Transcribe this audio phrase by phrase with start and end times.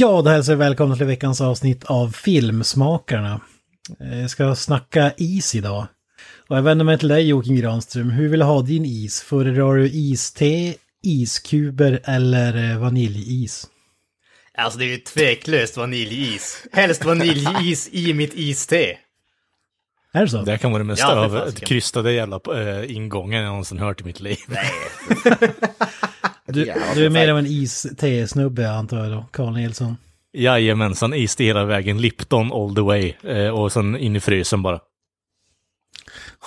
[0.00, 3.40] Ja, det hälsar er välkomna till veckans avsnitt av Filmsmakarna.
[4.00, 5.86] Eh, Jag ska snacka is idag.
[6.48, 8.10] Och jag vänder mig till dig Joakim Granström.
[8.10, 9.22] Hur vill du ha din is?
[9.22, 13.66] Föredrar du iste, iskuber eller eh, vaniljis?
[14.58, 16.66] Alltså det är ju tveklöst vaniljis.
[16.72, 18.96] Helst vaniljis i mitt iste.
[20.12, 20.42] Är det så?
[20.42, 24.00] Det kan vara det mesta Ja, för av krystade jävla äh, ingången jag någonsin hört
[24.00, 24.38] i mitt liv.
[26.48, 29.96] Du, du är mer av en is-te-snubbe antar jag då, Carl Nilsson.
[30.32, 33.14] Jajamensan, iste hela vägen, Lipton all the way.
[33.22, 34.80] Eh, och sen in i frysen bara.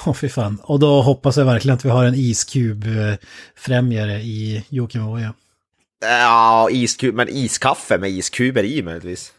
[0.06, 0.60] Åh fy fan.
[0.64, 5.02] Och då hoppas jag verkligen att vi har en iskub-främjare i Joakim.
[6.02, 9.34] Ja, iskub, men iskaffe med iskuber i möjligtvis.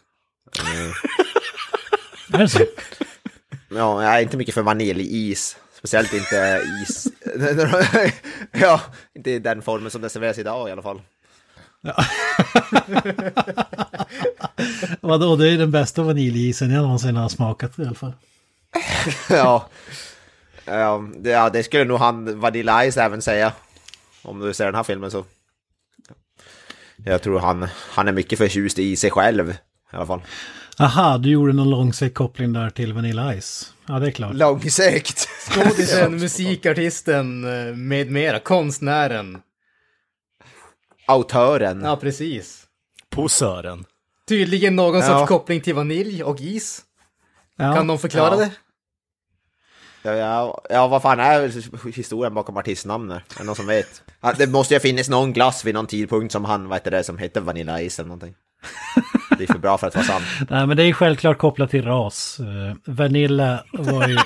[2.33, 2.59] Är det så?
[3.69, 5.57] Ja, jag är inte mycket för vaniljis.
[5.83, 7.07] Speciellt inte is...
[8.51, 8.81] ja,
[9.15, 11.01] inte i den formen som det serveras idag i alla fall.
[15.01, 18.13] Vadå, det är den bästa vaniljisen jag någonsin har smakat i alla fall.
[19.29, 19.69] ja.
[20.65, 23.53] Ja, det, ja, det skulle nog han Vanilla Ice även säga.
[24.21, 25.25] Om du ser den här filmen så.
[27.05, 29.55] Jag tror han, han är mycket förtjust i sig själv i
[29.89, 30.21] alla fall.
[30.79, 33.72] Aha, du gjorde någon långsökt koppling där till Vanilla Ice.
[33.87, 34.33] Ja, det är klart.
[34.35, 35.27] Långsökt!
[35.49, 38.39] Skådisen, musikartisten eh, med mera.
[38.39, 39.37] Konstnären.
[41.07, 41.81] Autören.
[41.83, 42.65] Ja, precis.
[43.09, 43.85] Posören.
[44.27, 45.07] Tydligen någon Ja.
[45.07, 46.81] sorts koppling till vanilj och is.
[47.57, 47.73] Ja.
[47.75, 48.35] Kan någon förklara Ja.
[48.39, 48.51] det?
[50.05, 53.23] Ja, ja, ja, vad fan är historien bakom artistnamnet?
[53.35, 54.03] Är det någon som vet?
[54.37, 57.17] Det måste ju finnas någon glass vid någon tidpunkt som han, vad heter det, som
[57.17, 58.35] heter Vanilla Ice eller någonting.
[59.37, 60.23] Det är för bra för att vara sant.
[60.49, 62.39] Nej, men det är självklart kopplat till ras.
[62.39, 64.17] Uh, Vanilla var ju...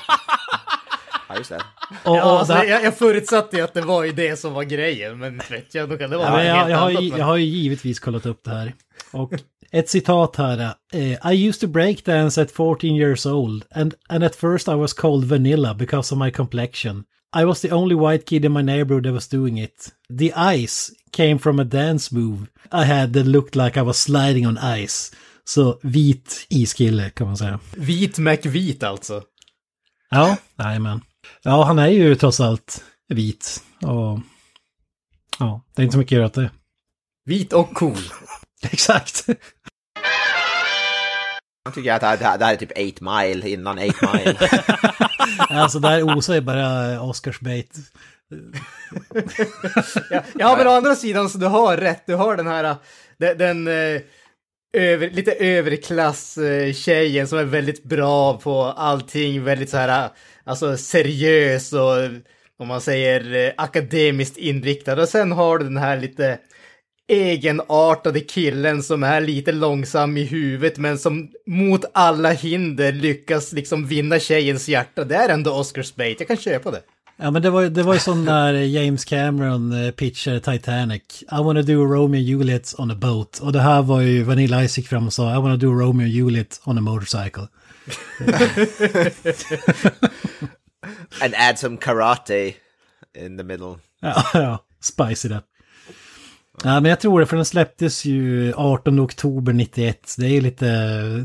[1.30, 1.56] Ja, just det.
[1.56, 1.62] Och,
[2.18, 4.64] Ja, och alltså, det- jag, jag förutsatte ju att det var ju det som var
[4.64, 7.04] grejen, men vet jag, då kan det vara Ja, men jag, helt jag, har annat.
[7.04, 8.74] ju, men- jag har ju givetvis kollat upp det här.
[9.12, 9.34] Och
[9.72, 10.74] ett citat här.
[10.94, 14.72] eh, I used to break dance at 14 years old and, and at first I
[14.74, 17.04] was called vanilla because of my complexion.
[17.42, 19.94] I was the only white kid in my neighborhood that was doing it.
[20.10, 24.46] The ice came from a dance move I had that looked like I was sliding
[24.46, 25.12] on ice.
[25.44, 27.60] Så vit iskille kan man säga.
[27.76, 29.24] Vit McVit alltså.
[30.10, 31.02] Ja, nej men.
[31.44, 33.64] Ja, han är ju trots allt vit.
[33.82, 34.20] Och
[35.40, 36.52] ja, det är inte så mycket att göra åt det.
[37.26, 37.98] Vit och cool.
[38.72, 39.26] Exakt.
[41.64, 44.38] Jag tycker att det här, det här är typ 8 mile innan 8 mile.
[45.50, 47.76] Alltså där osar ju bara eh, Oscarsbait.
[50.10, 52.04] Ja, ja, men å andra sidan så du har rätt.
[52.08, 52.78] Du har den här, eh,
[53.18, 54.02] den, den eh,
[54.74, 60.10] över, lite överklass-tjejen som är väldigt bra på allting, väldigt så här,
[60.44, 61.96] alltså seriös och
[62.60, 65.02] om man säger akademiskt inriktad.
[65.02, 66.40] Och sen har du den här lite
[67.08, 73.86] egenartade killen som är lite långsam i huvudet men som mot alla hinder lyckas liksom
[73.86, 75.04] vinna tjejens hjärta.
[75.04, 76.82] Det är ändå Oscars bait, jag kan köpa det.
[77.20, 81.02] Ja men det var, det var ju som när James Cameron eh, pitchade Titanic.
[81.22, 83.40] I wanna do Romeo and Juliet on a boat.
[83.40, 86.06] Och det här var ju Vanilla Ice gick fram och sa I wanna do Romeo
[86.06, 87.48] and Juliet on a motorcycle.
[91.22, 92.56] And add some karate
[93.16, 93.80] in the middle.
[94.02, 94.58] Ja, ja.
[94.80, 95.44] Spice it up.
[96.64, 100.16] Ja, men jag tror det, för den släpptes ju 18 oktober 91.
[100.18, 100.66] Det är lite,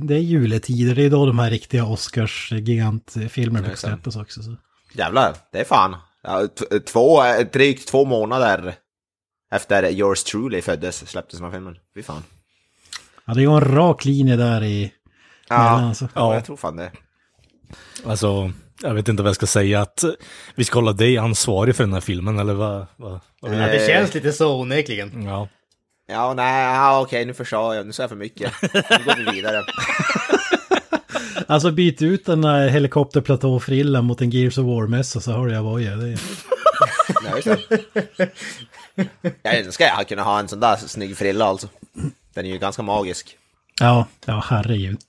[0.03, 4.43] det är juletider, det är då de här riktiga Oscars gigantfilmer brukar släppas också.
[4.43, 4.57] Så.
[4.93, 5.97] Jävlar, det är fan.
[6.23, 6.49] Ja,
[6.87, 8.75] två, eh, drygt två månader
[9.53, 11.77] efter Yours Truly föddes släpptes den här filmen.
[11.95, 12.23] Fy fan.
[13.25, 14.93] Ja, det ju en rak linje där i...
[15.49, 16.09] mellan, alltså.
[16.15, 16.93] ja, jag tror fan det.
[18.07, 18.53] Alltså,
[18.83, 19.81] jag vet inte vad jag ska säga.
[19.81, 20.05] Att
[20.55, 22.87] vi ska hålla dig ansvarig för den här filmen, eller vad?
[22.97, 25.25] vad, vad Ja, det känns lite så onekligen.
[25.27, 25.49] Ja.
[26.09, 27.87] Ja, nej, ja, okej, nu förstår jag.
[27.87, 28.53] Nu sa jag för mycket.
[28.63, 29.63] Nu går vi vidare.
[31.47, 35.49] Alltså byt ut den där helikopterplatåfrillan mot en Gears of War-mössa så har.
[35.49, 36.19] Det är...
[37.23, 38.29] Nej, just det.
[39.43, 41.69] Jag önskar jag kunde ha en sån där snygg frilla alltså.
[42.35, 43.37] Den är ju ganska magisk.
[43.81, 45.01] Ja, ja herregud.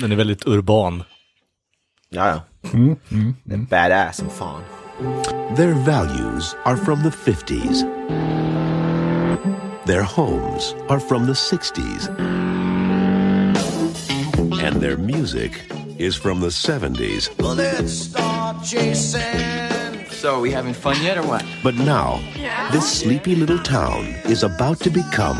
[0.00, 1.02] Den är väldigt urban.
[2.12, 2.42] Ja, ja.
[3.44, 4.62] Det är badass som fan.
[5.56, 7.84] Their values are from the 50s.
[9.86, 12.08] Their homes are from the 60s.
[14.64, 15.52] And their music
[15.98, 17.30] is from the 70s.
[20.10, 21.44] So, are we having fun yet or what?
[21.62, 22.20] But now,
[22.72, 25.38] this sleepy little town is about to become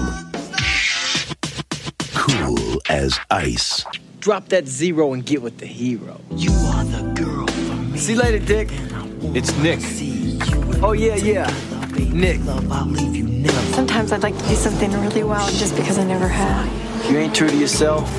[2.14, 3.84] cool as ice.
[4.20, 6.20] Drop that zero and get with the hero.
[6.36, 7.98] You are the girl for me.
[7.98, 8.68] See you later, Dick.
[9.34, 9.80] It's Nick.
[10.82, 11.50] Oh, yeah, yeah.
[12.12, 12.38] Nick.
[13.72, 17.10] Sometimes I'd like to do something really wild just because I never have.
[17.10, 18.14] You ain't true to yourself,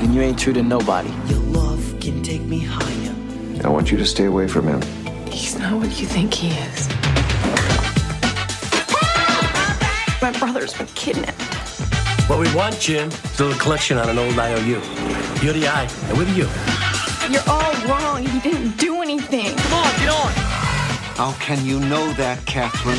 [0.00, 1.10] and you ain't true to nobody.
[1.26, 3.14] Your love can take me higher.
[3.62, 4.80] I want you to stay away from him.
[5.30, 6.88] He's not what you think he is.
[10.22, 11.61] My brother's been kidnapped.
[12.28, 14.80] What we want, Jim, is a little collection on an old IOU.
[15.42, 16.48] You're the I, and we're the you.
[17.30, 18.24] You're all wrong.
[18.24, 19.54] He didn't do anything.
[19.56, 20.32] Come on, get on.
[21.16, 22.96] How can you know that, Catherine?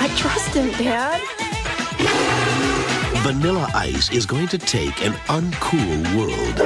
[0.00, 1.20] I trust him, Dad.
[3.24, 6.60] Vanilla Ice is going to take an uncool world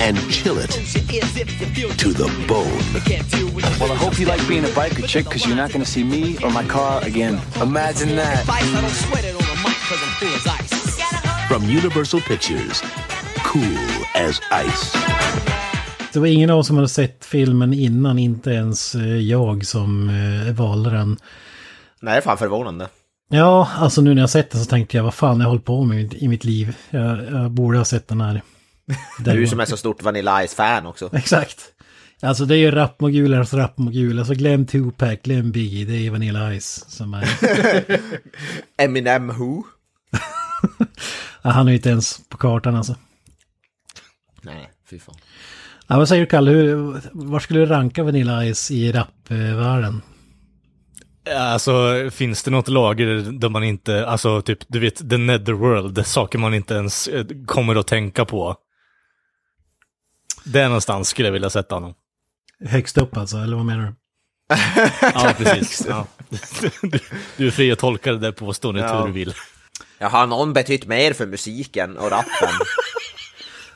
[0.00, 0.70] and chill it
[1.96, 2.82] to the bone.
[3.78, 6.02] Well, I hope you like being a biker chick, because you're not going to see
[6.02, 7.38] me or my car again.
[7.62, 8.44] Imagine that.
[11.48, 12.82] From Universal Pictures,
[13.44, 13.78] Cool
[14.16, 14.96] as Ice.
[16.12, 20.08] Det var ingen av oss som hade sett filmen innan, inte ens eh, jag som
[20.08, 21.18] eh, valde den.
[22.00, 22.88] Nej, det är fan förvånande.
[23.32, 25.84] Ja, alltså nu när jag sett den så tänkte jag vad fan jag håller på
[25.84, 26.76] med i mitt- liv.
[26.90, 28.42] Jag, jag borde ha sett den här.
[29.24, 31.10] Du som är så stort Vanilla Ice-fan också.
[31.16, 31.58] Exakt.
[32.22, 34.18] Alltså det är ju rapmogulernas rapmogul.
[34.18, 35.84] Alltså glöm Tupac, glöm Biggie.
[35.84, 37.28] Det är Vanilla Ice som är...
[38.76, 39.62] Eminem Who?
[41.42, 42.94] ja, han är ju inte ens på kartan alltså.
[44.42, 45.14] Nej, fy fan.
[45.86, 46.50] Ja, vad säger du Kalle?
[46.50, 50.02] Hur, var skulle du ranka Vanilla Ice i rapvärlden?
[51.36, 56.38] Alltså, finns det något lager där man inte, alltså typ, du vet, the netherworld, saker
[56.38, 58.56] man inte ens eh, kommer att tänka på.
[60.44, 61.94] Där någonstans skulle jag vilja sätta honom.
[62.64, 63.94] Högst upp alltså, eller vad menar du?
[65.14, 65.86] Ja, precis.
[65.88, 66.06] Ja.
[66.82, 66.98] Du,
[67.36, 68.98] du är fri att tolka det där påståendet Ja.
[69.00, 69.34] hur du vill.
[69.98, 72.48] Jag har någon betytt mer för musiken och rappen?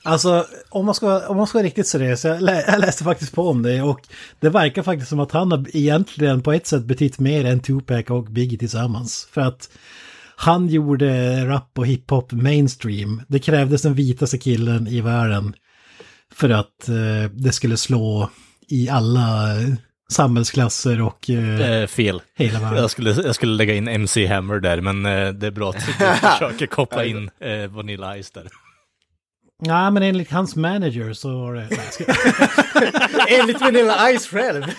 [0.06, 3.34] Alltså, om man ska, om man ska vara riktigt seriös, jag, lä, jag läste faktiskt
[3.34, 4.00] på om det och
[4.40, 8.04] det verkar faktiskt som att han har egentligen på ett sätt betytt mer än Tupac
[8.10, 9.28] och Biggie tillsammans.
[9.32, 9.70] För att
[10.36, 13.22] han gjorde rap och hiphop mainstream.
[13.28, 15.54] Det krävdes den vitaste killen i världen
[16.34, 18.30] för att eh, det skulle slå
[18.68, 19.48] i alla
[20.10, 22.22] samhällsklasser och eh, Eh, fel.
[22.36, 22.78] hela världen.
[22.78, 25.86] Jag skulle, jag skulle lägga in MC Hammer där, men eh, det är bra att
[25.86, 25.92] du
[26.28, 28.48] försöker koppla in eh, Vanilla Ice där.
[29.62, 31.68] Ja, men enligt hans manager så var det...
[31.70, 32.04] Nej, ska...
[33.40, 34.64] Enligt Vanilla Ice själv.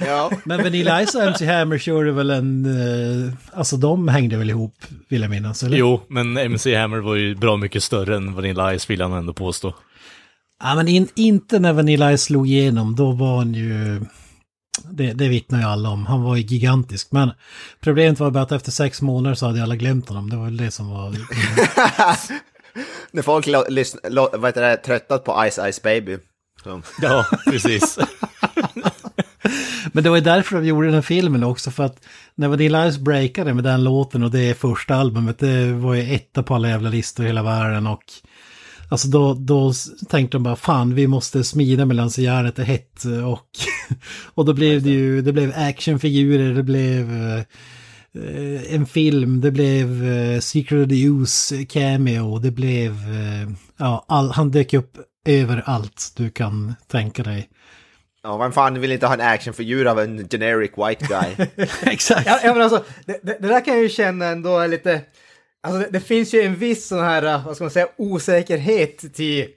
[0.00, 0.32] Ja.
[0.44, 2.64] Men Vanilla Ice och MC Hammer körde väl en...
[2.64, 4.74] Eh, alltså de hängde väl ihop,
[5.08, 5.76] vill jag minnas, eller?
[5.76, 9.32] Jo, men MC Hammer var ju bra mycket större än Vanilla Ice vill han ändå
[9.32, 9.74] påstå.
[10.62, 14.00] Ja, men in, inte när Vanilla Ice slog igenom, då var han ju...
[14.90, 16.06] Det, det vittnar ju alla om.
[16.06, 17.12] Han var ju gigantisk.
[17.12, 17.30] Men
[17.80, 20.30] problemet var bara att efter sex månader så hade alla glömt honom.
[20.30, 21.14] Det var väl det som var...
[23.10, 23.46] När folk
[24.12, 26.18] vad heter det, tröttat på Ice Ice Baby.
[26.62, 26.82] Så.
[27.02, 27.98] Ja, precis.
[29.92, 31.70] Men det var ju därför de gjorde den här filmen också.
[31.70, 32.04] För att
[32.34, 36.42] när Vanilla Ice breakade med den låten och det första albumet, det var ju etta
[36.42, 37.86] på alla jävla listor i hela världen.
[37.86, 38.02] Och
[38.88, 39.72] alltså då, då
[40.08, 43.04] tänkte de bara, fan vi måste smida medan järnet är hett.
[43.04, 43.48] Och,
[44.34, 47.44] och då blev det ju, det blev actionfigurer, det blev eh,
[48.68, 54.30] en film, det blev eh, Secret of the Use cameo, det blev, eh, ja, all,
[54.30, 57.48] han dök upp överallt du kan tänka dig.
[58.22, 61.46] Ja, vem fan vill inte ha en actionfigur av en generic white guy?
[61.92, 62.26] Exakt.
[62.26, 65.00] Ja, men alltså, det, det, det där kan jag ju känna ändå är lite...
[65.62, 69.48] Alltså det, det finns ju en viss sån här, vad ska man säga, osäkerhet till,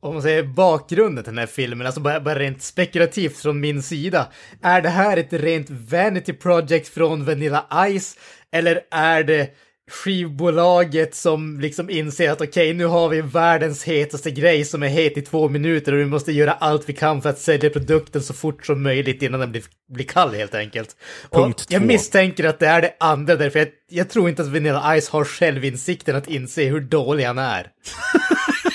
[0.00, 3.82] om man säger bakgrunden till den här filmen, alltså bara, bara rent spekulativt från min
[3.82, 4.28] sida.
[4.62, 7.66] Är det här ett rent vanity project från Vanilla
[7.98, 8.16] Ice?
[8.52, 9.50] Eller är det
[9.90, 15.16] skivbolaget som liksom inser att okej, nu har vi världens hetaste grej som är het
[15.16, 18.34] i två minuter och vi måste göra allt vi kan för att sälja produkten så
[18.34, 20.96] fort som möjligt innan den blir, blir kall helt enkelt.
[21.30, 21.86] Punkt och jag två.
[21.86, 25.24] misstänker att det är det andra därför jag, jag tror inte att Vanilla Ice har
[25.24, 27.70] självinsikten att inse hur dålig han är.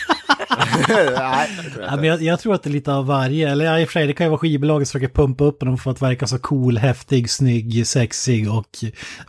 [0.77, 1.95] Nej, det tror jag Ja, inte.
[1.95, 3.93] men jag, jag tror att det är lite av varje, eller ja, i och för
[3.93, 6.39] sig det kan ju vara skivbolaget som försöker pumpa upp honom för att verka så
[6.39, 8.65] cool, häftig, snygg, sexig och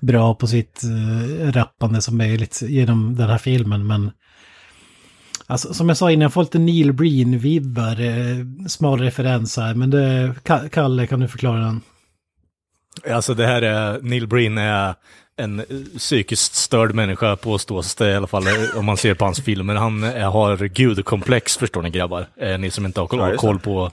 [0.00, 3.86] bra på sitt uh, rappande som möjligt genom den här filmen.
[3.86, 4.10] Men
[5.46, 9.90] alltså, som jag sa innan, jag får lite Neil Breen-vibbar, eh, smal referens här, men
[9.90, 11.80] det, Ka- Kalle, kan du förklara den?
[13.12, 14.94] Alltså det här är, Neil Breen är
[15.36, 15.64] en eh,
[15.98, 19.74] psykiskt störd människa påstås det i alla fall eh, om man ser på hans filmer.
[19.74, 22.26] Han eh, har gudkomplex förstår ni grabbar.
[22.36, 23.90] Eh, ni som inte har koll, koll på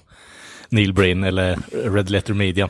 [0.69, 2.69] Neil Brain eller Red Letter Media.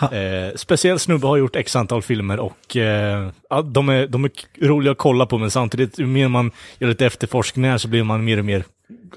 [0.00, 3.30] Eh, speciell snubbe har gjort x antal filmer och eh,
[3.64, 7.06] de, är, de är roliga att kolla på men samtidigt ju mer man gör lite
[7.06, 8.64] efterforskningar så blir man mer och mer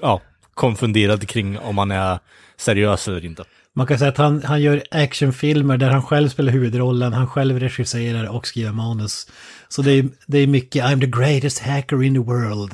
[0.00, 0.20] ja,
[0.54, 2.18] konfunderad kring om man är
[2.56, 3.44] seriös eller inte.
[3.74, 7.60] Man kan säga att han, han gör actionfilmer där han själv spelar huvudrollen, han själv
[7.60, 9.26] regisserar och skriver manus.
[9.68, 12.72] Så det är, det är mycket I'm the greatest hacker in the world.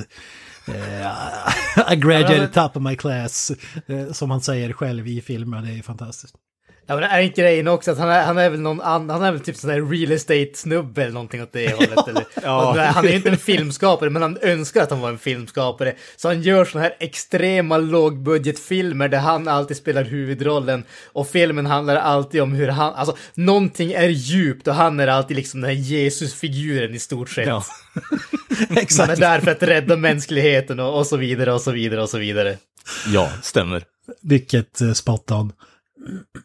[0.68, 1.12] Eh,
[1.92, 3.52] I graduated top of my class.
[3.86, 6.34] eh, som han säger själv i filmen, det är fantastiskt.
[6.88, 9.22] Ja men är inte grejen också att han är, han är väl någon annan, han
[9.22, 12.08] är väl typ sån där real estate-snubbe eller någonting åt det hållet.
[12.08, 12.90] Eller, Ja.
[12.94, 15.94] Han är ju inte en filmskapare men han önskar att han var en filmskapare.
[16.16, 20.84] Så han gör såna här extrema lågbudgetfilmer där han alltid spelar huvudrollen.
[21.12, 25.36] Och filmen handlar alltid om hur han, alltså någonting är djupt och han är alltid
[25.36, 27.46] liksom den här Jesusfiguren i stort sett.
[27.46, 27.64] Ja.
[28.68, 29.20] Han är Exakt.
[29.20, 32.56] där för att rädda mänskligheten och, och så vidare och så vidare och så vidare.
[33.06, 33.84] Ja, stämmer.
[34.22, 35.52] Vilket uh, spot on.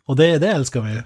[0.05, 1.01] Och det, det älskar vi.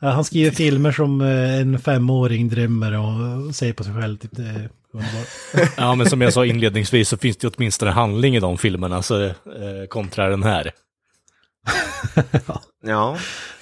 [0.00, 4.18] Han skriver filmer som eh, en femåring drömmer och ser på sig själv.
[4.18, 5.28] Typ, det är underbart.
[5.76, 9.02] Ja, men som jag sa inledningsvis så finns det ju åtminstone handling i de filmerna,
[9.02, 9.32] så eh,
[9.88, 10.70] kontra den här.
[12.84, 13.18] Ja.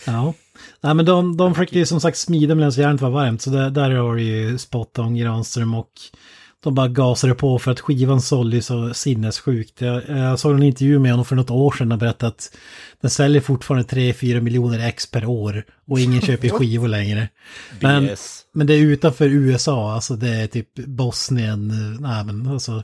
[0.07, 0.35] Ja.
[0.81, 3.43] Nej, men de, de försökte ju som sagt smida medan järnet var varmt.
[3.43, 5.91] Så där, där har du ju spot on Granström och
[6.63, 9.81] de bara gasade på för att skivan sålde så sinnessjukt.
[9.81, 12.57] Jag, jag såg en intervju med honom för något år sedan och berättade att
[13.01, 17.29] den säljer fortfarande 3-4 miljoner ex per år och ingen köper skivor längre.
[17.81, 18.43] Men, BS.
[18.53, 21.69] men det är utanför USA, alltså det är typ Bosnien,
[22.01, 22.83] nej men alltså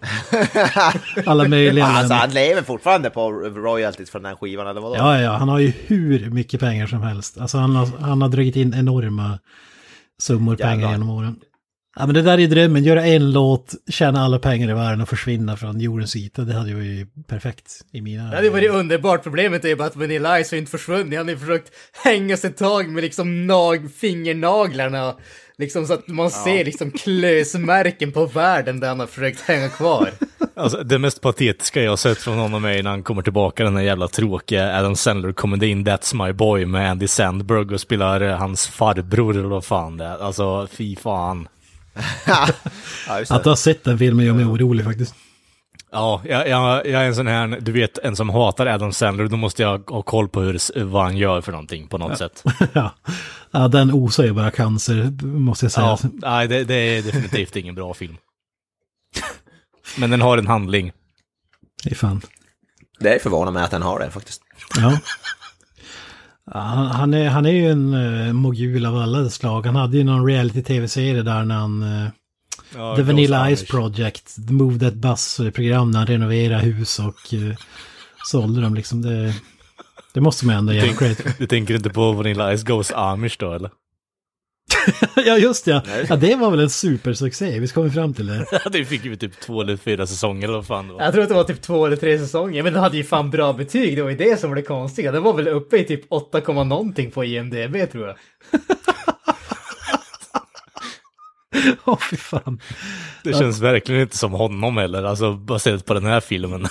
[1.26, 4.96] alla möjliga Alltså han lever fortfarande på royalties från den här skivan eller vadå?
[4.96, 7.38] Ja, ja, han har ju hur mycket pengar som helst.
[7.38, 9.38] Alltså han har, han har dragit in enorma
[10.18, 10.90] summor pengar Jävlar.
[10.90, 11.36] genom åren.
[11.98, 15.08] Ja, men det där är drömmen, göra en låt, tjäna alla pengar i världen och
[15.08, 16.42] försvinna från jordens yta.
[16.42, 18.30] Det hade ju varit perfekt i mina...
[18.30, 19.22] Det hade varit underbart.
[19.22, 21.18] Problemet är ju bara att Vanilla Ice har inte försvunnit.
[21.18, 21.72] Han har ju försökt
[22.04, 25.14] hänga sig tag med liksom nag fingernaglarna.
[25.58, 30.10] Liksom så att man ser liksom klösmärken på världen där han har försökt hänga kvar.
[30.58, 33.76] Alltså, det mest patetiska jag har sett från honom är när han kommer tillbaka, den
[33.76, 38.20] här jävla tråkiga Adam Sandler kommer in That's My Boy med Andy Sandberg och spelar
[38.20, 40.24] hans farbror eller vad fan det är.
[40.24, 41.48] Alltså, fy fan.
[42.26, 45.14] Ja, Att du har sett den filmen gör mig orolig faktiskt.
[45.92, 49.26] Ja, jag, jag, jag är en sån här, du vet, en som hatar Adam Sandler,
[49.26, 52.44] då måste jag ha koll på hur, vad han gör för någonting på något sätt.
[52.72, 52.94] ja.
[53.50, 55.86] ja, den osar ju bara cancer, måste jag säga.
[55.86, 58.16] Ja, nej, det, det är definitivt ingen bra film.
[59.96, 60.92] Men den har en handling.
[61.84, 62.20] Det är fan.
[63.00, 64.42] Det är förvånande mig att den har det faktiskt.
[64.76, 64.98] Ja.
[66.54, 66.60] Ja,
[66.92, 69.66] han, är, han är ju en uh, mogul av alla slag.
[69.66, 71.82] Han hade ju någon reality-tv-serie där när han...
[71.82, 72.08] eh,
[72.74, 76.58] Ja, The Vanilla Ice Project, The Move That Bus, och det program när han renoverar
[76.58, 77.54] hus och uh,
[78.26, 79.02] sålde dem liksom.
[79.02, 79.34] Det,
[80.14, 81.38] det måste man ändå ge credit.
[81.38, 83.70] Du tänker inte på Vanilla Ice Goes Amish då eller?
[85.26, 85.82] Ja, just ja.
[86.08, 86.16] ja.
[86.16, 88.46] Det var väl en supersuccé, vi kommer fram till det.
[88.72, 91.02] det fick ju typ två eller fyra säsonger eller vad fan det var.
[91.02, 93.30] Jag tror att det var typ två eller tre säsonger, men den hade ju fan
[93.30, 93.96] bra betyg.
[93.96, 95.12] Det var ju det som var det konstiga.
[95.12, 98.16] Den var väl uppe i typ 8, komma någonting på IMDB tror jag.
[101.84, 102.60] Åh, fy fan.
[103.24, 106.66] Det känns verkligen inte som honom heller, alltså baserat på den här filmen.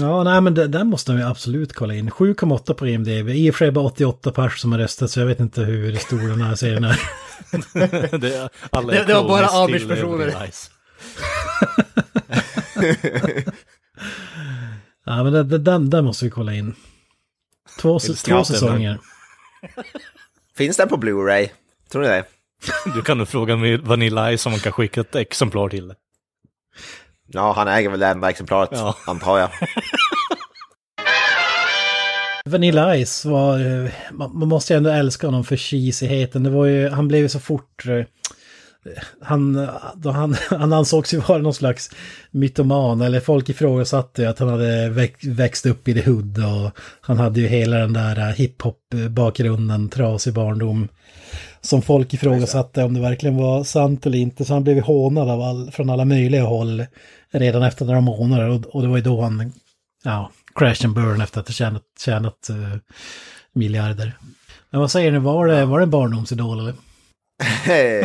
[0.00, 2.10] Ja, nej men den måste vi absolut kolla in.
[2.10, 3.28] 7,8 på IMDB.
[3.28, 5.96] I och för sig bara 88 pers som har röstat, så jag vet inte hur
[5.96, 7.00] stor den här serien är.
[8.18, 10.34] det, är- alla Det- det var bara Amish-personer.
[15.04, 16.74] Ja, men det, det, den, den måste vi kolla in.
[17.80, 18.98] Två, två säsonger.
[20.56, 21.48] Finns den på Blu-ray?
[21.92, 22.24] Tror ni det?
[22.94, 25.94] Du kan nog fråga Vanilla Ice om man kan skicka ett exemplar till det.
[27.32, 28.96] Ja, han äger väl det enda exemplaret, Ja.
[29.06, 29.48] antar jag.
[32.44, 36.42] Vanilla Ice var, eh, man, måste ju ändå älska honom för cheesigheten.
[36.42, 38.04] Det var ju, han blev ju så fort, eh,
[39.20, 41.90] han, då han, han ansågs ju vara någon slags
[42.30, 44.88] mytoman, eller folk ifrågasatte ju att han hade
[45.22, 46.70] växt, upp i the hood och
[47.00, 50.88] han hade ju hela den där eh, hiphop-bakgrunden, trasig barndom.
[51.60, 55.30] Som folk ifrågasatte om det verkligen var sant eller inte, så han blev ju hånad
[55.30, 56.86] av all, från alla möjliga håll
[57.30, 59.52] redan efter några månader och, och det var ju då han,
[60.04, 62.76] ja, crash and burn efter att ha tjänat, tjänat uh,
[63.52, 64.12] miljarder.
[64.70, 66.74] Men vad säger ni, var det, var det en barndomsidol eller?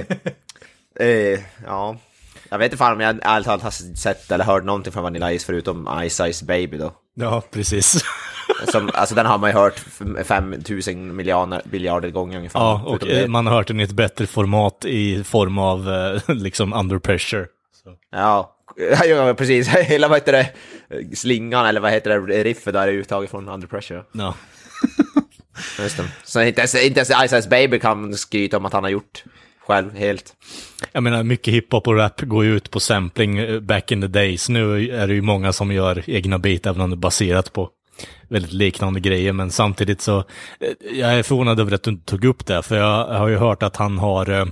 [1.00, 1.98] eh, ja.
[2.50, 5.38] Jag vet inte fan om jag ärligt talat har sett eller hört någonting från Vanilla
[5.40, 6.94] Ice förutom Ice Ice Baby då.
[7.14, 8.04] Ja, precis.
[8.72, 9.80] Som, alltså den har man ju hört
[10.26, 12.60] 5000 miljarder, biljarder gånger ungefär.
[12.60, 16.22] Ja, och det- man har hört den i ett bättre format i form av eh,
[16.28, 17.46] liksom under pressure.
[18.12, 18.56] Ja,
[19.08, 19.68] ja, precis.
[19.76, 23.68] Hela vad heter det, slingan eller vad heter det, riffet där är uttaget från Under
[23.68, 24.04] Pressure.
[24.12, 24.34] Ja.
[25.80, 26.04] Just det.
[26.24, 29.24] Så inte ens, inte ens Ice Ice Baby kan skryta om att han har gjort
[29.68, 30.36] själv helt.
[30.92, 34.08] Jag menar, mycket hiphop och rap går ju ut på sampling eh, back in the
[34.08, 34.50] days.
[34.50, 37.70] Nu är det ju många som gör egna beat, även om det är baserat på
[38.30, 39.34] väldigt liknande grejer.
[39.34, 42.76] Men samtidigt så, eh, jag är förvånad över att du inte tog upp det, för
[42.78, 44.46] jag har ju hört att han har eh,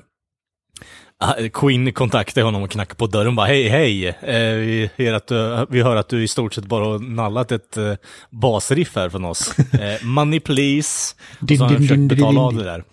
[1.18, 5.14] ah, Queen kontaktade honom och knackade på dörren och bara hej hej, eh, vi, hör
[5.14, 7.94] att du, vi hör att du i stort sett bara har nallat ett eh,
[8.30, 9.56] basriff här från oss.
[9.74, 11.16] Eh, money please.
[11.42, 12.84] Och så har han försökt betala av det där.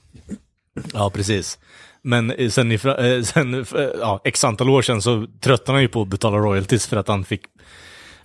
[0.92, 1.58] Ja, precis.
[2.04, 3.66] Men sen, ifra, eh, sen eh,
[4.00, 7.08] ja, x antal år sedan så tröttnade han ju på att betala royalties för att
[7.08, 7.42] han fick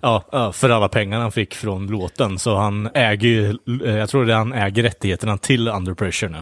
[0.00, 2.38] Ja, för alla pengar han fick från låten.
[2.38, 6.30] Så han äger ju, eh, jag tror det är han äger rättigheterna till Under Pressure
[6.30, 6.38] nu.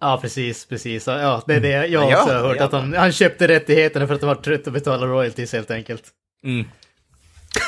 [0.00, 1.06] Ja, precis, precis.
[1.06, 2.56] Ja, det är det jag Ja, också har hört.
[2.58, 2.64] ja.
[2.64, 6.02] Att han, han köpte rättigheterna för att han var trött att betala royalties helt enkelt.
[6.44, 6.64] Mm.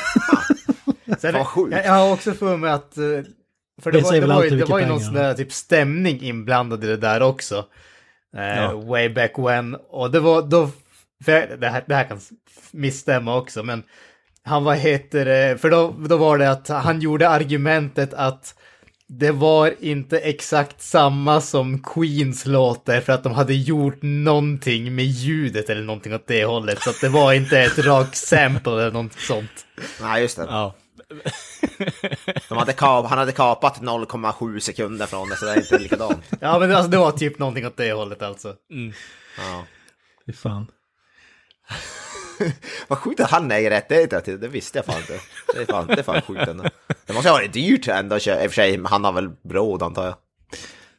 [1.19, 1.71] Sen, Vad sjukt.
[1.71, 2.93] jag, jag har också för mig att...
[3.81, 6.83] För det Det var, det var, det var ju någon sån där typ stämning inblandad
[6.83, 7.65] i det där också.
[8.37, 8.73] Eh, Ja.
[8.73, 9.75] Way back when.
[9.75, 10.69] Och det var då...
[11.25, 12.19] Det, här, det här kan
[12.71, 13.83] misstämma också, men
[14.43, 15.57] han vad heter det?
[15.61, 18.55] För då, då var det att han gjorde argumentet att
[19.07, 25.05] det var inte exakt samma som Queens låter för att de hade gjort någonting med
[25.05, 26.81] ljudet eller någonting åt det hållet.
[26.81, 29.65] Så att det var inte ett rakt sample eller något sånt.
[30.01, 30.45] Nej, just det.
[30.49, 30.75] Ja.
[32.49, 36.23] De hade kap, han hade kapat 0,7 sekunder från det, så det är inte likadant.
[36.39, 38.55] Ja men alltså, det var typ någonting åt det hållet alltså.
[39.37, 39.65] Ja.
[40.25, 40.67] Fy fan.
[42.87, 45.19] Vad sjukt att han äger rättigheter till det, det visste jag fan inte.
[45.53, 46.63] Det är fan, det är fan sjukt ändå.
[47.05, 50.05] Det måste ha varit dyrt ändå, i och för sig, han har väl råd antar
[50.05, 50.15] jag.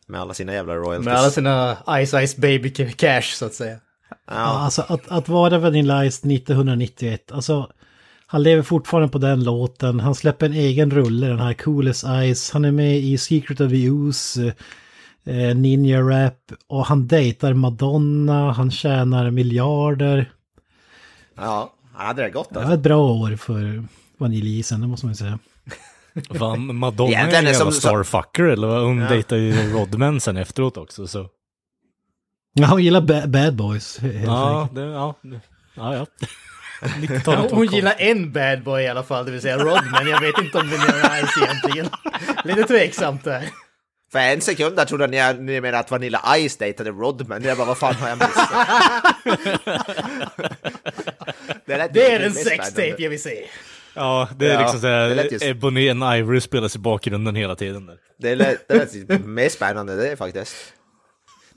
[0.06, 1.04] Med alla sina jävla royalties.
[1.04, 1.76] Med alla sina
[2.06, 3.78] Ice Ice Baby cash så att säga.
[4.10, 7.72] Ja, Ja, alltså att, att vara Vanilla Ice 1991, alltså
[8.32, 12.50] han lever fortfarande på den låten, han släpper en egen rulle, den här Coolest Ice,
[12.52, 14.54] han är med i Secret of the Ooze,
[15.24, 20.32] eh, Ninja Rap och han dejtar Madonna, han tjänar miljarder.
[21.36, 22.74] ja, han hade det gott Det var alltså.
[22.74, 23.84] ett bra år för
[24.18, 25.38] Vaniljisen, det måste man ju säga.
[26.38, 28.84] Fan, Madonna är en jävla starfucker, eller vad?
[28.84, 29.08] Hon Ja.
[29.08, 31.28] dejtar ju Rodman sen efteråt också, så.
[32.54, 35.14] Ja, hon gillar ba Bad Boys, helt Ja, det, ja,
[35.74, 36.06] ja, ja.
[36.82, 40.08] Ja, 90-talet var hon gillar en bad boy i alla fall, det vill säga Rodman.
[40.08, 41.88] Jag vet inte om Vanilla Ice egentligen.
[42.44, 43.48] Lite tveksamt där.
[44.12, 47.42] För en sekund där trodde jag ni menade att Vanilla Ice dejtade Rodman.
[47.42, 48.48] Jag bara, vad fan har jag missat?
[51.66, 53.44] det, Det är en sextape jag vill se.
[53.94, 57.86] Ja, det är Ja, liksom såhär, just- Ebony and Ivory spelas i bakgrunden hela tiden
[57.86, 57.96] där.
[58.18, 58.74] Det lät, det
[59.08, 60.56] lät mer spännande det är faktiskt.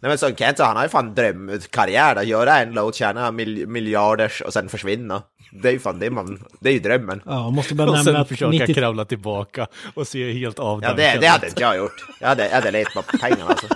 [0.06, 3.68] Nej men som Kent han har ju fan drömkarriär att göra en låt, tjäna mil,
[3.68, 5.24] miljarders och sen försvinna.
[5.52, 7.22] Det är ju fan det man, det är ju drömmen.
[7.26, 8.74] Ja, måste bara Och nämna sen att försöka 90...
[8.74, 12.06] kravla tillbaka och se helt Ja avdankad det, det hade inte jag gjort.
[12.20, 13.68] Jag hade, jag hade levt på pengarna alltså.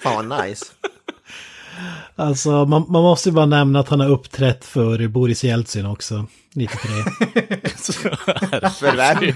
[0.00, 0.64] Fan vad nice.
[2.18, 6.26] Alltså, man, man måste ju bara nämna att han har uppträtt för Boris Jeltsin också,
[6.54, 6.90] 93.
[8.70, 9.34] För vem?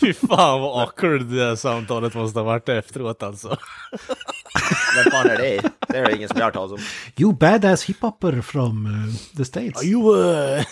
[0.00, 3.56] Fy fan vad awkward det där samtalet måste ha varit efteråt alltså.
[4.96, 5.70] Vem fan är det?
[5.88, 6.78] Det är det ingen som jag har hört talas om.
[7.16, 9.84] You badass hiphopper from uh, the States.
[9.84, 10.62] You, uh...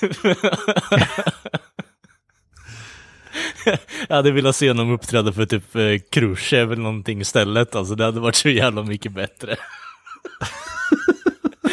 [4.09, 7.75] Jag hade velat se honom uppträda för typ eh, Khrushchev eller någonting istället.
[7.75, 9.57] Alltså det hade varit så jävla mycket bättre.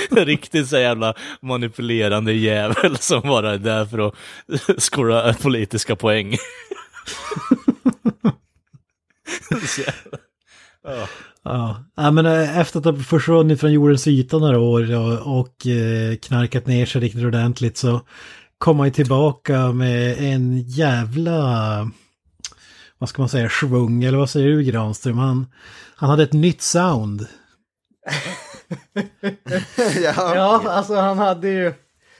[0.25, 4.13] Riktigt så jävla manipulerande jävel som bara är där för att
[4.83, 6.37] skora politiska poäng.
[9.67, 10.17] Så jävla-
[11.43, 15.67] Ja, ja men eh, efter att ha försvunnit från jordens yta några år och, och
[15.67, 18.01] eh, knarkat ner sig riktigt ordentligt så
[18.57, 21.89] kom han ju tillbaka med en jävla,
[22.97, 25.17] vad ska man säga, svung eller vad säger du Granström?
[25.17, 25.45] Han,
[25.95, 27.27] han hade ett nytt sound.
[30.03, 30.13] Ja.
[30.35, 31.73] Ja, alltså han hade ju...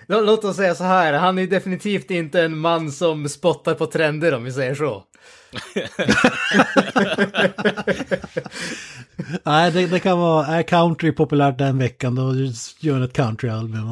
[0.08, 3.86] Lå- Låt oss säga så här, han är definitivt inte en man som spottar på
[3.86, 5.04] trender om vi säger så.
[9.44, 12.34] Nej, det, det kan vara, är country populärt den veckan då
[12.80, 13.88] gör han ett countryalbum.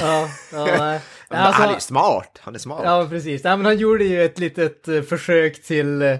[0.00, 1.00] Ja, ja nej.
[1.28, 2.38] Alltså- han är smart.
[2.40, 2.80] Han är smart.
[2.84, 3.44] Ja, precis.
[3.44, 6.16] Nej, men han gjorde ju ett litet eh, försök till, eh,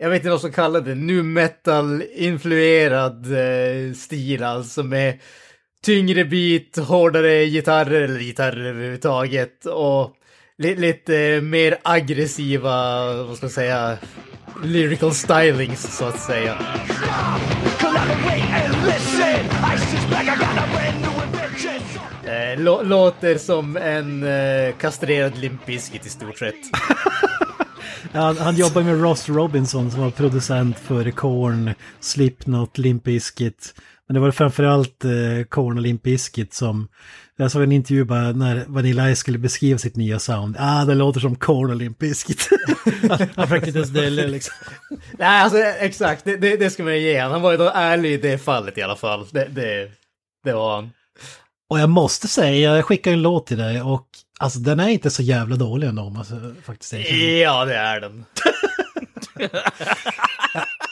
[0.00, 5.18] jag vet inte vad som kallar det, nu metal-influerad eh, stil alltså med
[5.84, 10.12] tyngre beat, hårdare gitarrer eller gitarrer överhuvudtaget och
[10.58, 13.98] li, lite mer aggressiva, vad ska man säga,
[14.64, 16.58] lyrical stylings så att säga.
[22.24, 26.54] Eh, låter som en eh, kastrerad Limp Bizkit i stort sett.
[28.12, 33.74] Han, han jobbar med Ross Robinson som var producent för Korn, Slipknot, Limp Bizkit.
[34.06, 36.88] Men det var framförallt eh, Korn och Limp Bizkit som...
[37.40, 40.56] Jag såg en intervju bara när Vanilla Ice skulle beskriva sitt nya sound.
[40.58, 42.48] Ah, det låter som Korn och Limp Bizkit.
[43.36, 44.54] Han fick inte ens det liksom.
[45.18, 47.32] Nej, alltså exakt, det, det, det ska man ge han.
[47.32, 49.26] Han var ju då ärlig i det fallet i alla fall.
[49.30, 49.90] Det, det,
[50.44, 50.90] det var han.
[51.70, 54.06] Och jag måste säga, jag skickade en låt till dig och
[54.38, 56.24] alltså den är inte så jävla dålig ändå om man
[56.64, 56.92] faktiskt.
[57.42, 58.24] Ja, det är den.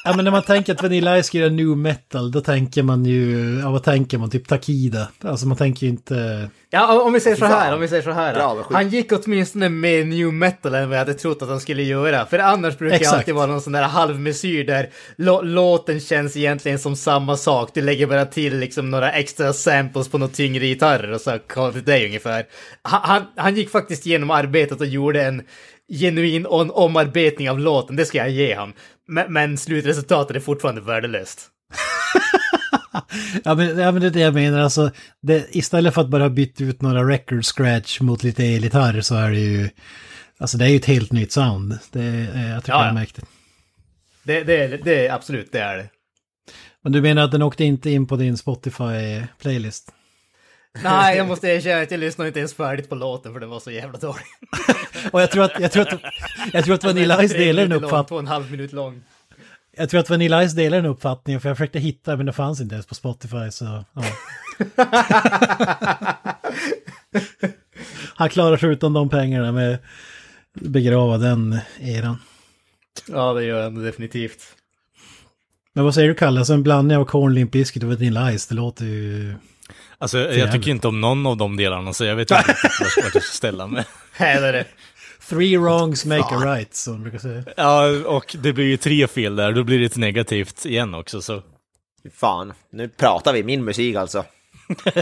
[0.04, 3.04] Ja men när man tänker att Vanilla Ice ska göra new metal, då tänker man
[3.04, 5.08] ju, ja vad tänker man, typ Takida.
[5.20, 6.50] Alltså man tänker ju inte...
[6.70, 8.34] Ja, om vi säger så här, om vi säger så här.
[8.34, 11.82] Bra, han gick åtminstone med new metal än vad jag hade trott att han skulle
[11.82, 12.26] göra.
[12.26, 16.78] För annars brukar det alltid vara någon sån där halvmesyr där lå- låten känns egentligen
[16.78, 17.70] som samma sak.
[17.74, 21.76] Du lägger bara till liksom några extra samples på några tyngre gitarrer och så call
[21.76, 22.44] it day ungefär.
[22.82, 25.42] Han, han, han gick faktiskt igenom arbetet och gjorde en
[25.92, 28.72] genuin on- omarbetning av låten, det ska jag ge han.
[29.08, 31.40] Men, men slutresultatet är fortfarande värdelöst.
[33.44, 34.90] Ja men, ja, men det är det jag menar, alltså
[35.22, 39.30] det, istället för att bara byta ut några record scratch mot lite elgitarr så är
[39.30, 39.68] det ju...
[40.38, 41.78] Alltså det är ju ett helt nytt sound.
[41.92, 42.92] Det, är- jag tycker Ja, jag ja.
[42.94, 43.20] märkte
[44.24, 44.44] det.
[44.44, 45.88] Det, det, det är absolut, det är det.
[46.82, 49.90] Men du menar att den åkte inte in på din Spotify-playlist?
[50.82, 53.60] Nej, jag måste erkänna att jag lyssnade inte ens färdigt på låten för den var
[53.60, 54.24] så jävla dålig.
[55.12, 56.00] Och jag tror att, jag tror att,
[56.52, 58.08] jag tror att Vanilla Ice delar en minuter lång, uppfattning.
[58.08, 59.02] Två och en halv minut lång.
[59.76, 62.60] Jag tror att Vanilla Ice delar en uppfattning, för jag försökte hitta men det fanns
[62.60, 63.84] inte ens på Spotify så...
[63.92, 64.04] Ja.
[68.14, 69.78] Han klarar sig utan de pengarna med
[70.54, 72.16] begrava den eran.
[73.08, 74.42] Ja, det gör han definitivt.
[75.72, 76.40] Men vad säger du Kalle?
[76.40, 79.34] Alltså en blandning av Corn, Limp Bizkit och Vanilla Ice, det låter ju...
[79.98, 80.52] Alltså jag jävligt.
[80.52, 82.44] tycker inte om någon av de delarna så jag vet inte
[82.80, 83.84] vart vart jag ska ställa mig.
[84.12, 84.64] Här är det.
[85.28, 87.44] Three wrongs make a right, som de brukar säga.
[87.56, 91.22] Ja, och det blir ju tre fel där, då blir det ett negativt igen också
[91.22, 91.42] så.
[92.02, 94.24] Fy Fan, nu pratar vi min musik alltså.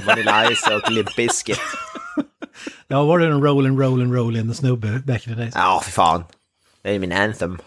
[0.07, 1.61] Vanilla Ice och Limp Bizkit.
[2.89, 5.55] Ja, var det en rollin' rollin' rollin' snubbe back in the days?
[5.57, 6.25] Ja, för fan.
[6.83, 7.59] Det är min anthem.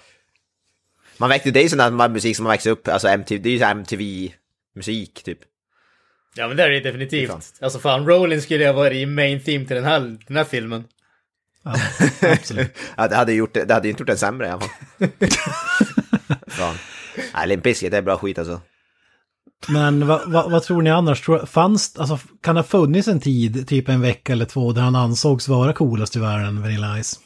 [1.18, 3.50] Man växte, det är ju sån där musik som man växer upp, alltså MTV, det
[3.50, 5.40] är ju MTV-musik typ.
[6.38, 7.54] Ja, men det är det definitivt.
[7.62, 10.84] Alltså fan, Rollin skulle jag varit i main theme till den här, den här filmen.
[11.64, 11.76] Ja,
[12.22, 12.78] absolut.
[12.98, 14.70] Ja, det hade gjort det, det hade inte gjort den sämre i alla fall.
[16.48, 16.76] fan.
[17.34, 18.62] Nej, Limp Bizkit det är bra skit alltså.
[19.68, 21.22] Men vad, vad, vad tror ni annars?
[21.22, 24.82] Tror, fanns, alltså, kan det ha funnits en tid, typ en vecka eller två, där
[24.82, 27.20] han ansågs vara coolast i världen, Vanilla Ice?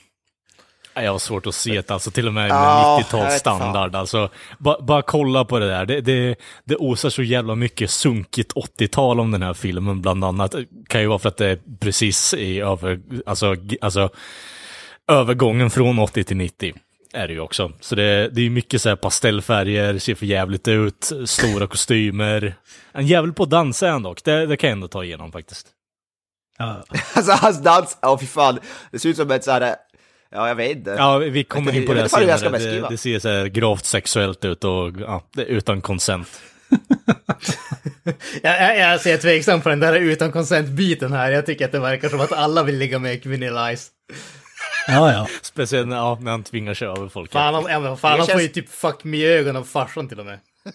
[0.94, 3.34] Ja, Jag har svårt att se det, alltså till och med med Ja, jag 90-tals
[3.34, 3.96] vet standard.
[3.96, 5.86] Alltså, ba, bara kolla på det där.
[5.86, 10.56] Det, det, det osar så jävla mycket sunkigt 80-tal om den här filmen bland annat.
[10.88, 14.10] Kan ju vara för att det är precis i över, alltså, alltså,
[15.08, 16.74] övergången från 80 till 90.
[17.14, 17.72] Är det ju också.
[17.80, 22.56] Så det, det är ju mycket så här pastellfärger, ser för jävligt ut, stora kostymer.
[22.92, 25.32] En jävel på att dansa är han dock, det, det kan jag ändå ta igenom
[25.32, 25.68] faktiskt.
[26.58, 26.84] Ja,
[27.16, 28.60] Alltså hans dans, åh fy fan.
[28.92, 29.76] Det ser ut som ett såhär,
[30.32, 30.90] ja jag vet inte.
[30.92, 32.58] Ja, vi kommer in på det senare.
[32.58, 36.42] Det, det ser så här gravt sexuellt ut och ja, utan konsent.
[38.44, 41.32] Jag, jag, jag ser tveksam på den där utan consent-biten här.
[41.32, 43.92] Jag tycker att det verkar som att alla vill ligga med Vanilla Ice.
[44.88, 45.12] ja.
[45.14, 45.28] ja.
[45.42, 47.32] Speciellt när, ja, när han tvingar sig över folk.
[47.32, 50.08] Fan, han, ja, fan, han får känns- ju typ fuck me i ögonen av farsan
[50.08, 50.40] till och med.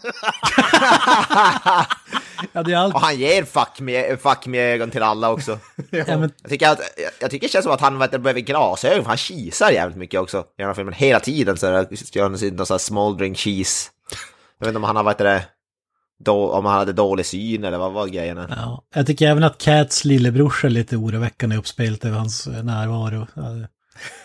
[2.52, 2.94] ja det är allt.
[2.94, 5.58] Och han ger fuck med, fuck med ögon till alla också.
[5.90, 8.40] Ja, men, Jag tycker, att, jag, jag tycker det känns som att han vet, behöver
[8.40, 10.94] glasögon, för han kisar jävligt mycket också i den här filmen.
[10.94, 11.66] Hela tiden så
[12.12, 13.90] gör han sin någon sån här smoldering cheese.
[14.58, 15.44] Jag vet inte om han har, du, det,
[16.18, 18.46] då, om han hade dålig syn eller vad var grejen?
[18.50, 18.84] ja.
[18.94, 23.26] Jag tycker även att Cats lillebrorsa är lite oroväckande uppspelt över hans närvaro.
[23.34, 23.68] Ja,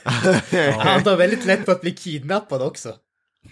[0.80, 2.94] Han tar väldigt lätt på att bli kidnappad också.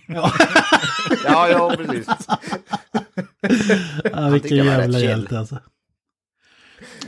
[0.08, 2.08] Ja, ja, precis.
[4.12, 5.60] Ja, vilken jävla hjälte alltså.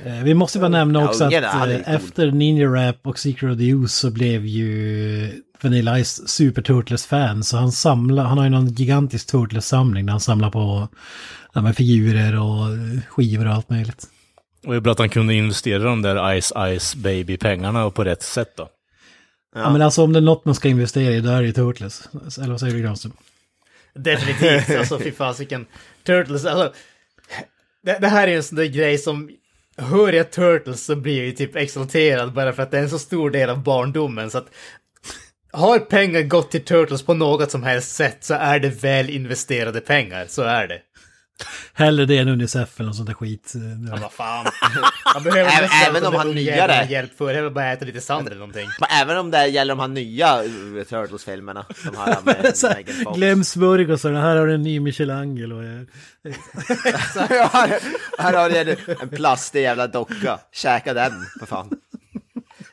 [0.06, 1.84] Eh, Vi måste bara nämna Ja, också att eh, cool.
[1.86, 7.44] efter Ninja Rap och Secret of the Use så blev ju Vanilla Ice Super Turtles-fan.
[7.44, 10.88] Så han samlar, han har ju någon gigantisk Turtles-samling där han samlar på
[11.54, 12.68] ja, med figurer och
[13.10, 14.06] skivor och allt möjligt.
[14.66, 18.24] Och det är bra att han kunde investera de där Ice Ice Baby-pengarna på rätt
[18.24, 18.68] sätt då.
[19.56, 19.72] Ja.
[19.72, 22.10] men alltså om det är något man ska investera i då är det ju Turtles.
[22.38, 23.14] Eller vad säger du Granström?
[23.94, 25.66] Definitivt, alltså fy fasiken.
[26.04, 26.74] Turtles, alltså.
[27.84, 29.30] Det, det här är en sån där grej som
[29.78, 32.90] hör jag Turtles så blir jag ju typ exalterad bara för att det är en
[32.90, 34.32] så stor del av barndomen.
[34.32, 34.48] Så att
[35.52, 39.82] har pengar gått till Turtles på något som helst sätt så är det väl investerade
[39.82, 40.26] pengar.
[40.28, 40.82] Så är det.
[41.74, 43.54] Hellre det än Unicef eller något sånt där skit.
[43.92, 44.46] Ja, vad fan.
[45.14, 46.88] Man behöver Även- om han nyare.
[46.90, 47.34] hjälp för.
[47.34, 48.70] Det bara äta lite sand eller någonting.
[48.80, 50.44] Men även om det gäller de här nya
[50.90, 51.66] Turtles-filmerna.
[51.84, 53.18] De här med Så här, Megan Fox.
[53.18, 55.62] Glöm smörgåsarna, här har du en ny Michelangelo.
[57.54, 57.80] Här,
[58.18, 58.58] här har du
[59.02, 60.40] en, plastig jävla docka.
[60.52, 61.70] Käka den, för fan.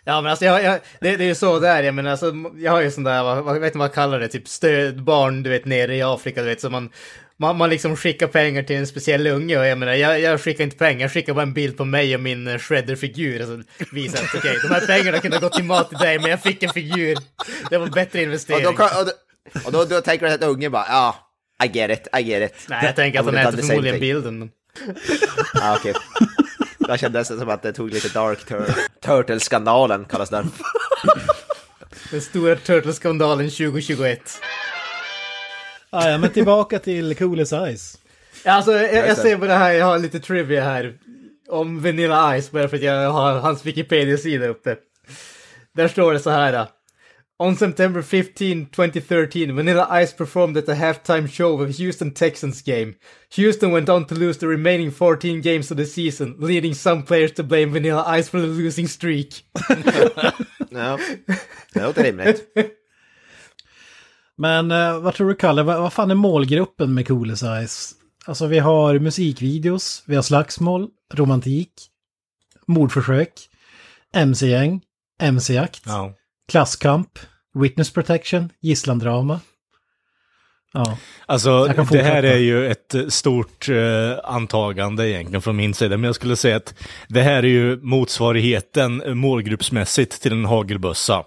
[0.04, 2.72] Ja men alltså jag, jag, det, det är ju så där, jag menar alltså, jag
[2.72, 5.64] har ju sån där, vad, vet ni vad man kallar det, typ stödbarn du vet
[5.64, 6.90] nere i Afrika, du vet, så man,
[7.40, 10.64] man, man liksom skickar pengar till en speciell unge och jag menar, jag, jag skickar
[10.64, 14.18] inte pengar, jag skickar bara en bild på mig och min eh, shredder-figur, alltså visar
[14.24, 16.62] att okej, de här pengarna kunde ha gått till mat till dig, men jag fick
[16.62, 17.16] en figur.
[17.70, 18.64] Det var en bättre Och investering.
[18.64, 19.12] då, kan- och då,
[19.66, 21.16] och då, då tänker du att ungen bara, ja,
[21.64, 22.66] I get it, I get it.
[22.68, 24.38] Nej, jag tänker att han äter förmodligen bilden.
[24.38, 24.51] Men...
[25.55, 25.94] Ja, okej.
[26.79, 28.74] Jag kände nästan som att det tog lite dark tur.
[29.05, 30.51] Turtle-skandalen kallas den.
[32.11, 34.40] Den stora Turtles-skandalen 2021.
[35.90, 37.98] Ah, ja, men tillbaka till Cool as Ice.
[38.44, 40.98] Ja, Alltså, jag, jag ser på det här, jag har lite trivia här.
[41.48, 44.77] Om Vanilla Ice, bara för att jag har hans Wikipedia-sida uppe.
[45.77, 46.66] Där står det så här.
[47.38, 52.94] On September 15, 2013, Vanilla Ice performed at the halftime show of Houston Texans game.
[53.37, 57.33] Houston went on to lose the remaining 14 games of the season, leading some players
[57.33, 59.29] to blame Vanilla Ice for the losing streak.
[60.70, 60.98] Ja,
[61.74, 62.44] det låter rimligt.
[64.38, 67.94] Men eh, vad tror du Kalle, vad, vad fan är målgruppen med Cool as Ice?
[68.27, 71.72] Alltså vi har musikvideos, vi har slagsmål, romantik,
[72.66, 73.33] mordförsök,
[74.14, 74.81] mc-gäng,
[75.22, 76.12] mc-jakt, Ja.
[76.48, 77.18] klasskamp,
[77.55, 79.40] witness protection, gisslandrama.
[80.72, 85.96] Ja, Alltså, det här är ju ett eh, stort eh, antagande egentligen från min sida,
[85.96, 86.74] men jag skulle säga att
[87.09, 91.24] det här är ju motsvarigheten eh, målgruppsmässigt till en hagelbössa.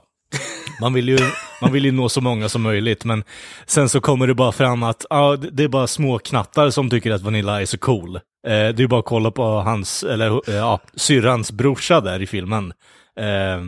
[0.82, 1.18] Man vill, ju,
[1.62, 3.24] man vill ju nå så många som möjligt, men
[3.66, 7.12] sen så kommer det bara fram att ja, det är bara små knattar som tycker
[7.12, 8.16] att Vanilla är så cool.
[8.16, 12.28] Eh, det är bara att kolla på hans, eller eh, ja, syrrans brorsa där i
[12.28, 12.74] filmen.
[13.20, 13.62] Eh,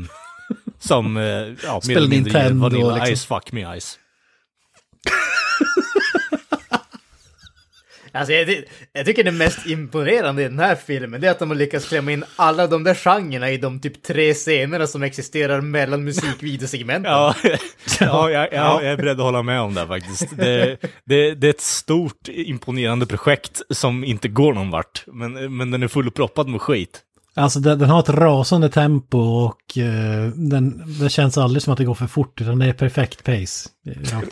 [0.80, 3.16] som, eh, ja, mer Spelar eller mindre Nintendo, Vanilla liksom.
[3.16, 4.00] Ice, fuck me Ice.
[8.16, 11.56] Alltså, jag, jag tycker det mest imponerande i den här filmen är att de har
[11.56, 16.04] lyckats klämma in alla de där genrerna i de typ tre scenerna som existerar mellan
[16.04, 17.12] musikvideosegmenten.
[17.12, 17.36] Ja,
[18.00, 20.38] ja, jag, jag, jag är beredd att hålla med om det faktiskt.
[20.38, 25.04] Det, det, det är ett stort imponerande projekt som inte går någon vart.
[25.08, 27.02] Men, men den är fullproppad med skit.
[27.36, 31.80] alltså den, den har ett rasande tempo och eh, den, det känns aldrig som att
[31.80, 33.70] det går för fort, utan det är perfekt pace.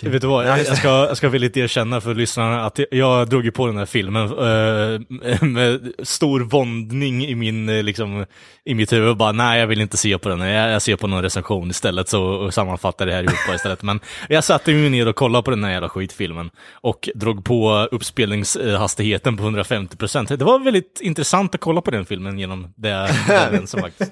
[0.01, 3.45] Vet du vad, jag, jag, ska, jag ska villigt erkänna för lyssnarna att jag, drog
[3.45, 8.25] ju på den här filmen eh, med stor våndning i, min, eh, liksom,
[8.65, 9.17] i mitt huvud.
[9.17, 10.39] Bara, nej, jag vill inte se på den.
[10.39, 13.83] Jag, jag ser på någon recension istället så och sammanfattar det här ihop istället.
[13.83, 17.87] Men jag satte mig ner och kollade på den här jävla skitfilmen och drog på
[17.91, 20.37] uppspelningshastigheten på 150%.
[20.37, 23.09] Det var väldigt intressant att kolla på den filmen genom det
[23.51, 24.11] den som faktiskt.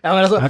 [0.00, 0.40] Ja, men alltså,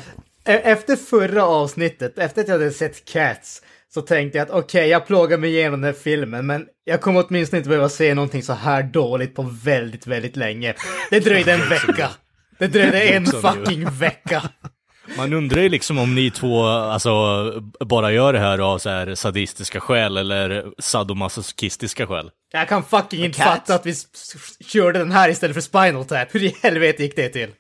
[0.45, 3.63] e- efter förra avsnittet, efter att jag hade sett Cats,
[3.95, 7.25] så tänkte jag att okej, jag plågar mig igenom den här filmen, men jag kommer
[7.29, 10.75] åtminstone inte behöva se någonting så här dåligt på väldigt, väldigt länge.
[11.11, 12.11] Det dröjde en vecka.
[12.59, 14.43] Det dröjde en fucking vecka.
[15.17, 17.11] Man undrar ju liksom om ni två alltså,
[17.81, 22.31] bara gör det här av så här sadistiska skäl eller sadomasochistiska skäl.
[22.53, 23.95] Jag kan fucking inte fatta att vi
[24.67, 26.35] körde den här istället för Spinal Tap.
[26.35, 27.51] Hur i helvete gick det till?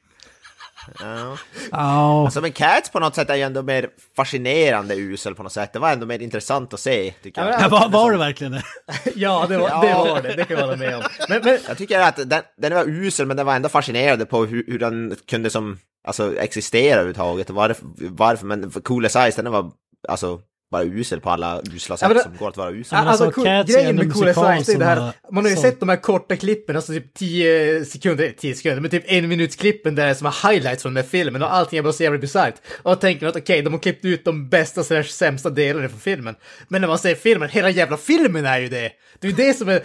[1.00, 1.36] Ja.
[1.72, 5.52] Ja, Alltså men Cats på något sätt är ju ändå mer fascinerande usel på något
[5.52, 5.72] sätt.
[5.72, 7.60] Det var ändå mer intressant att se, tycker jag.
[7.62, 8.62] Ja, var, var det verkligen det?
[9.14, 9.80] Ja, det var, Ja.
[9.80, 10.34] det var det.
[10.36, 11.02] Det kan jag hålla med om.
[11.28, 14.44] Men, men Jag tycker att den, den var usel, men den var ändå fascinerande på
[14.44, 17.50] hur, hur den kunde som, alltså existera överhuvudtaget.
[17.50, 19.70] Varför, varför, men för Cool as Ice, den var
[20.08, 20.40] alltså
[20.74, 22.98] bara usel på alla usla sätt men det- som går att vara usel.
[22.98, 25.56] alltså, alltså, cool, grejen med Cool musikal Science är det här att man har ju
[25.56, 29.28] som- sett de här korta klippen, alltså typ 10 sekunder, 10 sekunder, men typ en
[29.28, 32.02] minuts klippen där som är highlights från den här filmen och allting är bara så
[32.02, 32.54] jävla bisarrt.
[32.82, 36.00] Och jag tänker att okej, de har klippt ut de bästa slash sämsta delarna från
[36.00, 36.34] filmen.
[36.68, 38.90] Men när man ser filmen, hela jävla filmen är ju det!
[39.20, 39.82] Det är ju det som är,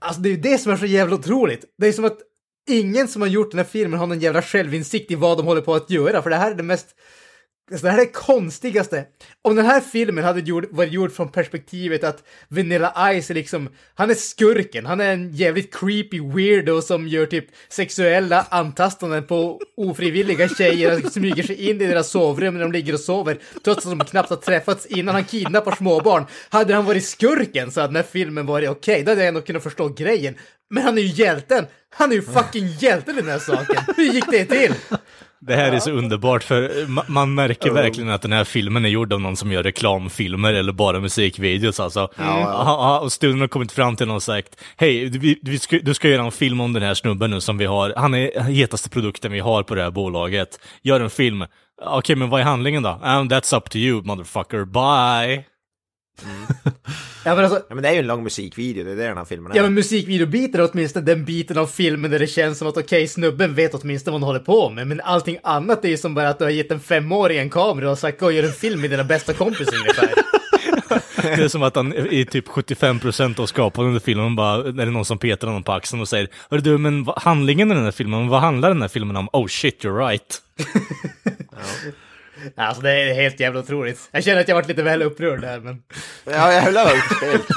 [0.00, 1.64] alltså det är ju det som är så jävla otroligt.
[1.78, 2.18] Det är som att
[2.70, 5.60] ingen som har gjort den här filmen har någon jävla självinsikt i vad de håller
[5.60, 6.86] på att göra, för det här är det mest
[7.70, 9.04] Alltså, det här är det konstigaste.
[9.42, 13.68] Om den här filmen hade gjord, varit gjord från perspektivet att Vanilla Ice är liksom,
[13.94, 19.60] han är skurken, han är en jävligt creepy weirdo som gör typ sexuella antastanden på
[19.76, 23.86] ofrivilliga tjejer och smyger sig in i deras sovrum när de ligger och sover, trots
[23.86, 26.26] att de knappt har träffats innan han kidnappar småbarn.
[26.48, 29.28] Hade han varit skurken så hade den här filmen varit okej, okay, då hade jag
[29.28, 30.34] ändå kunnat förstå grejen.
[30.70, 31.66] Men han är ju hjälten!
[31.90, 33.82] Han är ju fucking hjälten i den här saken!
[33.96, 34.74] Hur gick det till?
[35.40, 39.12] Det här är så underbart för man märker verkligen att den här filmen är gjord
[39.12, 42.08] av någon som gör reklamfilmer eller bara musikvideos alltså.
[42.16, 43.00] Ja.
[43.00, 46.08] Och studion har kommit fram till någon och sagt Hej, du, du, ska, du ska
[46.08, 47.92] göra en film om den här snubben nu som vi har.
[47.96, 50.60] Han är hetaste produkten vi har på det här bolaget.
[50.82, 51.42] Gör en film.
[51.42, 52.90] Okej, okay, men vad är handlingen då?
[52.90, 54.64] Um, that's up to you, motherfucker.
[54.64, 55.44] Bye!
[56.24, 56.46] Mm.
[57.24, 59.16] ja, men alltså, ja, men det är ju en lång musikvideo, det är det den
[59.16, 59.56] här filmen är.
[59.56, 62.84] Ja men musikvideobiten är åtminstone den biten av filmen där det känns som att okej,
[62.84, 66.14] okay, snubben vet åtminstone vad han håller på med, men allting annat är ju som
[66.14, 68.52] bara att du har gett en femåring en kamera och sagt gå och gör en
[68.52, 70.14] film med dina bästa kompisar ungefär.
[71.22, 74.90] Det är som att han i typ 75% av skapandet under filmen bara, är det
[74.90, 77.90] någon som petar honom på axeln och säger Hörru du, men handlingen i den här
[77.90, 79.28] filmen, vad handlar den här filmen om?
[79.32, 80.42] Oh shit, you're right.
[81.52, 81.92] ja.
[82.54, 84.08] Alltså det är helt jävla otroligt.
[84.10, 85.82] Jag känner att jag varit lite väl upprörd där men...
[86.24, 87.48] Ja, jag höll av helt.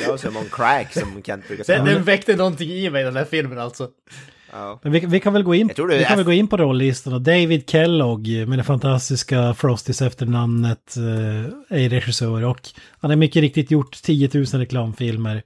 [0.00, 1.84] Jag var som on crack som Kent brukar säga.
[1.84, 3.88] Den, den väckte någonting i mig den här filmen alltså.
[4.52, 4.80] Ja.
[4.82, 7.18] Men vi, vi, kan väl gå in, vi kan väl gå in på rollistorna.
[7.18, 12.68] David Kellogg med det fantastiska Frosties efternamnet eh, är regissör och
[13.00, 15.42] han har mycket riktigt gjort 10 000 reklamfilmer.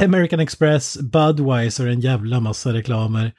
[0.00, 3.32] American Express, Budweiser, en jävla massa reklamer.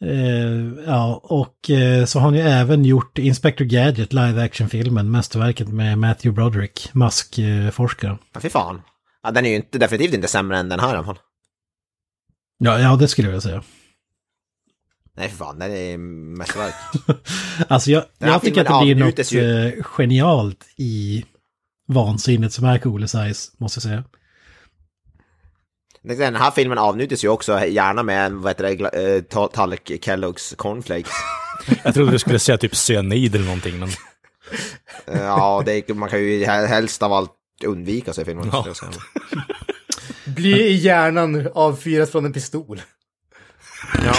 [0.00, 5.68] Eh, ja, och eh, så har han ju även gjort Inspector Gadget, live action-filmen, mästerverket
[5.68, 8.18] med Matthew Broderick, maskforskaren.
[8.32, 8.82] Ja, fy fan.
[9.22, 11.18] Ja, den är ju inte, definitivt inte sämre än den här i alla fall.
[12.58, 13.62] Ja, ja, det skulle jag säga.
[15.16, 15.98] Nej, för fan, den är
[16.38, 16.74] mästerverk.
[17.68, 19.66] alltså, jag, jag tycker att det blir något ju...
[19.66, 21.24] Eh, genialt i
[21.88, 24.04] vansinnet som är Cool Size, måste jag säga.
[26.06, 30.56] Den här filmen avnjuts ju också gärna med en vad heter det, eh, tallrik Kellogg's
[30.56, 31.12] cornflakes.
[31.84, 33.78] Jag trodde du skulle säga typ cyanid eller någonting.
[33.78, 33.88] Men...
[35.06, 37.32] ja, det, man kan ju helst av allt
[37.64, 38.50] undvika sig filmen.
[38.52, 38.66] Ja.
[40.24, 42.80] Bli i hjärnan avfyrat från en pistol.
[44.04, 44.14] Ja.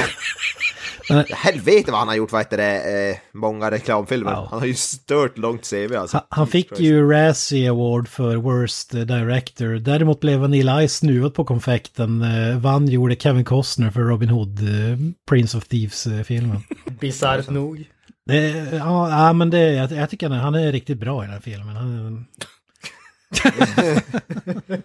[1.30, 4.32] Helvete vad han har gjort, vad heter det, eh, många reklamfilmer.
[4.32, 4.48] Ja.
[4.50, 6.18] Han har ju stört långt CV alltså.
[6.18, 9.68] Han, han fick ju Razzie Award för Worst Director.
[9.68, 12.22] Däremot blev Vanilla Ice snuvad på konfekten.
[12.22, 14.98] Eh, vann gjorde Kevin Costner för Robin Hood, eh,
[15.30, 16.62] Prince of Thieves-filmen.
[17.00, 17.90] Bisarrt nog.
[18.26, 21.34] Det, ja, ja, men det, jag, jag tycker han, han är riktigt bra i den
[21.34, 21.76] här filmen.
[21.76, 22.26] Han,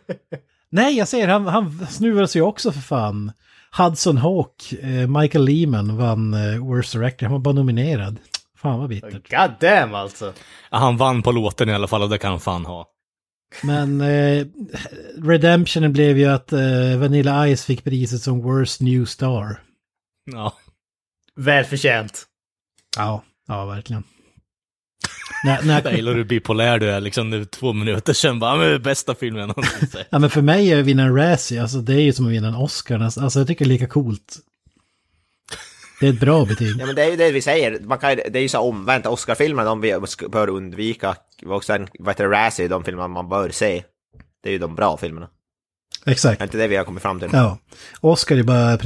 [0.71, 3.33] Nej, jag säger han, han snuvades ju också för fan.
[3.77, 7.27] Hudson Hawk, eh, Michael Lehman vann eh, Worst Director.
[7.27, 8.19] Han var bara nominerad.
[8.57, 9.31] Fan vad bittert.
[9.31, 10.33] God damn alltså.
[10.71, 12.89] Ja, han vann på låten i alla fall och det kan han fan ha.
[13.63, 14.47] Men eh,
[15.17, 19.61] Redemptionen blev ju att eh, Vanilla Ice fick priset som Worst New Star.
[20.33, 20.53] Ja.
[21.37, 22.27] Välförtjänt.
[22.97, 24.05] Ja, ja verkligen.
[25.45, 25.83] När, när...
[25.85, 29.49] Jag gillar hur bipolär du är, liksom nu två minuter sedan bara, men bästa filmen
[29.49, 29.89] någonsin.
[30.11, 32.33] ja men för mig är att vinna en Razzie, alltså det är ju som att
[32.33, 34.37] vinna en Oscar, alltså jag tycker det är lika coolt.
[36.01, 36.77] Det är ett bra betyg.
[36.79, 39.07] Ja men det är ju det vi säger, man kan, det är ju så omvänt,
[39.07, 41.17] Oscar-filmer de vi bör undvika,
[41.47, 43.85] och sen vad heter Razzie, de filmer man bör se.
[44.43, 45.29] Det är ju de bra filmerna.
[46.07, 46.39] Exakt.
[46.39, 47.29] Det är inte det vi har kommit fram till.
[47.33, 47.59] Ja.
[48.01, 48.79] Oscar är bara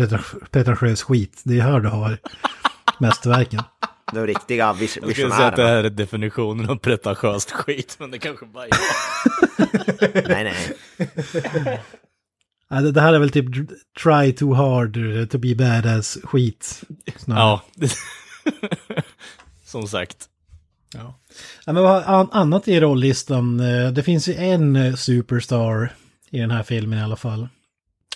[0.50, 2.18] pretentiös skit, det är här du har
[2.98, 3.62] mästerverken
[4.12, 5.08] de riktiga vis visionärerna.
[5.08, 8.64] Jag skulle säga att det här är definitionen av pretentiöst skit, men det kanske bara
[8.64, 11.80] är Nej, nej.
[12.68, 13.46] Ja, det, det här är väl typ
[14.02, 14.94] try too hard
[15.30, 16.82] to be badass skit.
[17.16, 17.60] Snarare.
[17.74, 17.88] Ja,
[19.64, 20.16] som sagt.
[20.94, 21.18] Ja.
[21.66, 21.72] ja.
[21.72, 23.60] men vad annat i rollistan?
[23.60, 25.94] Eh, det finns ju en eh, superstar
[26.30, 27.48] i den här filmen i alla fall.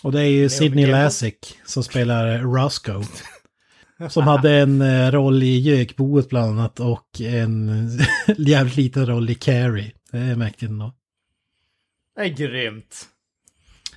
[0.03, 3.05] Och det är ju Sidney Lassick som spelar Roscoe.
[4.09, 7.89] Som hade en eh, roll i Gökboet bland annat och en
[8.39, 9.93] jävligt liten roll i Carrie.
[10.13, 10.95] Det är mäktigt ändå.
[12.17, 13.07] Det är grymt.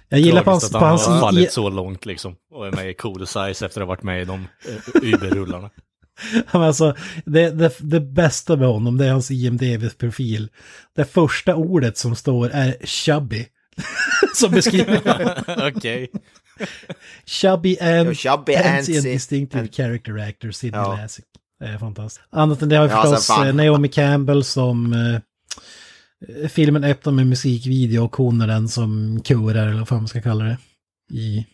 [0.09, 0.63] Jag gillar på hans...
[0.75, 2.35] Att han har fallit så långt liksom.
[2.51, 5.69] Och är med i Cool Size efter att ha varit med i de uh, Uber-rullarna.
[6.51, 10.49] alltså, det, det, det bästa med honom det är hans IMDB-profil.
[10.95, 13.45] Det första ordet som står är chubby.
[14.35, 14.97] som beskriver
[15.75, 16.11] Okej.
[17.25, 20.97] Chubby Yo, chubby and, and distinctive and, character actor, Sidney ja.
[20.97, 21.25] Lassick.
[21.59, 22.27] Det är fantastiskt.
[22.29, 23.47] Annat än det har vi ja, förstås fan.
[23.47, 29.67] Eh, Naomi Campbell som eh, filmen öppnar med musikvideo och hon är den som kurar,
[29.67, 30.58] eller vad fan man ska kalla det,
[31.13, 31.45] i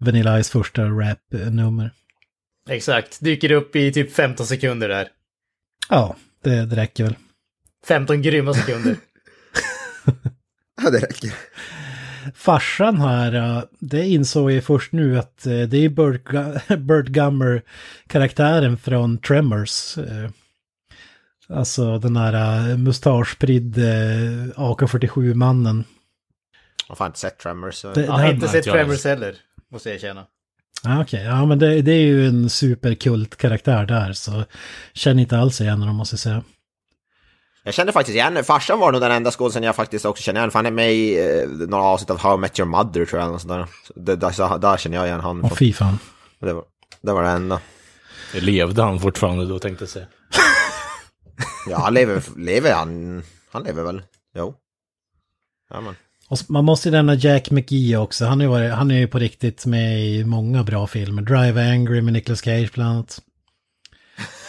[0.00, 1.90] Vanilla Ice första rap-nummer.
[2.70, 5.08] Exakt, dyker upp i typ 15 sekunder där.
[5.88, 7.16] Ja, det, det räcker väl.
[7.86, 8.96] 15 grymma sekunder.
[10.82, 11.34] Ja, det räcker.
[12.34, 16.28] Farsan här, det insåg jag först nu att eh, det är Burt,
[16.78, 19.98] Burt Gummer-karaktären från Tremors.
[19.98, 20.30] Eh,
[21.48, 23.82] Alltså den här eh, mustaschpridde
[24.56, 25.84] AK47-mannen.
[26.88, 27.82] Jag har inte sett Tremors.
[27.94, 29.34] Det- Jag har inte sett Tremors heller,
[29.72, 30.24] måste jag erkänna.
[30.84, 34.44] Ja, Okej, ja men det, det är ju en superkult-karaktär där så
[34.92, 36.42] känner inte alls igen honom måste jag säga.
[37.66, 40.50] Jag kände faktiskt igen, farsan var nog den enda skådisen jag faktiskt också känner igen,
[40.50, 43.20] för han är med i eh, några avsnitt av How I Met Your Mother tror
[43.22, 43.38] jag, eller.
[43.38, 45.44] Så det, där, där känner jag igen han.
[45.44, 45.98] Åh fy fan.
[46.40, 46.64] Det, var,
[47.02, 47.60] det var det enda.
[48.34, 50.06] Levde han fortfarande då tänkte jag säga.
[51.68, 54.02] Ja, han lever, lever han, han lever väl?
[54.36, 54.54] Jo.
[55.70, 55.94] Ja, men.
[56.28, 58.24] Och s- man måste ju nämna Jack McGee också.
[58.24, 61.22] Han är, han är ju på riktigt med i många bra filmer.
[61.22, 63.20] Drive Angry med Nicolas Cage bland annat.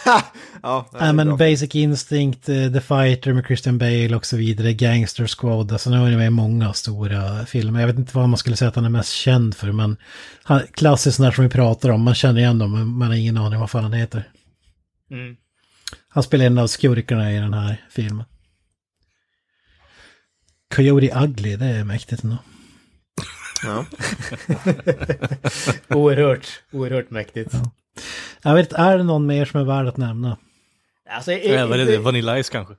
[0.62, 1.36] ja, det Ja, men bra.
[1.36, 4.72] Basic Instinct, eh, The Fighter med Christian Bale och så vidare.
[4.72, 5.72] Gangster Squad.
[5.72, 7.80] Alltså nu är han med i många stora filmer.
[7.80, 9.72] Jag vet inte vad man skulle säga att han är mest känd för.
[9.72, 9.96] Men
[10.42, 12.02] han, klassiskt sådana som vi pratar om.
[12.02, 14.28] Man känner igen dem men man har ingen aning vad fan han heter.
[15.10, 15.36] Mm.
[16.08, 18.24] Han spelar en av skurkarna i den här filmen.
[20.74, 22.36] Coyote Ugly, det är mäktigt ändå.
[23.62, 23.86] Ja.
[25.96, 27.54] Oerhört, oerhört mäktigt.
[28.42, 30.36] Jag vet är det någon mer som är värd att nämna?
[31.10, 31.98] Alltså, Ja, vad är det?
[31.98, 32.74] Vanilla Ice kanske?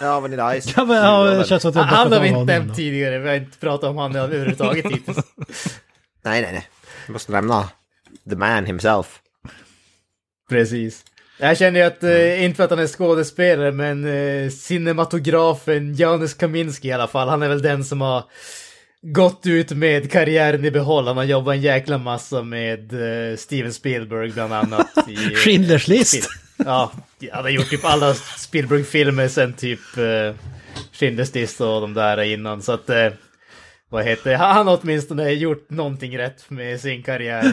[0.00, 0.74] ja, Vanilla Ice.
[0.76, 2.76] Ja, men, ja, det känns som att vi han har vi om inte honom nämnt
[2.76, 5.16] tidigare, vi har inte pratat om han överhuvudtaget hittills.
[6.22, 6.68] Nej, nej, nej.
[7.06, 7.68] Jag måste nämna
[8.30, 9.20] the man himself.
[10.48, 11.04] Precis.
[11.38, 16.34] Jag känner ju att, eh, inte för att han är skådespelare, men eh, cinematografen Janusz
[16.34, 18.24] Kaminski i alla fall, han är väl den som har
[19.12, 21.06] gått ut med karriären i behåll.
[21.06, 24.86] Han har jobbat en jäkla massa med eh, Steven Spielberg bland annat.
[25.08, 26.14] I, eh, Schindler's list.
[26.14, 26.92] Spiel- Ja,
[27.32, 30.34] han har gjort typ alla Spielberg-filmer sen typ eh,
[30.92, 32.62] Schindler's list och de där innan.
[32.62, 33.08] Så att, eh,
[33.88, 34.36] vad heter det?
[34.36, 37.52] Han har åtminstone gjort någonting rätt med sin karriär.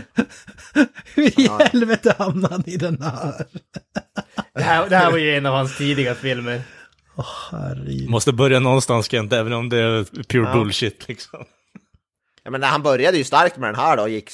[1.16, 3.45] Hur i helvete hamnade han i den här?
[4.56, 6.62] Det här, det här var ju en av hans tidiga filmer.
[7.51, 8.09] Herregud.
[8.09, 10.53] Måste börja någonstans Kent, även om det är pure Ja.
[10.53, 11.45] bullshit liksom.
[12.43, 14.30] Ja, men han började ju starkt med den här då och gick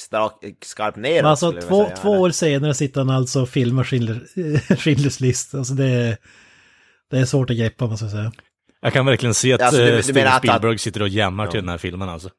[0.64, 1.22] skarpt ner.
[1.24, 1.96] Alltså två, säga.
[1.96, 4.14] två år senare sitter han alltså och filmar Schindler,
[4.68, 5.54] Schindler's list.
[5.54, 6.16] Alltså det är,
[7.10, 8.32] det är svårt att greppa måste jag säga.
[8.80, 11.08] Jag kan verkligen se att Alltså, du- eh, du Steven menar att- Spielberg sitter och
[11.08, 11.50] jammar Ja.
[11.50, 12.30] till den här filmen alltså.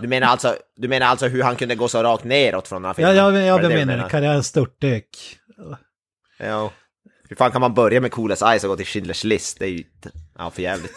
[0.00, 2.88] Du menar alltså, du menar alltså hur han kunde gå så rakt neråt från den
[2.96, 3.34] här Ja, filmen?
[3.40, 4.10] ja, ja Var det du menar jag.
[4.10, 5.04] Karriärens störtdök.
[6.38, 6.72] Ja.
[7.28, 9.58] Hur fan kan man börja med Cool as Ice och gå till Schindler's list?
[9.58, 9.84] Det är ju
[10.38, 10.96] ja, för jävligt.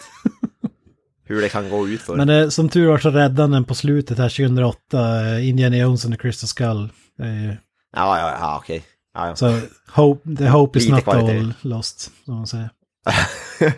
[1.24, 2.16] hur det kan gå ut för.
[2.16, 5.20] Men det, som tur var så räddade den på slutet här 2008.
[5.36, 6.88] eh, Indiana Jones and the Crystal Skull.
[7.18, 7.56] Ju-
[7.96, 8.84] Ja, ja, ja, okej.
[9.14, 9.36] Ja, ja.
[9.36, 9.60] Så
[9.94, 11.38] hope, the hope is Lite not kvalitet.
[11.38, 12.10] all lost.
[12.24, 12.70] Som man säger.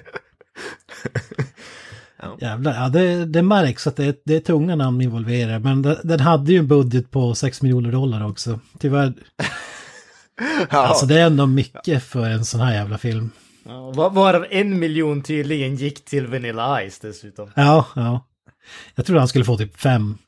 [2.22, 2.36] Ja.
[2.40, 5.58] Jävlar, ja det, det märks att det är, det är tunga namn involverade.
[5.58, 8.60] Men den, den hade ju en budget på 6 miljoner dollar också.
[8.78, 9.12] Tyvärr.
[10.70, 10.78] ja.
[10.78, 13.30] Alltså det är ändå mycket för en sån här jävla film.
[13.66, 17.50] Ja, var- varav en miljon tydligen gick till Vanilla Ice dessutom.
[17.56, 18.26] Ja, ja.
[18.94, 20.18] Jag trodde han skulle få typ fem.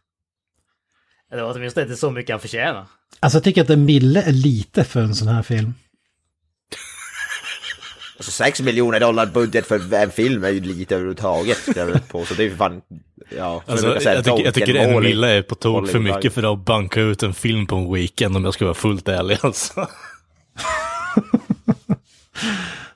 [1.30, 2.86] Det var åtminstone inte så mycket han förtjänar.
[3.20, 5.74] Alltså jag tycker att en mille är lite för en sån här film.
[8.16, 11.58] Alltså 6 miljoner dollar budget för en film är ju lite överhuvudtaget.
[12.08, 12.34] påstå.
[12.34, 12.82] det är ju fan...
[13.28, 16.32] Ja, Alltså, brukar säga, jag, tycker, jag tycker en mille är på tok för mycket
[16.32, 19.38] för att banka ut en film på en weekend om jag ska vara fullt ärlig
[19.42, 19.88] alltså.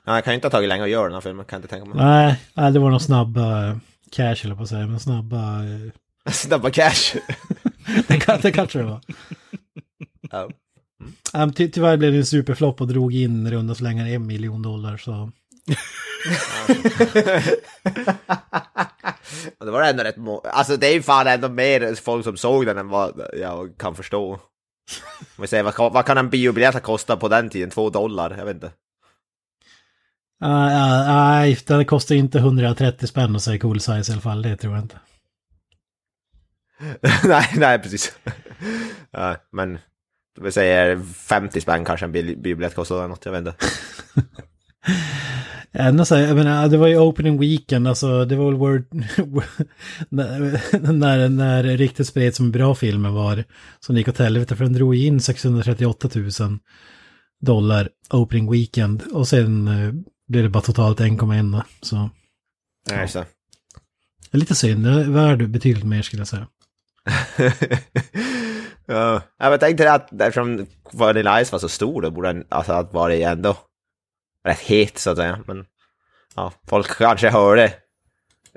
[0.03, 1.67] Jag kan ju inte ha tagit länge att göra den här filmen, kan jag inte
[1.67, 2.05] tänka mig.
[2.05, 3.75] Nej, nej det var snabba eh,
[4.11, 4.87] cash eller på att säga.
[4.87, 5.61] Men snabba...
[6.31, 7.15] Snabba cash.
[8.07, 9.01] Det, kan, det kanske det var.
[10.31, 10.49] ja.
[11.33, 14.61] Ja, men ty, tyvärr blev det en superflopp och drog in runda slängar en miljon
[14.61, 14.97] dollar.
[14.97, 15.31] Så
[19.59, 22.37] Och det var ändå rätt må- Alltså det är ju fan ändå mer folk som
[22.37, 24.31] såg den än vad jag kan förstå.
[24.33, 27.69] Om vi säger, vad, kan- vad kan en biobiljett kosta på den tiden?
[27.69, 28.35] Två dollar?
[28.37, 28.71] Jag vet inte.
[30.41, 34.41] Nej, uh, nej, det kostar inte 130 spänn att säga cool size i alla fall.
[34.41, 34.99] Det tror jag inte.
[37.27, 38.15] nej, nej precis.
[39.11, 39.79] ja, men
[40.41, 43.55] vi säger 50 spänn kanske en bil- biobiljett kostar något, jag vet inte.
[45.73, 48.85] Ändå så här, jag menar, det var ju opening weekend, alltså det var väl word...
[50.09, 53.43] när, när, det riktigt spred som bra filmen var,
[53.79, 56.09] som gick åt helvete, för den drog in 638
[56.39, 56.59] 000
[57.41, 59.93] dollar opening weekend och sen eh,
[60.27, 61.63] blev det bara totalt 1,1 då.
[61.81, 62.09] Så
[62.89, 63.19] Nej, så.
[64.31, 66.47] det är lite synd, det är värd betydligt mer skulle jag säga.
[68.85, 72.83] Ja, jag tänkte att eftersom Vanilla Ice var så stor, då borde den alltså, ha
[72.83, 73.57] varit ändå
[74.47, 75.39] rätt het så att säga.
[75.47, 75.65] Men
[76.35, 77.73] ja, folk kanske hörde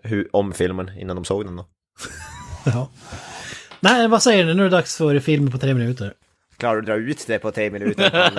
[0.03, 1.67] hur, om filmen innan de såg den då.
[2.67, 2.91] Ja.
[3.81, 4.55] Nej, vad säger du?
[4.55, 6.15] Nu är det dags för filmen på tre minuter.
[6.57, 8.11] Klarar du att dra ut det på tre minuter?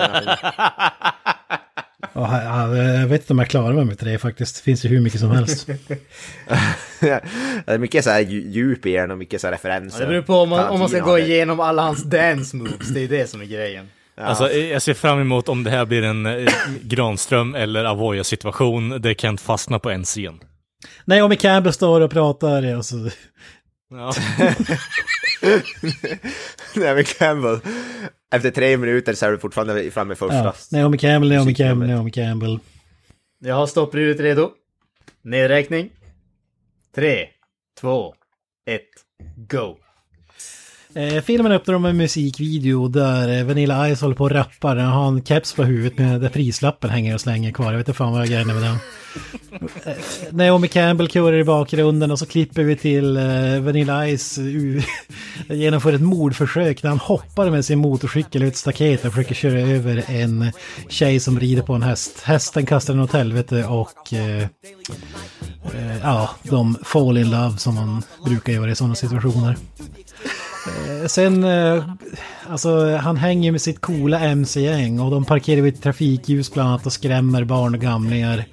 [2.14, 4.56] Ja, ja, jag vet inte om jag klarar mig med tre faktiskt.
[4.56, 5.66] Det finns ju hur mycket som helst.
[7.00, 7.22] det
[7.66, 9.98] är mycket så här dju- djup i den och mycket så här referenser.
[10.00, 12.88] Ja, det beror på om man, om man ska gå igenom alla hans dance moves.
[12.88, 13.88] Det är det som är grejen.
[14.16, 16.52] Alltså, jag ser fram emot om det här blir en eh,
[16.82, 20.40] Granström eller Avoya-situation där Kent fastnar på en scen.
[21.04, 23.10] Naomi Campbell står och pratar och så...
[23.90, 24.12] Ja.
[26.74, 27.60] Nej men Campbell.
[28.34, 30.36] Efter tre minuter så är du fortfarande framme i första.
[30.36, 31.54] Ja, Naomi Campbell, Naomi.
[31.54, 32.58] Campbell, Naomi Campbell.
[33.38, 34.50] Jag har stoppljudet redo.
[35.22, 35.90] Nedräkning.
[36.94, 37.28] Tre,
[37.80, 38.14] två,
[38.70, 38.82] ett,
[39.36, 39.76] go.
[40.96, 44.76] Eh, filmen öppnar med en musikvideo där eh, Vanilla Ice håller på och rappar.
[44.76, 47.72] Han har en keps på huvudet med där prislappen hänger och slänger kvar.
[47.72, 48.78] Jag vet inte fan vad jag grejen är med den.
[49.84, 49.94] Eh,
[50.30, 54.84] Naomi Campbell körar i bakgrunden och så klipper vi till eh, Vanilla Ice uh,
[55.48, 60.04] genomför ett mordförsök när han hoppar med sin motorcykel ut staket och försöker köra över
[60.08, 60.52] en
[60.88, 62.20] tjej som rider på en häst.
[62.24, 64.42] Hästen kastar den åt helvete och eh,
[65.74, 69.56] eh, ja, de fall in love som man brukar göra i sådana situationer.
[70.66, 71.84] Eh, Sen, eh,
[72.48, 76.86] alltså han hänger med sitt coola MC-gäng och de parkerar vid ett trafikljus bland annat
[76.86, 78.44] och skrämmer barn och gamlingar.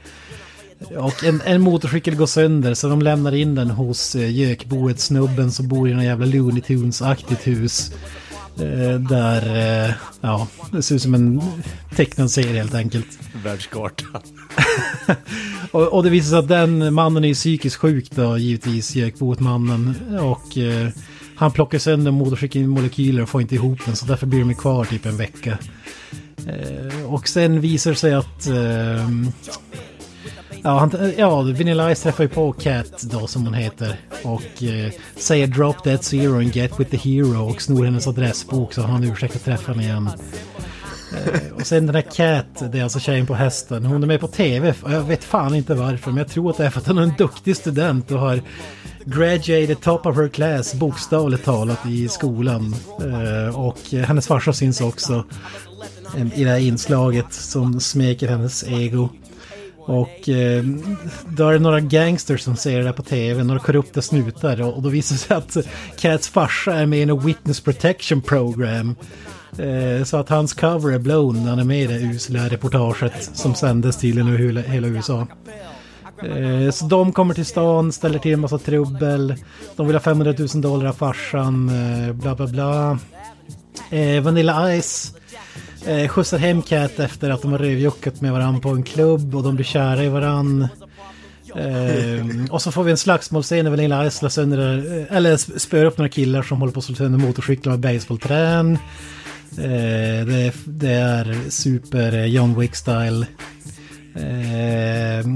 [0.97, 5.51] Och en, en motorcykel går sönder så de lämnar in den hos eh, gökboet snubben
[5.51, 7.91] som bor i någon jävla Looney Tunes-aktigt hus.
[9.09, 11.41] Där, ja, det ser ut som en
[11.95, 13.19] tecknad serie helt enkelt.
[13.43, 14.21] Världskartan.
[15.71, 19.95] Och, och det visar sig att den mannen är psykiskt sjuk då, givetvis, Gökboet-mannen.
[20.19, 20.57] Och
[21.43, 24.55] han plockar sönder motorcykeln i molekyler och får inte ihop den, så därför blir de
[24.55, 25.57] kvar typ en vecka.
[26.47, 28.47] Eh, och sen visar det sig att...
[28.47, 29.09] Eh,
[30.63, 33.95] ja, han, ja, Vanilla Ice träffar ju på Cat då, som hon heter.
[34.23, 38.73] Och eh, säger drop that zero and get with the hero och snor hennes adressbok
[38.73, 40.09] så han har en ursäkt att träffa henne igen.
[41.13, 43.85] Eh, och sen den här Cat, det är alltså tjejen på hästen.
[43.85, 44.73] Hon är med på tv.
[44.81, 46.97] och Jag vet fan inte varför, men jag tror att det är för att hon
[46.97, 48.41] är en duktig student och har
[49.05, 52.75] graduated top of her class, bokstavligt talat, i skolan.
[53.01, 55.23] Eh, Och hennes farsa syns också
[56.35, 59.09] i det här inslaget som smeker hennes ego.
[59.85, 60.63] Och eh,
[61.27, 64.61] då är det några gangsters som ser det där på tv, några korrupta snutar.
[64.61, 65.67] Och, och då visar det sig att
[65.99, 68.95] Cats farsa är med i en witness protection program.
[69.59, 73.29] Eh, så att hans cover är blown när han är med i det usla reportaget
[73.33, 75.27] som sändes tydligen över hela, hela USA.
[76.25, 79.35] Eh, så de kommer till stan, ställer till en massa trubbel.
[79.75, 82.99] De vill ha 500 000 dollar av farsan, eh, bla bla bla.
[83.89, 85.13] Eh, Vanilla Ice
[85.85, 89.43] eh, skjutsar hem Cat efter att de har rövjuckat med varandra på en klubb och
[89.43, 90.69] de blir kära i varandra.
[91.55, 95.97] Eh, och så får vi en slagsmålscen där Vanilla Ice sönder, eh, eller spöar upp
[95.97, 98.77] några killar som håller på att slå sönder motorcyklar med basebollträn.
[99.57, 103.25] Eh, det, det är super-John Wick-style.
[104.15, 105.27] Eh,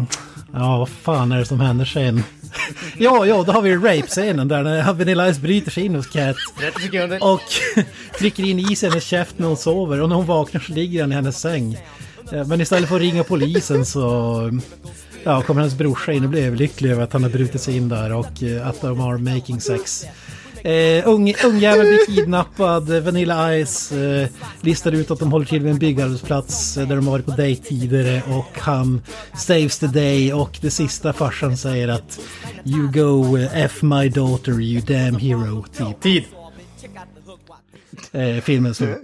[0.60, 2.24] ja, vad fan är det som händer sen?
[2.98, 6.36] ja, ja, då har vi rape-scenen där när Vanilla Ice bryter sig in hos Cat.
[6.60, 7.24] 30 sekunder.
[7.24, 7.42] Och
[8.20, 11.02] trycker in is i hennes käft när hon sover och när hon vaknar så ligger
[11.02, 11.78] han i hennes säng.
[12.32, 14.02] Eh, Men istället för att ringa polisen så
[15.24, 17.90] ja, kommer hennes brorsa in och blir överlycklig över att han har brutit sig in
[17.90, 20.06] där och eh, att de har making sex.
[20.68, 24.30] Eh, ung, ungjävel blir kidnappad, Vanilla Ice eh,
[24.62, 27.32] listar ut att de håller till vid en byggarbetsplats eh, där de har varit på
[27.32, 29.02] dejt tidigare och han
[29.38, 32.20] saves the day och det sista farsan säger att
[32.64, 36.02] You go eh, F my daughter you damn hero, typ.
[36.02, 36.24] Tid.
[38.12, 38.86] Eh, filmen så.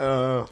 [0.00, 0.46] Uh,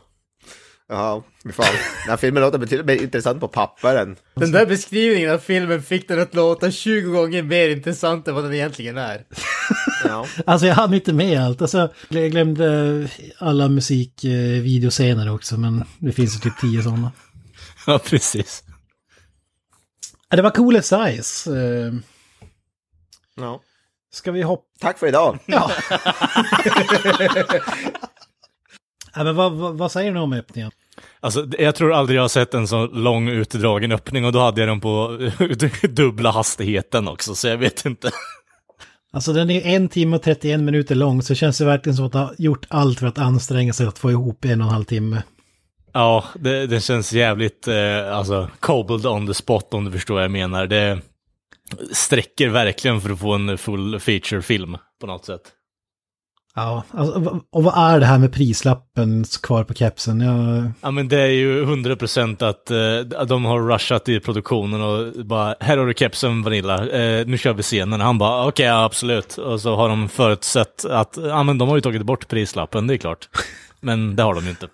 [0.89, 1.67] ja, fan.
[2.05, 4.17] Den här filmen låter betydligt mer intressant på papper än...
[4.35, 8.45] Den där beskrivningen av filmen fick den att låta 20 gånger mer intressant än vad
[8.45, 9.25] den egentligen är.
[10.05, 10.27] Ja.
[10.47, 11.63] Alltså jag hann inte med allt.
[11.63, 13.09] Alltså, jag glömde
[13.39, 17.13] alla musikvideoscener också, men det finns ju typ tio sådana.
[17.87, 18.63] Ja, precis.
[20.31, 21.57] Det var cool size.
[21.57, 21.93] Eh,
[23.37, 23.61] ja.
[24.13, 24.65] Ska vi hoppa?
[24.81, 25.39] Tack för idag.
[25.47, 25.71] Ja.
[29.17, 30.71] ja men vad, vad, vad säger ni om öppningen?
[31.21, 34.61] Alltså, jag tror aldrig jag har sett en så lång utdragen öppning och då hade
[34.61, 35.19] jag den på
[35.89, 38.11] dubbla hastigheten också, så jag vet inte.
[39.13, 42.07] Alltså den är en timme och 31 minuter lång, så det känns det verkligen som
[42.07, 44.85] att ha gjort allt för att anstränga sig att få ihop en och en halv
[44.85, 45.23] timme.
[45.93, 50.25] Ja, det, det känns jävligt, eh, alltså, cobbled on the spot om du förstår vad
[50.25, 50.67] jag menar.
[50.67, 51.01] Det,
[51.93, 55.43] sträcker verkligen för att få en full feature-film på något sätt.
[56.59, 60.21] Ja, alltså, och vad är det här med prislappen kvar på kepsen?
[60.21, 60.71] Jag...
[60.81, 65.55] Ja men det är ju 100% att uh, de har rushat i produktionen och bara,
[65.61, 68.01] här har du kepsen Vanilla, uh, nu kör vi scenen.
[68.01, 69.39] Han bara, okej okay, ja, absolut.
[69.39, 72.95] Och så har de förutsett att, ja men de har ju tagit bort prislappen, det
[72.95, 73.29] är klart.
[73.81, 74.67] Men det har de ju inte.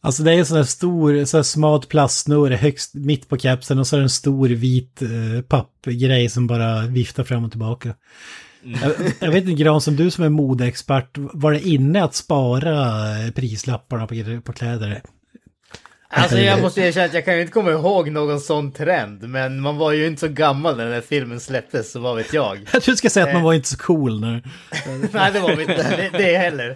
[0.00, 3.78] Alltså det är en sån här stor, så här smalt plastsnöre högst mitt på kepsen
[3.78, 7.94] och så är det en stor vit eh, pappgrej som bara viftar fram och tillbaka.
[8.62, 12.96] Jag, jag, vet inte, Gran, som du som är modeexpert, var det inne att spara
[13.34, 15.02] prislapparna på, på kläder?
[16.12, 19.60] Alltså jag måste erkänna att jag kan ju inte komma ihåg någon sån trend, men
[19.60, 22.58] man var ju inte så gammal när den här filmen släpptes, så vad vet jag.
[22.72, 24.26] Jag tror du ska säga att man var inte så cool nu.
[25.12, 26.70] Nej, det var vi inte, det, det heller.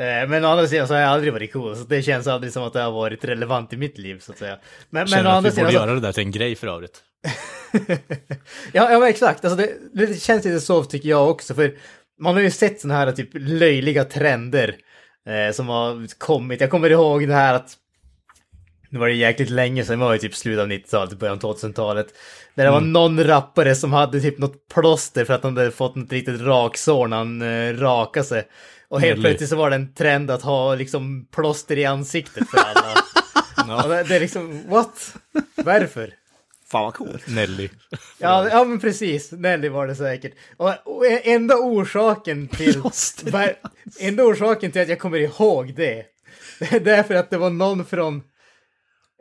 [0.00, 2.52] Eh, men å andra sidan så har jag aldrig varit cool, så det känns aldrig
[2.52, 4.58] som att det har varit relevant i mitt liv så att säga.
[4.90, 5.78] Men, Känner men å andra att vi borde så...
[5.78, 7.02] göra det där till en grej för övrigt.
[8.72, 9.44] ja, ja, exakt.
[9.44, 11.74] Alltså det, det känns lite så tycker jag också, för
[12.20, 14.76] man har ju sett sådana här typ löjliga trender
[15.28, 16.60] eh, som har kommit.
[16.60, 17.76] Jag kommer ihåg det här att
[18.90, 21.56] det var det jäkligt länge sedan, det var ju typ slutet av 90-talet, början av
[21.56, 22.06] 2000-talet.
[22.54, 22.92] Där det var mm.
[22.92, 27.08] någon rappare som hade typ något plåster för att han hade fått något riktigt raksår
[27.08, 28.48] när han eh, rakade sig.
[28.88, 32.58] Och helt plötsligt så var det en trend att ha liksom plåster i ansiktet för
[32.58, 32.94] alla.
[33.82, 33.88] ja.
[33.88, 35.14] det, det, är liksom, what?
[35.54, 36.14] Varför?
[36.70, 37.26] Fan vad coolt.
[37.28, 37.68] Nelly.
[38.18, 39.32] Ja, ja men precis.
[39.32, 40.32] Nelly var det säkert.
[40.56, 42.82] Och, och enda orsaken till...
[43.22, 43.54] var,
[44.00, 46.04] enda orsaken till att jag kommer ihåg det.
[46.80, 48.22] Det är för att det var någon från...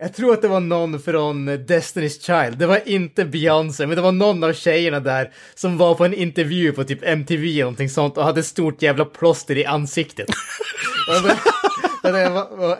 [0.02, 2.58] Jag tror att det var någon från Destiny's Child.
[2.58, 6.14] Det var inte Beyoncé, men det var någon av tjejerna där som var på en
[6.14, 10.30] intervju på typ MTV eller någonting sånt och hade stort jävla plåster i ansiktet.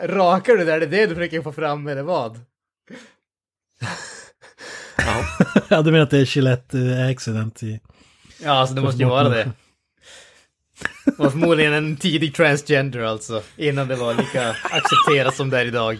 [0.02, 0.80] Rakar du där?
[0.80, 2.38] Det är det du försöker få fram eller vad?
[5.68, 7.80] ja, du menar att det är Gillette accident i...
[8.42, 9.50] Ja, alltså det måste ju vara det.
[11.04, 15.98] Var förmodligen en tidig transgender alltså, innan det var lika accepterat som det är idag.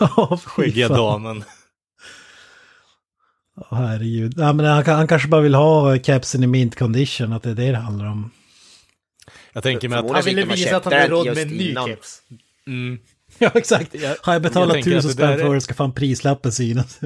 [0.00, 1.44] oh, Skäggiga damen.
[3.56, 4.34] Oh, herregud.
[4.36, 7.54] Ja, men han, han, kanske bara vill ha kepsen i mint condition, att det är
[7.54, 8.30] det det handlar om.
[9.52, 10.10] Jag tänker mig att...
[10.10, 12.22] Han ville visa att han hade råd med en ny keps.
[12.66, 12.98] Mm.
[13.38, 13.94] Ja, exakt.
[13.94, 17.00] Jag, Har jag betalat jag tusen spänn för det ska fan prislappen synas.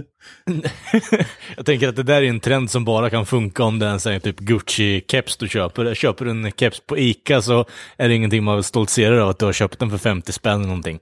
[1.56, 4.08] jag tänker att det där är en trend som bara kan funka om det är
[4.08, 5.94] en typ Gucci-keps du köper.
[5.94, 9.44] Köper du en keps på Ica så är det ingenting man stoltserar av att du
[9.44, 10.98] har köpt den för 50 spänn eller någonting.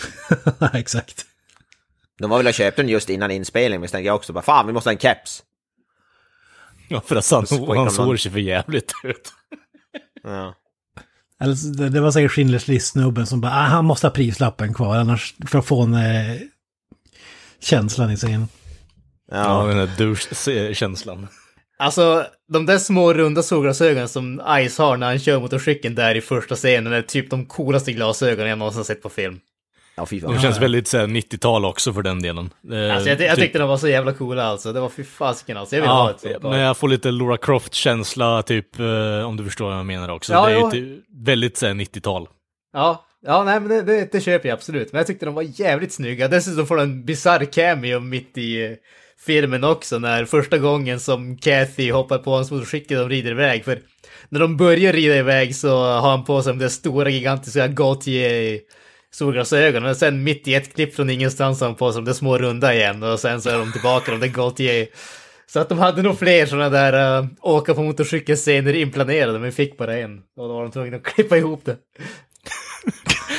[0.74, 1.26] exakt.
[2.18, 4.66] De har väl köpt den just innan inspelning, men så tänker jag också bara fan
[4.66, 5.42] vi måste ha en keps.
[6.88, 9.32] Ja, för att han, hans hår ser för jävligt ut.
[10.22, 10.54] ja.
[11.40, 15.34] Eller det var säkert Schindler's list-snubben som bara, ah, han måste ha prislappen kvar annars
[15.46, 16.36] för att få en eh,
[17.60, 18.48] känslan i scenen.
[19.30, 21.28] Ja, den där douche-känslan.
[21.78, 26.20] Alltså, de där små runda solglasögonen som Ice har när han kör motorcykeln där i
[26.20, 29.40] första scenen är typ de coolaste glasögonen jag någonsin sett på film.
[29.98, 30.32] Ja, fy fan.
[30.32, 32.50] De känns väldigt 90-tal också för den delen.
[32.72, 33.44] Eh, alltså, jag, jag typ...
[33.44, 34.72] tyckte de var så jävla coola alltså.
[34.72, 35.76] Det var fy fasiken alltså.
[35.76, 36.42] Jag vill ja, ha ett sånt.
[36.42, 40.32] Men jag får lite Laura Croft-känsla, typ, eh, om du förstår vad jag menar också.
[40.32, 42.28] Ja, det är typ, väldigt 90-tal.
[42.72, 44.92] Ja, ja, nej men det, det, det, köper jag absolut.
[44.92, 46.28] Men jag tyckte de var jävligt snygga.
[46.28, 48.70] Dessutom får de en bisarr cameo mitt i eh,
[49.26, 53.64] filmen också, när första gången som Kathy hoppar på hans motorcykel och rider iväg.
[53.64, 53.80] För
[54.28, 58.60] när de börjar rida iväg så har han på sig de där stora gigantiska Gautier
[59.10, 62.38] solglasögon och sen mitt i ett klipp från ingenstans har han på sig de små
[62.38, 64.88] runda igen och sen så är de tillbaka de där Gaultier.
[65.46, 69.78] Så att de hade nog fler sådana där uh, åka på motorcykelscener inplanerade men fick
[69.78, 70.18] bara en.
[70.18, 71.76] Och då var de tvungna att klippa ihop det.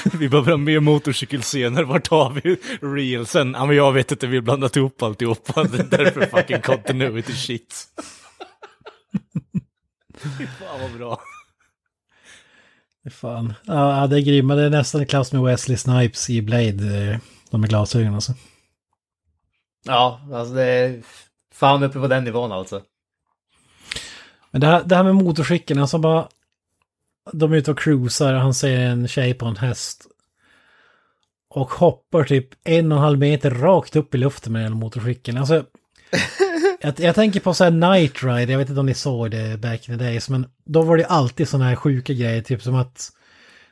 [0.20, 3.52] vi behöver ha mer motorcykelscener, vart har vi reelsen?
[3.58, 5.64] Ja men jag vet inte, vi har blandat ihop alltihopa.
[5.64, 7.86] Det är därför fucking continuity shit.
[10.38, 11.20] Fy fan vad bra.
[13.12, 13.54] Fan.
[13.66, 14.56] Ja, det är grymma.
[14.56, 17.12] Det är nästan i klass med Wesley Snipes i Blade.
[17.12, 17.18] Eh,
[17.50, 18.34] de med glasögonen alltså.
[19.86, 21.02] Ja, alltså det är
[21.54, 22.82] fan uppe på den nivån alltså.
[24.52, 26.28] Men det här, det här med motorcykeln, alltså bara...
[27.34, 30.06] De är ute och cruisar och han ser en tjej på en häst.
[31.50, 35.38] Och hoppar typ en och en halv meter rakt upp i luften med den motorcykeln.
[35.38, 35.66] Alltså...
[36.82, 39.60] Jag, jag, tänker på så här Night Ride, jag vet inte om ni såg det
[39.62, 42.76] back in the days, men då var det alltid sådana här sjuka grejer, typ som
[42.76, 43.12] att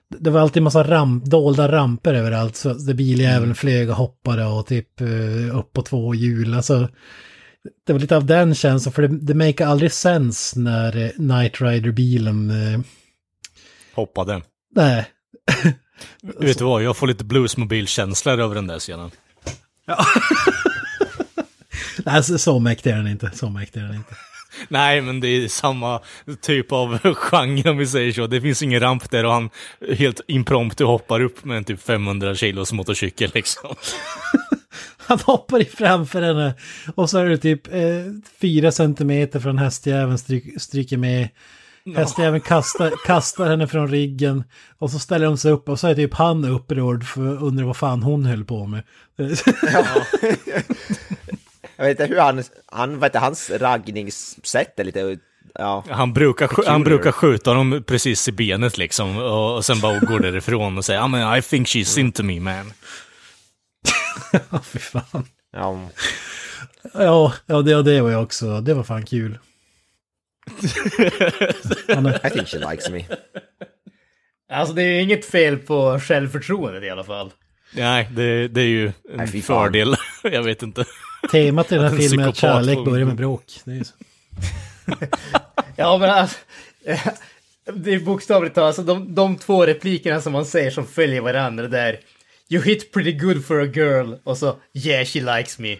[0.09, 3.55] det var alltid massa ramp, dolda ramper överallt, så biljäveln mm.
[3.55, 6.53] flög och hoppade och typ uh, upp på två hjul.
[6.53, 6.89] Alltså,
[7.85, 11.61] det var lite av den känslan, för det, det make aldrig sens när uh, Night
[11.61, 12.51] Rider-bilen...
[12.51, 12.79] Uh,
[13.95, 14.41] Hoppade.
[14.75, 15.05] Nej.
[16.39, 19.11] Vet du vad, jag får lite bluesmobil-känslor över den där scenen.
[22.07, 23.31] Nej, så, så mäktig är den inte.
[23.33, 24.15] Så mäktig är den inte.
[24.67, 26.01] Nej, men det är samma
[26.41, 28.27] typ av genre om vi säger så.
[28.27, 29.49] Det finns ingen ramp där och han
[29.97, 33.75] helt impromptu hoppar upp med en typ 500 kilos motorcykel liksom.
[34.97, 36.53] Han hoppar i framför henne
[36.95, 37.81] och så är det typ eh,
[38.41, 41.29] fyra centimeter från hästjäveln stryk, stryker med.
[41.95, 44.43] Hästjäveln kastar, kastar henne från riggen
[44.77, 47.77] och så ställer de sig upp och så är typ han upprörd för undrar vad
[47.77, 48.83] fan hon höll på med.
[51.77, 55.17] Jag vet inte hur han, han vet inte, hans raggningssätt är lite,
[55.53, 55.83] ja.
[55.89, 60.19] Han brukar, han brukar skjuta honom precis i benet liksom och, och sen bara går
[60.19, 62.73] därifrån och säger I, mean, I think she's into me man.
[64.51, 65.27] Ja, fy fan.
[65.51, 65.89] ja.
[66.93, 68.61] Ja, ja det, det var jag också.
[68.61, 69.39] Det var fan kul.
[72.23, 73.05] I think she likes me.
[74.51, 77.31] Alltså det är ju inget fel på självförtroendet i alla fall.
[77.71, 79.95] Nej, det, det är ju en fördel.
[80.23, 80.85] Jag vet inte.
[81.31, 83.43] Temat i den här En filmen är att kärlek börjar med bråk.
[83.63, 83.93] Det är ju så.
[85.75, 86.37] Ja men alltså,
[87.73, 91.67] det är bokstavligt talat, alltså de, de två replikerna som man säger som följer varandra
[91.67, 91.99] där.
[92.49, 95.77] You hit pretty good for a girl och så yeah she likes me.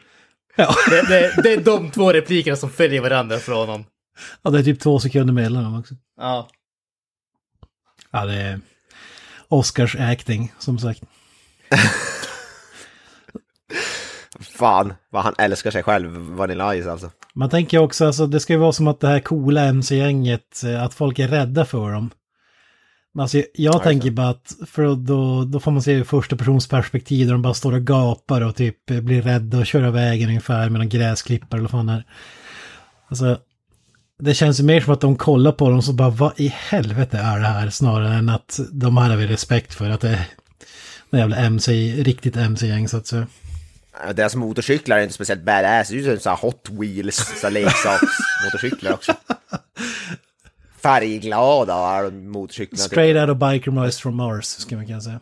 [0.55, 0.75] Ja.
[0.89, 3.85] Det, det, det är de två replikerna som följer varandra från honom.
[4.41, 5.95] ja, det är typ två sekunder mellan dem också.
[6.17, 6.49] Ja.
[8.11, 8.59] Ja, det är
[9.47, 11.01] Oscars acting, som sagt.
[14.39, 17.09] Fan, vad han älskar sig själv, Vanilla Ice alltså.
[17.33, 20.83] Man tänker också, alltså det ska ju vara som att det här coola MC-gänget, eh,
[20.83, 22.09] att folk är rädda för dem.
[23.13, 27.27] Men alltså, jag tänker bara att, för då, då får man se första persons perspektiv
[27.27, 30.29] där de bara står och gapar och typ eh, blir rädda och kör av vägen
[30.29, 32.05] ungefär med någon gräsklippare eller vad fan är.
[33.07, 33.37] Alltså,
[34.19, 37.17] det känns ju mer som att de kollar på dem så bara, vad i helvete
[37.17, 37.69] är det här?
[37.69, 40.25] Snarare än att de här har vi respekt för, att det är
[41.09, 43.27] en jävla MC, riktigt MC-gäng så att säga.
[44.13, 49.13] Deras motorcyklar är inte speciellt badass, det är ju sådana Hot Wheels, så leksaksmotorcyklar också.
[50.81, 52.83] Färgglada är motorcyklarna.
[52.83, 52.91] typ.
[52.91, 55.19] Straight out of Biker Mice from Mars, ska man kunna säga.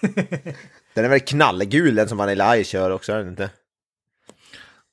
[0.94, 3.50] Den är väl knallgul den som Vanilla Ice kör också, är den inte?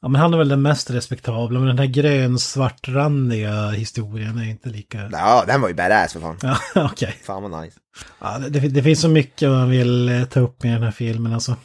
[0.01, 4.69] Ja, men han är väl den mest respektabla, men den här grön-svartrandiga historien är inte
[4.69, 5.09] lika...
[5.11, 6.37] Ja, den var ju badass för fan.
[6.41, 6.57] Ja,
[6.91, 7.19] okej.
[7.23, 7.79] Fan vad nice.
[8.19, 11.33] Ja, det, det finns så mycket man vill eh, ta upp med den här filmen
[11.33, 11.55] alltså.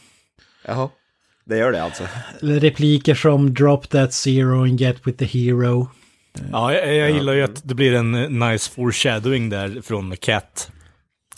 [0.67, 0.89] Jaha.
[1.45, 2.05] Det gör det alltså.
[2.41, 5.89] Repliker som Drop That Zero and Get With The Hero.
[6.53, 10.71] Ja, jag, jag gillar ju att det blir en eh, nice foreshadowing där från Cat.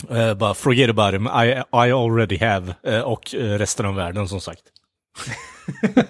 [0.09, 2.75] Eh, bara forget about him, I, I already have.
[2.83, 4.61] Eh, och resten av världen som sagt.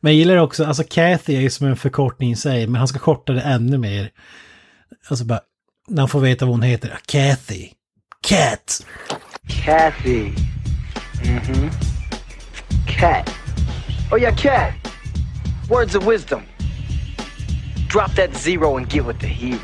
[0.00, 2.88] Men jag gillar också, alltså Kathy är ju som en förkortning i sig, men han
[2.88, 4.10] ska korta det ännu mer.
[5.08, 5.40] Alltså bara,
[5.88, 6.98] när han får veta vad hon heter.
[7.06, 7.68] Kathy.
[8.20, 8.86] Cat.
[9.64, 10.32] Kathy.
[11.22, 11.70] Mm-hmm.
[12.88, 13.30] Cat.
[14.12, 14.72] Oh yeah, cat.
[15.70, 16.40] Words of wisdom.
[17.92, 19.58] Drop that zero and get with the hero.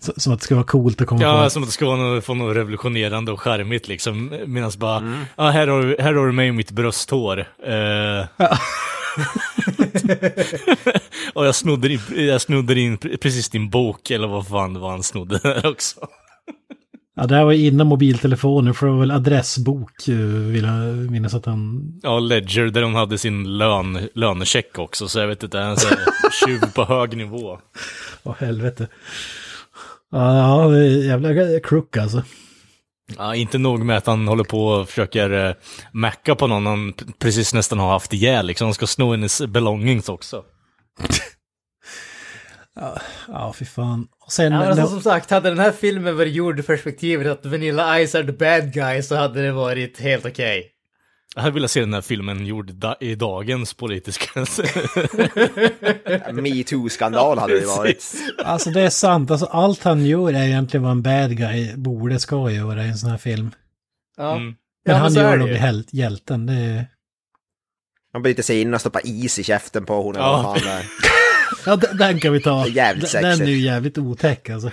[0.00, 1.50] Så, som att det ska vara coolt att komma Ja, på.
[1.50, 4.34] som att det ska vara något, få något revolutionerande och charmigt liksom.
[4.46, 7.38] Medan bara, ja här har, du, här har du mig och mitt brösthår.
[7.66, 8.26] Eh,
[11.34, 14.90] och jag snodde, in, jag snodde in precis din bok, eller vad fan det var
[14.90, 16.00] han snodde där också.
[17.18, 20.16] Ja, det här var innan mobiltelefoner, för det var väl adressbok, eh,
[20.52, 21.82] vill jag minnas att han...
[22.02, 25.76] Ja, Ledger, där de hade sin lön, lönecheck också, så jag vet inte, en
[26.46, 27.58] tjuv på hög nivå.
[28.22, 28.88] Åh helvete.
[30.10, 32.22] Ja, jävla crook alltså.
[33.16, 35.54] Ja, inte nog med att han håller på och försöker eh,
[35.92, 38.64] macka på någon han precis nästan har haft ihjäl, liksom.
[38.64, 40.42] Han ska sno hennes belongings också.
[43.28, 44.08] Ja, fy fan.
[44.26, 44.52] Och sen...
[44.52, 48.14] Ja, alltså, som sagt, hade den här filmen varit gjord i perspektivet att Vanilla Ice
[48.14, 50.72] är the bad guy så hade det varit helt okej.
[51.34, 54.40] Jag hade velat se den här filmen gjord da- i dagens politiska...
[56.32, 58.14] Metoo-skandal hade det varit.
[58.44, 62.18] Alltså det är sant, alltså allt han gör är egentligen vad en bad guy borde
[62.18, 63.50] ska göra i en sån här film.
[64.16, 64.30] Ja.
[64.36, 64.44] Mm.
[64.44, 64.54] Men
[64.84, 65.54] Ja, men han gör det nog ju.
[65.54, 66.86] hjäl- hjälten, det är...
[68.12, 70.56] Man bryter sig in och stoppar is i käften på hon eller Ja.
[70.60, 70.82] fan.
[71.66, 72.64] Ja, den, kan vi ta.
[72.64, 74.70] Det är jävligt Den- Den är ju jävligt otäck alltså.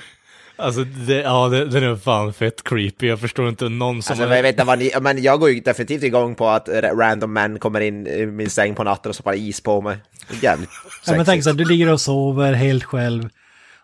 [0.56, 3.08] Alltså, det, ja, det, den är fan fett creepy.
[3.08, 4.14] Jag förstår inte någon som...
[4.14, 7.34] Alltså, jag vet inte vad ni, men jag går ju definitivt igång på att random
[7.34, 9.98] män kommer in i min säng på natten och stoppar is på mig.
[10.42, 10.70] Jävligt
[11.06, 13.30] Ja, men tänk så här, du ligger och sover helt själv.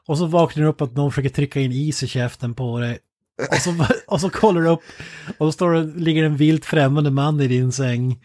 [0.06, 2.98] Och så vaknar du upp att någon försöker trycka in is i käften på dig.
[3.50, 4.82] Och så, och så kollar du upp
[5.38, 8.20] och då står det, ligger en vilt främmande man i din säng.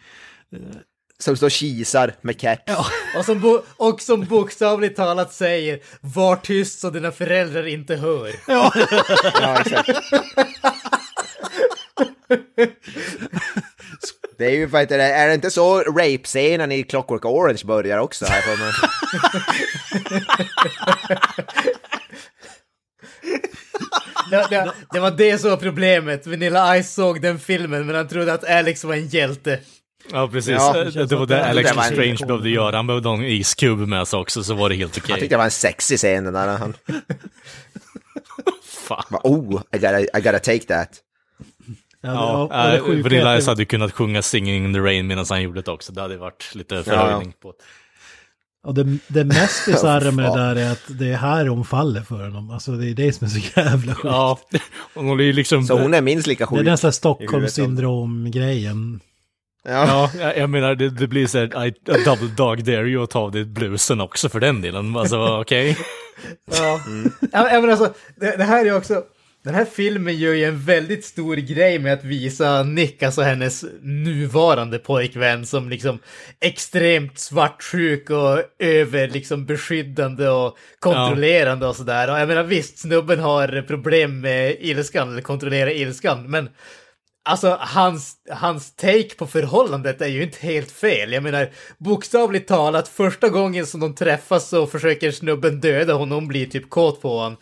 [1.19, 2.71] Som står kisar med keps.
[3.17, 8.31] Och som, och som bokstavligt talat säger Var tyst så dina föräldrar inte hör.
[8.47, 8.73] Ja,
[9.59, 9.89] exakt.
[14.37, 17.97] Det är ju vad heter det, är det inte så rape-scenen i Clockwork Orange börjar
[17.97, 18.73] också här för mig?
[24.31, 26.27] Det, det, det var det som var problemet.
[26.27, 29.59] Vanilla Ice såg den filmen men han trodde att Alex var en hjälte.
[30.11, 30.51] Ja, precis.
[30.51, 32.75] Ja, det, det var det Alex det var en- Strange behövde göra.
[32.75, 35.05] Han behövde ha en iskub med sig också, så var det helt okej.
[35.09, 36.57] Jag tyckte det var en sexig scen den där.
[36.57, 36.73] Han
[38.63, 39.19] Fan.
[39.23, 40.89] oh, I gotta, I gotta take that.
[42.01, 45.07] Ja, Ja, äh, är Vanilla att Ice hade ju kunnat sjunga Singing in the Rain
[45.07, 45.93] medan han gjorde det också.
[45.93, 47.57] Det hade varit lite förhöjning på det.
[48.65, 52.01] Och det, det mest bisarra med det där är att det är här hon faller
[52.01, 52.51] för honom.
[52.51, 54.05] Alltså det är det som är så jävla sjukt.
[54.05, 54.39] Ja,
[54.93, 55.63] hon är liksom...
[55.63, 56.65] Så hon är minst lika det är sjuk.
[56.65, 58.99] nästan Stockholmssyndrom-grejen.
[59.65, 60.11] Ja.
[60.19, 63.09] Ja, jag, menar det, det blir så här, I, a double dog dare you att
[63.09, 64.97] ta av dig blusen också för den delen.
[64.97, 65.77] Alltså okej.
[66.51, 66.79] Ja.
[67.31, 69.03] ja, ja men alltså, det, det här är också...
[69.43, 73.65] Den här filmen gör ju en väldigt stor grej med att visa Nick, alltså hennes
[73.81, 75.99] nuvarande pojkvän, som liksom
[76.41, 82.11] extremt svartsjuk och över liksom beskyddande och kontrollerande och sådär.
[82.11, 86.49] Och jag menar visst, snubben har problem med ilskan, eller kontrollera ilskan, men
[87.27, 91.13] Alltså hans, hans take på förhållandet är ju inte helt fel.
[91.13, 96.27] Jag menar bokstavligt talat första gången som de träffas så försöker snubben döda honom, hon
[96.27, 97.37] blir typ kåt på honom.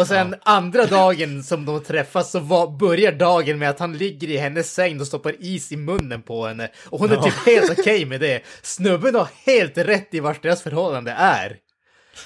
[0.00, 4.28] Och sen andra dagen som de träffas så var, börjar dagen med att han ligger
[4.28, 6.68] i hennes säng och stoppar is i munnen på henne.
[6.84, 8.42] Och hon är typ helt okej med det.
[8.62, 11.56] Snubben har helt rätt i vart deras förhållande är.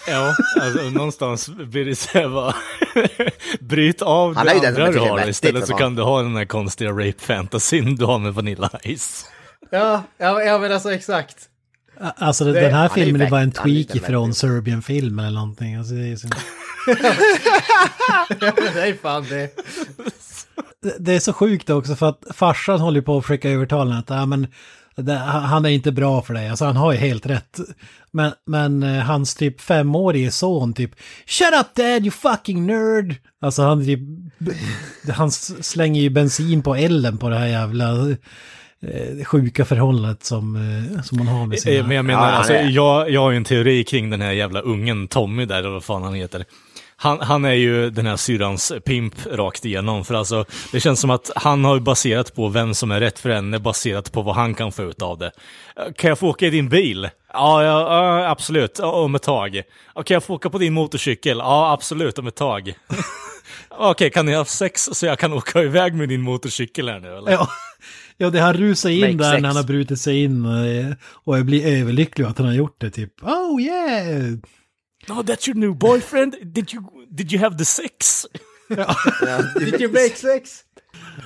[0.09, 2.55] Ja, alltså någonstans blir det så här bara,
[3.61, 6.91] bryt av Han det andra du har istället så kan du ha den här konstiga
[6.91, 9.27] rape-fantasin du har med Vanilla Ice.
[9.71, 11.37] Ja, ja, ja men alltså exakt.
[12.17, 14.35] Alltså Det- den här filmen är bara en tweak ifrån.
[14.35, 15.75] Serbian-filmen eller någonting.
[15.77, 16.29] Alltså, det, är så,
[18.75, 19.51] det är fan det.
[20.83, 23.99] det- det är så sjukt också för att farsan håller på att försöka övertala honom
[23.99, 24.47] att ah, men,
[24.97, 26.49] det, han är inte bra för dig.
[26.49, 27.59] Alltså han har ju helt rätt.
[28.15, 30.91] Men, men eh, hans typ femårige son typ
[31.27, 33.15] Shut up dad you fucking nerd!
[33.41, 34.01] Alltså han typ
[35.15, 38.11] Han slänger ju bensin på elden på det här jävla
[38.81, 41.87] eh, sjuka förhållandet som, eh, som man har med sina...
[41.87, 45.09] Men jag menar, alltså, jag, jag har ju en teori kring den här jävla ungen
[45.09, 46.45] Tommy där, eller vad fan han heter.
[46.97, 51.11] Han, han är ju den här syrrans pimp rakt igenom, för alltså det känns som
[51.11, 54.35] att han har ju baserat på vem som är rätt för henne, baserat på vad
[54.35, 55.31] han kan få ut av det.
[55.77, 57.09] Eh, Kan jag få åka i din bil?
[57.33, 59.63] Ja, ja, ja absolut, om ett tag.
[60.05, 61.39] Kan jag få åka på din motorcykel?
[61.39, 62.75] Ja, absolut, om ett tag.
[63.71, 67.17] Okej, kan ni ha sex så jag kan åka iväg med din motorcykel här nu
[67.17, 67.33] eller?
[67.33, 67.49] Ja,
[68.17, 69.43] ja det han rusar in Make där sex.
[69.43, 72.81] när han har brutit sig in eh, och jag blir överlycklig att han har gjort
[72.81, 73.13] det typ.
[73.23, 74.39] Oh yeah!
[75.11, 76.37] Oh, that's your new boyfriend?
[76.55, 78.27] Did you, did you have the sex?
[79.59, 80.65] Did you make sex?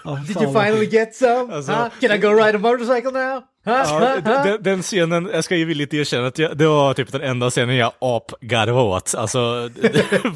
[0.05, 1.53] Ja, Did you finally get some?
[1.55, 1.89] Alltså- huh?
[2.01, 3.43] Can I go ride a motorcycle now?
[3.65, 3.73] Huh?
[3.85, 4.45] Ja, Huh?
[4.45, 7.51] Den, den scenen, jag ska ju villigt erkänna att jag, det var typ den enda
[7.51, 9.15] scenen jag apgarvade åt.
[9.15, 9.39] Alltså,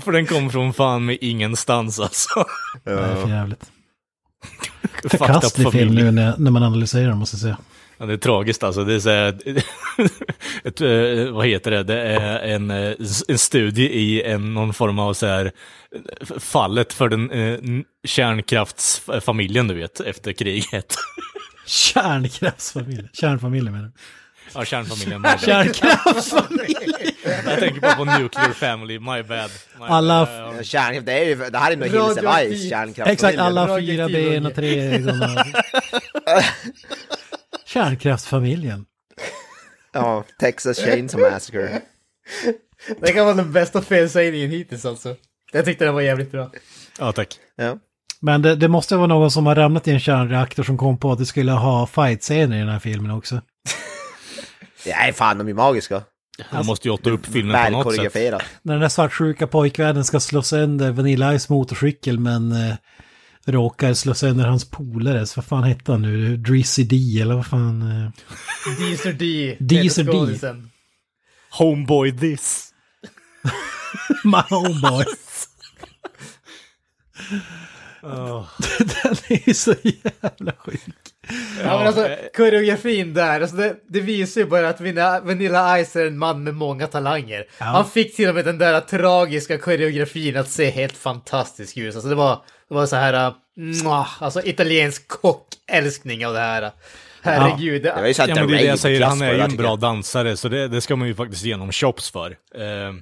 [0.04, 2.44] för den kom från fan med ingenstans alltså.
[2.84, 3.70] Det är för jävligt.
[5.10, 7.58] Förkastlig film nu när, när man analyserar den, måste jag säga.
[8.02, 8.84] Ja, det är tragiskt alltså.
[8.84, 9.28] Det är så här,
[10.64, 11.82] ett, eh, vad heter det?
[11.82, 12.94] Det är en, eh,
[13.28, 15.52] en studie i en, någon form av så här
[16.38, 17.58] fallet för den eh,
[18.04, 20.94] kärnkraftsfamiljen du vet, efter kriget.
[21.66, 23.08] Kärnkraftsfamilj.
[23.12, 23.92] Kärnfamiljen menar du?
[24.54, 25.20] Ja, kärnfamiljen.
[25.20, 25.40] my bad.
[25.40, 26.76] Kärnkraftsfamilj!
[27.46, 29.50] Jag tänker bara på nuclear family, my bad.
[29.78, 30.56] My Alla- bad.
[30.58, 32.50] Ja, Kärn, det, är ju, det här är nog Hilse Radioaktiv.
[32.50, 33.10] Weiss kärnkraft.
[33.10, 35.20] Exakt, alla fyra ben och tre ögon.
[37.72, 38.86] Kärnkraftsfamiljen.
[39.94, 41.80] Ja, Texas Chainsaw Massacre.
[43.00, 45.16] Det kan vara den bästa felsägningen hittills alltså.
[45.52, 46.50] Jag tyckte den var jävligt bra.
[46.98, 47.38] ja tack.
[47.56, 47.78] Ja.
[48.20, 51.12] Men det, det måste vara någon som har ramlat i en kärnreaktor som kom på
[51.12, 53.40] att det skulle ha fight-scener i den här filmen också.
[54.86, 56.02] Nej, fan de är magiska.
[56.50, 58.14] De måste ju åtta upp filmen på något sätt.
[58.62, 62.74] När den där svartsjuka pojkvännen ska slå sönder Vanilla Ice motorcykel men eh,
[63.46, 65.36] råkar slå sönder hans polares.
[65.36, 66.36] Vad fan hette han nu?
[66.36, 67.82] Drizzy D eller vad fan?
[67.82, 68.10] Eh.
[68.78, 69.56] Deezer D.
[69.60, 70.38] Deezer D.
[71.50, 72.74] Homeboy this.
[74.24, 75.04] My homeboy.
[78.78, 81.11] den är ju så jävla sjuk.
[81.64, 84.80] Ja, men alltså koreografin där, alltså det, det visar ju bara att
[85.24, 87.44] Vanilla, Ice är en man med många talanger.
[87.58, 91.94] Han fick till och med den där tragiska koreografin att se helt fantastisk ut.
[91.94, 96.70] Alltså det var, det var så här, uh, mwah, alltså italiensk kockälskning av det här.
[97.22, 97.82] Herregud.
[97.82, 99.56] Det var ju såhär Ja men det är det jag säger, han är ju en
[99.56, 102.30] bra dansare så det, det ska man ju faktiskt ge honom chops för.
[102.30, 102.92] Eh,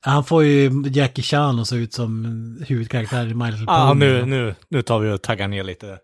[0.00, 3.78] Han får ju Jackie Chan att se ut som huvudkaraktär i My Little Pony.
[3.78, 5.98] ah, nu, nu, nu tar vi och taggar ner lite.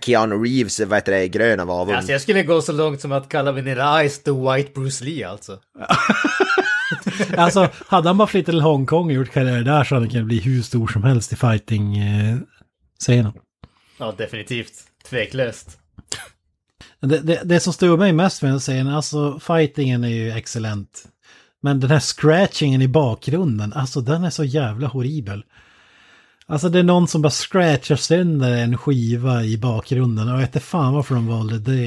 [0.00, 1.96] Keanu Reeves, vad heter det, grön av avund.
[1.96, 5.28] Alltså jag skulle gå så långt som att kalla Vanilla Ice the White Bruce Lee
[5.28, 5.58] alltså.
[7.36, 10.26] Alltså, hade han bara flyttat till Hongkong och gjort karriär där så hade han kunnat
[10.26, 13.32] bli hur stor som helst i fighting-scenen.
[13.98, 14.72] Ja, definitivt.
[15.08, 15.78] Tveklöst.
[17.00, 21.04] Det, det, det som stod mig mest med den scenen, alltså fightingen är ju excellent.
[21.62, 25.44] Men den här scratchingen i bakgrunden, alltså den är så jävla horribel.
[26.50, 30.48] Alltså det är någon som bara scratchar sönder en skiva i bakgrunden och jag vet
[30.48, 31.78] inte fan varför de valde det.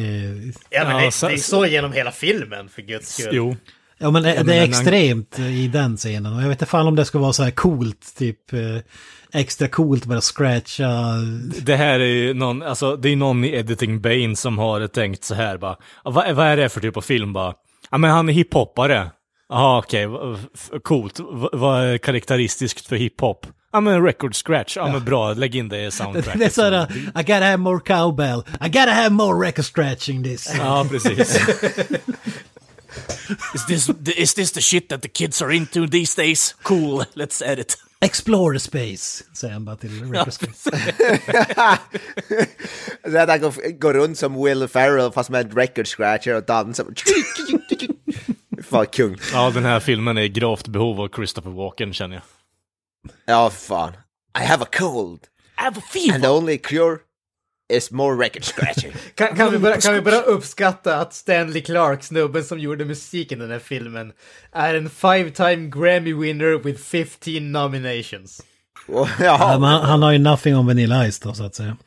[0.69, 3.29] Ja, men det, så- det är så genom hela filmen för guds skull.
[3.35, 3.55] Jo.
[3.97, 6.95] Ja men det, det är extremt i den scenen och jag vet inte fan om
[6.95, 8.59] det ska vara så här coolt, typ eh,
[9.33, 10.89] extra coolt bara scratcha.
[11.61, 15.23] Det här är ju någon, alltså det är någon i Editing Bane som har tänkt
[15.23, 17.53] så här bara, "Ja, vad, vad är det för typ av film bara?
[17.91, 19.11] Ja men han är hiphoppare.
[19.49, 20.07] Jaha okej,
[20.55, 21.19] f- coolt.
[21.19, 23.47] V- vad är karaktäristiskt för hiphop?
[23.73, 26.39] Ja men record scratch, ja, men bra, lägg in det i soundtracket.
[26.39, 30.23] Det är så här, I gotta have more cowbell, I gotta have more record scratching
[30.23, 30.53] this.
[30.57, 31.19] Ja, precis.
[33.55, 36.55] is, this, is this the shit that the kids are into these days?
[36.63, 37.77] Cool, let's edit.
[38.01, 40.53] Explore the space, säger han bara till record scratch.
[43.11, 46.43] Så att han går, går runt som Will Ferrell fast med en record scratcher och
[46.43, 46.85] dansar.
[48.63, 49.17] Fan kung.
[49.33, 52.23] Ja, den här filmen är i gravt behov av Christopher Walken känner jag.
[53.25, 53.93] Ja, fan.
[54.41, 55.19] I have a cold.
[55.57, 56.15] I have a fever!
[56.15, 56.97] And the only cure
[57.69, 58.91] is more record scratching.
[59.15, 63.39] Kan, kan, vi bara, kan vi bara uppskatta att Stanley Clark, snubben som gjorde musiken
[63.39, 64.13] i den här filmen,
[64.51, 68.41] är en five-time Grammy winner with 15 nominations.
[69.19, 71.77] Ja, han, han har ju nothing on Vanilla Ice då så att säga.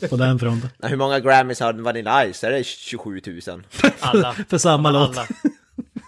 [0.10, 0.70] På den fronten.
[0.82, 2.44] hur många Grammys har Vanilla Ice?
[2.44, 3.62] Är det 27 000?
[4.00, 4.34] Alla.
[4.48, 5.16] För samma låt.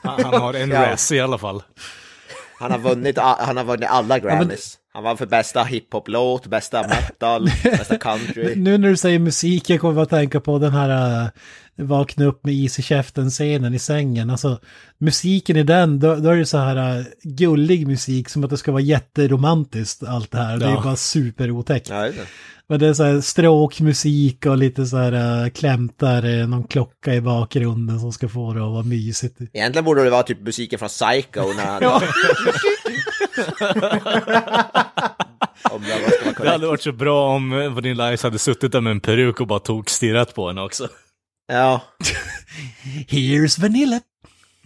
[0.02, 0.96] Han, han har en Ja.
[1.12, 1.62] I alla fall.
[2.58, 4.78] Han har vunnit, han har vunnit alla Grammys.
[4.92, 8.54] Han vann för bästa hiphop-låt, bästa metal, bästa country.
[8.56, 11.28] Nu när du säger musik, jag kommer att tänka på den här uh,
[11.78, 14.30] vakna upp med is i käften-scenen i sängen.
[14.30, 14.58] Alltså
[14.98, 18.56] musiken i den, då, då är det så här uh, gullig musik som att det
[18.56, 20.56] ska vara jätteromantiskt allt det här.
[20.58, 20.80] Det är Ja.
[20.84, 21.88] bara superotäckt.
[21.88, 22.14] Ja, det.
[22.68, 27.14] Men det är så här stråkmusik och lite så här uh, klämtar, uh, någon klocka
[27.14, 29.36] i bakgrunden som ska få det att vara mysigt.
[29.52, 31.82] Egentligen borde det vara typ musiken från Psycho när han...
[35.70, 38.90] Om det var- hade varit så bra om eh, Vanilla Ice hade suttit där med
[38.90, 40.88] en peruk och bara tog stirrat på henne också.
[41.46, 41.80] Ja.
[43.08, 44.00] Here's Vanilla.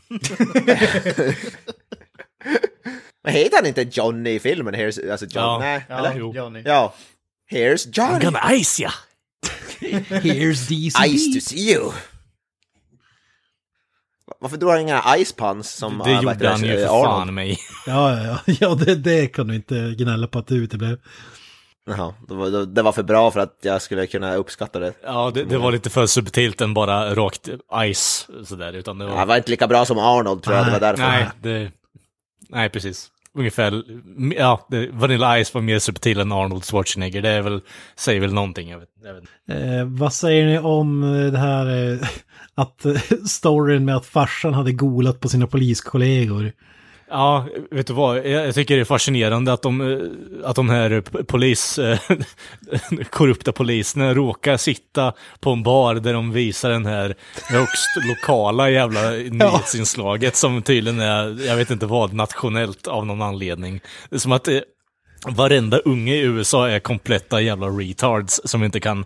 [3.24, 4.74] Men heter han inte Johnny i filmen?
[4.74, 5.58] Here's, alltså John, Ja.
[5.58, 6.14] nej, Ja, eller?
[6.18, 6.34] Jo.
[6.34, 6.62] Johnny.
[6.64, 6.94] Ja.
[7.50, 8.18] Here's Johnny.
[8.18, 8.90] I'm gonna ice ya!
[10.08, 11.06] Here's DCB.
[11.06, 11.92] Ice to see you.
[14.40, 15.98] Varför drog han inga ice puns som...
[15.98, 17.58] Det ah, vad heter gjorde han ju för fan mig.
[17.86, 20.98] Ja, ja, ja, ja det, det kan du inte gnälla på att det uteblev.
[21.86, 24.92] Jaha, det var, det- var för bra för att jag skulle kunna uppskatta det.
[25.04, 27.48] Ja, det, det var lite för subtilt än bara rakt
[27.94, 29.16] ice sådär, utan det var...
[29.16, 31.02] Han var inte lika bra som Arnold tror jag, det var därför.
[31.02, 31.70] Nej, det...
[32.48, 33.10] Nej, precis.
[33.34, 33.82] Ungefär,
[34.38, 37.22] ja, Vanilla Ice var mer subtil än Arnold Schwarzenegger.
[37.22, 37.60] Det är väl,
[37.96, 38.70] säger väl någonting.
[38.70, 39.24] Jag vet, jag vet.
[39.50, 42.08] Eh, vad säger ni om eh, det här eh,
[42.54, 42.94] att eh,
[43.26, 46.52] storyn med att farsan hade golat på sina poliskollegor?
[47.10, 48.26] Ja, vet du vad?
[48.26, 51.98] Jag, tycker det är fascinerande att de, eh, att de här polis, eh,
[53.10, 57.14] korrupta poliserna råkar sitta på en bar där de visar den här
[57.48, 63.80] högst lokala jävla nyhetsinslaget som tydligen är, jag vet inte vad, nationellt av någon anledning.
[64.10, 64.58] Det är som att eh,
[65.26, 69.04] Varenda unge i USA är kompletta jävla retards som inte kan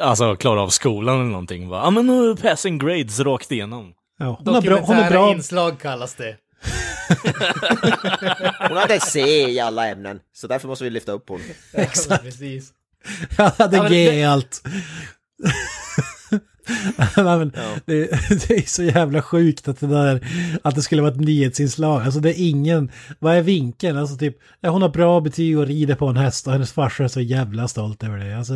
[0.00, 1.70] alltså, klara av skolan eller någonting.
[1.70, 3.92] Ja men nu passing grades rakt igenom.
[4.18, 5.30] Ja, hon, har bra, hon Dokumentära bra.
[5.30, 6.36] inslag kallas det.
[8.68, 11.40] Hon hade C i alla ämnen, så därför måste vi lyfta upp hon.
[11.72, 12.22] Exakt.
[12.22, 12.72] Precis.
[13.36, 14.62] Han hade G i allt.
[17.16, 17.52] Men,
[17.84, 18.10] det,
[18.48, 20.20] det är så jävla sjukt att det där,
[20.62, 22.02] att det skulle vara ett nyhetsinslag.
[22.02, 23.98] Alltså det är ingen, vad är vinkeln?
[23.98, 27.04] Alltså typ, ja, hon har bra betyg och rider på en häst och hennes farsa
[27.04, 28.38] är så jävla stolt över det.
[28.38, 28.54] Alltså,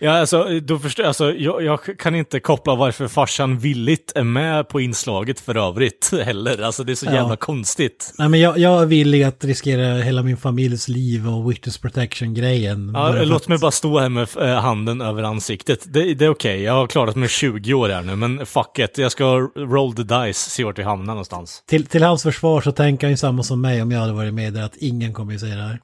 [0.00, 4.68] Ja, alltså, då förstår alltså, jag, jag kan inte koppla varför farsan villigt är med
[4.68, 6.62] på inslaget för övrigt heller.
[6.62, 7.12] Alltså det är så Ja.
[7.14, 8.14] jävla konstigt.
[8.18, 12.90] nej men jag, jag är villig att riskera hela min familjs liv och witness protection-grejen.
[12.94, 15.80] Ja, låt att- mig bara stå här med eh, handen över ansiktet.
[15.92, 18.98] Det, det är okej, jag har klarat mig 20 år här nu, men fuck it,
[18.98, 19.24] jag ska
[19.56, 21.62] roll the dice, se vart vi hamnar någonstans.
[21.66, 24.34] Till, till hans försvar så tänker han ju samma som mig om jag hade varit
[24.34, 25.80] med där, att ingen kommer ju säga det här.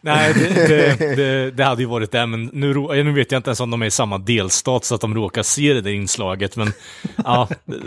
[0.00, 3.50] Nej, det, det, det, det hade ju varit det, men nu, nu vet jag inte
[3.50, 6.56] ens om de är i samma delstat så att de råkar se det där inslaget,
[6.56, 6.72] men
[7.24, 7.48] ja.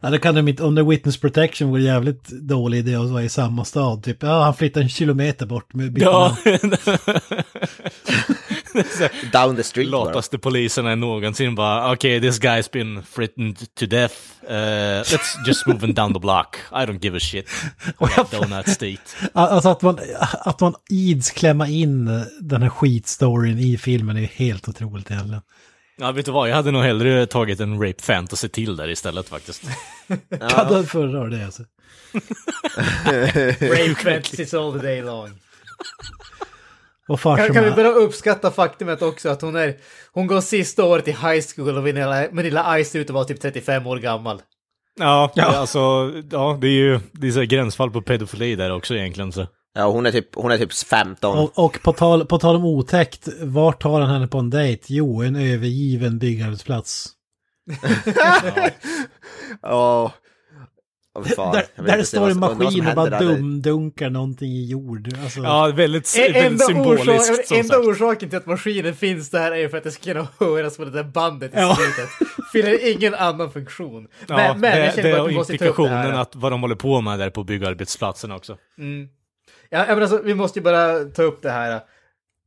[0.00, 3.28] Ja, det kan de inte, är witness protection vore jävligt dålig idé att vara i
[3.28, 4.02] samma stad.
[4.02, 6.12] Typ, ja, han flyttar en kilometer bort med bilen.
[6.12, 6.36] ja.
[9.32, 10.04] Down the street bara.
[10.04, 14.14] Lataste poliserna någonsin bara, okej, this guy's been threatened to death.
[14.42, 16.56] Uh, let's just move him down the block.
[16.72, 17.48] I don't give a shit.
[18.30, 18.98] Donut state.
[19.32, 19.98] Alltså att man,
[20.40, 25.42] att man ids klämma in den här skitstoryn i filmen är helt otroligt egentligen.
[25.96, 26.48] Ja, vet du vad?
[26.48, 29.62] Jag hade nog hellre tagit en rape fantasy till där istället faktiskt.
[30.50, 31.62] Kan du föredra det alltså?
[33.60, 35.30] Rape fantasies all the day long.
[37.08, 39.74] Och far Kan, som kan vi börja uppskatta faktumet också att hon är,
[40.12, 43.40] hon går sista året i high school och Vanilla, Vanilla Ice ut att vara typ
[43.40, 44.42] 35 år gammal.
[44.98, 45.78] Ja, alltså,
[46.30, 49.32] ja, det är ju det är så gränsfall på pedofili där också egentligen.
[49.32, 49.46] Så.
[49.74, 51.38] Ja, hon är typ, hon är typ 15.
[51.38, 54.84] Och, och på, tal, på tal om otäckt, vart tar han henne på en dejt?
[54.88, 57.10] Jo, en övergiven byggarbetsplats.
[59.62, 60.12] Ja.
[61.36, 61.52] Fan.
[61.76, 65.08] där där står en maskin och bara dumdunkar någonting i jord.
[65.22, 67.86] Alltså, Ja, väldigt, väldigt Enda, symboliskt orsak, som enda sagt.
[67.86, 70.90] orsaken till att maskinen finns där är för att det ska kunna höras på det
[70.90, 71.76] där bandet i Ja.
[71.76, 72.10] slutet.
[72.52, 74.08] Fyller ingen annan funktion.
[74.26, 76.20] Ja, men men det, jag känner det att vi måste ta upp det implikationen här.
[76.22, 78.56] att vad de håller på med där på byggarbetsplatsen också.
[78.78, 79.08] Mm.
[79.70, 81.80] Ja, men alltså, vi måste ju bara ta upp det här.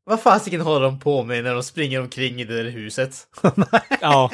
[0.05, 3.15] Vad fasiken håller de på med när de springer omkring i det där huset?
[4.01, 4.31] Ja,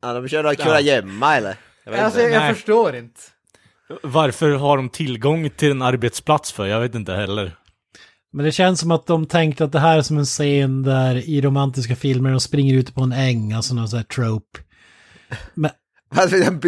[0.00, 1.56] Ja, de kör kura gömma eller?
[1.84, 2.32] Jag vet Alltså, inte.
[2.32, 3.20] jag, jag förstår inte.
[4.02, 6.66] Varför har de tillgång till en arbetsplats för?
[6.66, 7.56] Jag vet inte heller.
[8.32, 11.16] Men det känns som att de tänkte att det här är som en scen där
[11.16, 14.58] i romantiska filmer de springer ut på en äng, alltså någon sån här trope.
[15.54, 15.70] Men,
[16.16, 16.60] Alltså, Men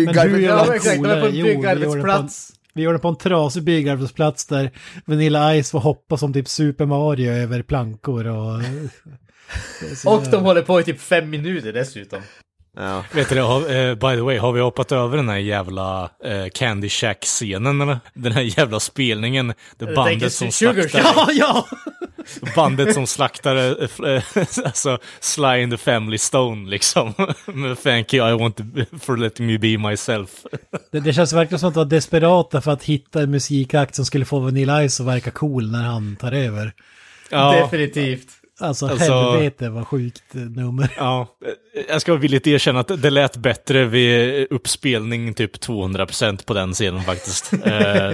[0.42, 2.52] gör på en vi gjorde byggarbetsplats.
[2.74, 4.70] vi gör det på en trasig byggarbetsplats där
[5.04, 8.62] Vanilla Ice får hoppa som typ Super Mario över plankor och...
[9.80, 12.20] Det Och de håller på i typ fem minuter dessutom.
[12.76, 13.04] Ja.
[13.12, 16.88] Vet du eh, by the way, har vi hoppat över den här jävla eh, Candy
[16.88, 18.00] Shack-scenen eller?
[18.14, 21.66] Den här jävla spelningen, det bandet som Sugar slaktar, Ja, ja!
[22.56, 24.22] bandet som slaktar, eh,
[24.64, 27.14] alltså Sly in the Family Stone liksom.
[27.46, 28.62] Med Thank you, I want to,
[29.00, 30.30] for letting me be myself.
[30.92, 34.04] Det, det känns verkligen som att de var desperata för att hitta en musikakt som
[34.04, 36.72] skulle få Vanilla Ice att verka cool när han tar över.
[37.30, 38.28] Ja, Definitivt.
[38.60, 40.90] Alltså, Alltså- helvete vad sjukt nummer.
[40.96, 46.54] Ja, eh, jag ska villigt erkänna att det lät bättre vid uppspelning typ 200% på
[46.54, 47.52] den scenen faktiskt.
[47.64, 48.12] Eh,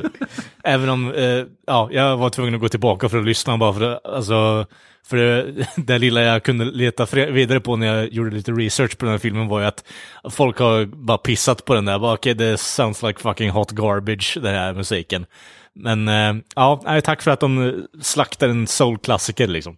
[0.65, 4.01] Även om, eh, ja, jag var tvungen att gå tillbaka för att lyssna bara för
[4.15, 4.67] alltså,
[5.07, 9.05] för det, det lilla jag kunde leta vidare på när jag gjorde lite research på
[9.05, 9.85] den här filmen var ju att
[10.31, 14.39] folk har bara pissat på den där, bara okej, det sounds like fucking hot garbage,
[14.43, 15.27] den här musiken.
[15.75, 16.09] Men
[16.55, 19.77] ja, tack för att de slaktar en soul-klassiker liksom.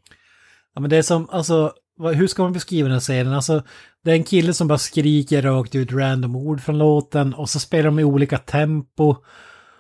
[0.79, 1.73] Ja, men det är som, alltså,
[2.15, 3.33] hur ska man beskriva den här scenen?
[3.33, 3.63] Alltså,
[4.05, 7.59] det är en kille som bara skriker rakt ut random ord från låten och så
[7.61, 9.17] spelar de i olika tempo.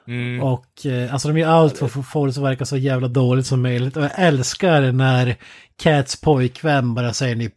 [0.08, 0.42] Mm.
[0.42, 3.08] Och eh, alltså de gör allt för att få- få det att verka så jävla
[3.08, 3.96] dåligt som möjligt.
[3.96, 5.36] Och jag älskar när
[5.76, 7.54] Cats pojkvän bara säger typ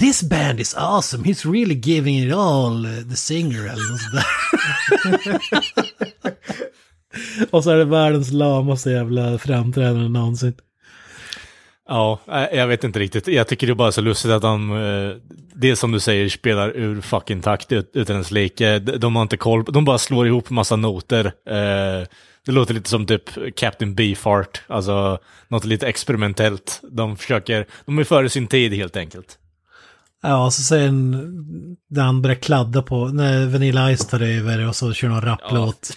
[0.00, 4.26] This band is awesome, he's really giving it all, eh, the singer eller något sådär.
[7.50, 10.54] och så är det världens lamaste jävla framträdande någonsin.
[11.92, 13.26] Ja, nej, jag vet inte riktigt.
[13.26, 15.16] Jag tycker det är bara så lustigt att de, eh,
[15.54, 18.78] det som du säger, spelar ur fucking takt ut- utan ens like.
[18.78, 21.26] De har inte koll, de bara slår ihop massa noter.
[21.26, 22.06] Eh,
[22.46, 25.18] Det låter lite som typ Captain Beefheart, alltså
[25.48, 26.80] något lite experimentellt.
[26.90, 29.38] De försöker, de är före sin tid helt enkelt.
[30.22, 31.10] Ja, så sen
[31.90, 35.96] när han börjar kladda på, när Vanilla Ice tar över och så kör någon rapplåt.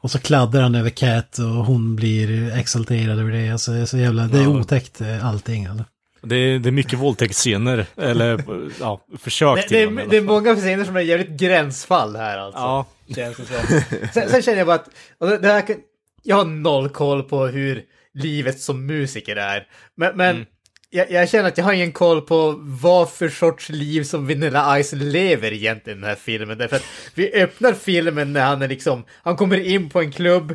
[0.00, 3.50] Och så kladdar han över Cat och hon blir exalterad över det.
[3.50, 4.48] Alltså, det är så jävla, det är Ja.
[4.48, 5.66] otäckt eh, allting.
[5.66, 5.84] Alltså.
[6.22, 8.40] Det är, det är mycket våldtäktsscener, eller
[8.80, 12.38] ja, försök Det, till det, dem det är många scener som är jävligt gränsfall här
[12.38, 12.60] alltså.
[12.60, 12.86] Ja.
[13.14, 13.80] Känns det som.
[14.14, 14.88] Sen, sen känner jag bara att,
[15.18, 15.64] och det här,
[16.22, 17.82] jag har noll koll på hur
[18.14, 19.66] livet som musiker är.
[19.96, 20.46] Men, men Mm
[20.90, 24.82] jag, jag känner att jag har ingen koll på vad för sorts liv som Vanilla
[24.82, 26.58] Ice lever egentligen i den här filmen.
[26.58, 26.84] Därför att
[27.14, 30.54] vi öppnar filmen när han är liksom, han kommer in på en klubb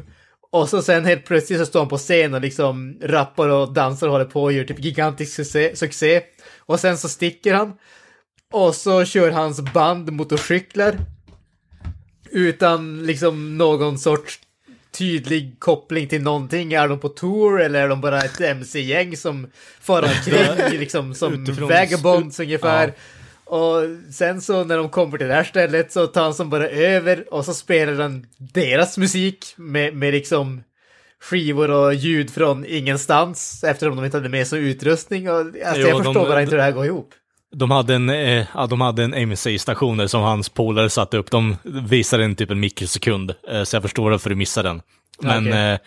[0.52, 4.08] och så sen helt plötsligt så står han på scen och liksom rappar och dansar
[4.08, 5.76] och håller på och gör typ gigantisk succé.
[5.76, 6.22] succé.
[6.60, 7.74] Och sen så sticker han.
[8.52, 10.98] Och så kör hans band motorcyklar.
[12.30, 14.40] Utan liksom någon sorts
[14.94, 16.74] tydlig koppling till någonting.
[16.74, 19.48] Är de på tour eller är de bara ett MC-gäng som
[19.82, 22.94] far omkring liksom som Utifrån- vagabonds ungefär.
[23.46, 23.82] Och
[24.14, 27.34] sen så när de kommer till det här stället så tar han som bara över
[27.34, 30.64] och så spelar han deras musik med, med liksom
[31.22, 35.30] skivor och ljud från ingenstans eftersom de inte hade med sig utrustning.
[35.30, 37.14] Och, alltså, Jo, jag förstår de- bara inte hur det här går ihop.
[37.54, 41.32] De hade en, eh, ja, de hade en MC-station där som hans polare satte upp.
[41.32, 44.82] De visade en typ en mikrosekund, eh, så jag förstår varför du missade den.
[45.22, 45.72] Men Okej.
[45.74, 45.80] eh,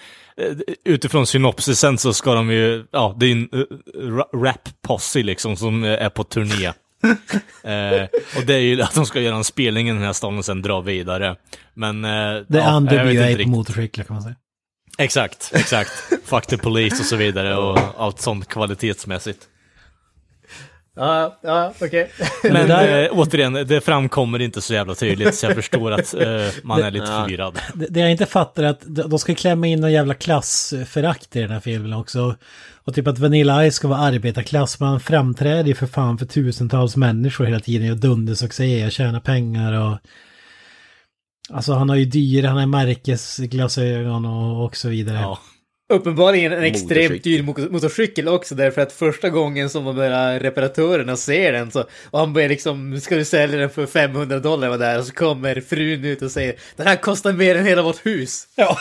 [0.85, 5.91] utifrån synopsisen så ska de ju, ja, det är en uh, rap-posse liksom som eh,
[5.91, 6.67] är på turné.
[7.63, 10.39] eh, och det är ju att de ska göra en spelning i den här staden
[10.39, 11.37] och sen dra vidare.
[11.75, 12.05] Men...
[12.05, 12.11] Eh,
[12.49, 14.37] Det är ja, vet NWA inte på motorcyklar kan man säga.
[14.99, 15.93] Exakt, exakt.
[16.25, 19.49] Fuck the police och så vidare och allt sånt kvalitetsmässigt.
[20.97, 22.11] Ja, ja, okej.
[22.43, 26.29] Men där- eh, återigen, det framkommer inte så jävla tydligt så jag förstår att eh,
[26.63, 27.59] man är lite förvirrad.
[27.75, 31.41] Det, det jag inte fattar är att de ska klämma in någon jävla klassförakt i
[31.41, 32.35] den här filmen också.
[32.85, 36.27] Och typ att Vanilla Ice ska vara arbetarklass, men han framträder ju för fan för
[36.27, 39.99] tusentals människor hela tiden och dundersuccé och tjänar pengar och...
[41.51, 45.19] Alltså han har ju dyra, han har märkesglasögon och, och så vidare.
[45.21, 45.39] Ja.
[45.89, 51.17] Uppenbarligen en extremt dyr mo- motorcykel också därför att första gången som de där reparatörerna
[51.17, 54.81] ser den så och han börjar liksom, ska du sälja den för 500 dollar vad
[54.81, 57.83] det är och så kommer frun ut och säger den här kostar mer än hela
[57.83, 58.49] vårt hus.
[58.55, 58.79] Ja.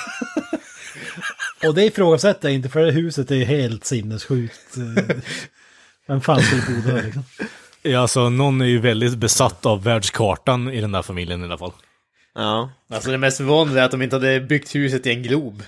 [1.68, 4.78] och det ifrågasätter jag inte för huset är helt sinnessjukt.
[4.78, 5.16] eh,
[6.08, 7.24] Vem fan skulle bo där liksom?
[7.82, 11.58] Ja, alltså någon är ju väldigt besatt av världskartan i den där familjen i alla
[11.58, 11.72] fall.
[12.36, 12.72] Ja.
[12.90, 15.64] Alltså det mest förvånande är att de inte hade byggt huset i en glob.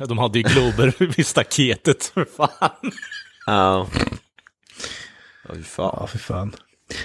[0.00, 2.70] Ja, De hade ju glober vid staketet, för fan.
[3.46, 3.88] Ja.
[5.48, 5.96] Oj, fan.
[6.00, 6.54] Ja, för fan.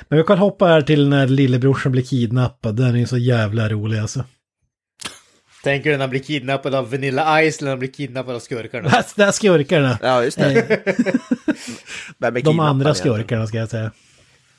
[0.07, 2.76] Men vi kan hoppa här till när lillebrorsan blir kidnappad.
[2.76, 4.23] Den är ju så jävla rolig alltså.
[5.63, 8.39] Tänker du när han blir kidnappad av Vanilla Ice eller när han blir kidnappad av
[8.39, 8.89] skurkarna?
[8.89, 9.99] Där, där skurkarna.
[10.01, 10.51] Ja, just det.
[12.19, 13.91] Eh, är de andra skurkarna ska jag säga.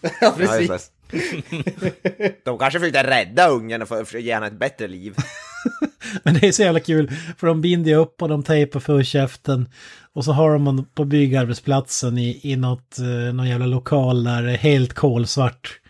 [0.01, 0.91] ja, Ja, precis.
[1.11, 2.35] det.
[2.45, 5.15] De kanske försökte rädda ungen och få- för att ge henne ett bättre liv.
[6.23, 7.11] Men det är så jävla kul.
[7.39, 9.69] För de binder ju upp och de tejpar för käften.
[10.13, 14.53] Och så har de på byggarbetsplatsen i, i något, eh, någon jävla lokal där det
[14.53, 15.81] är helt kolsvart.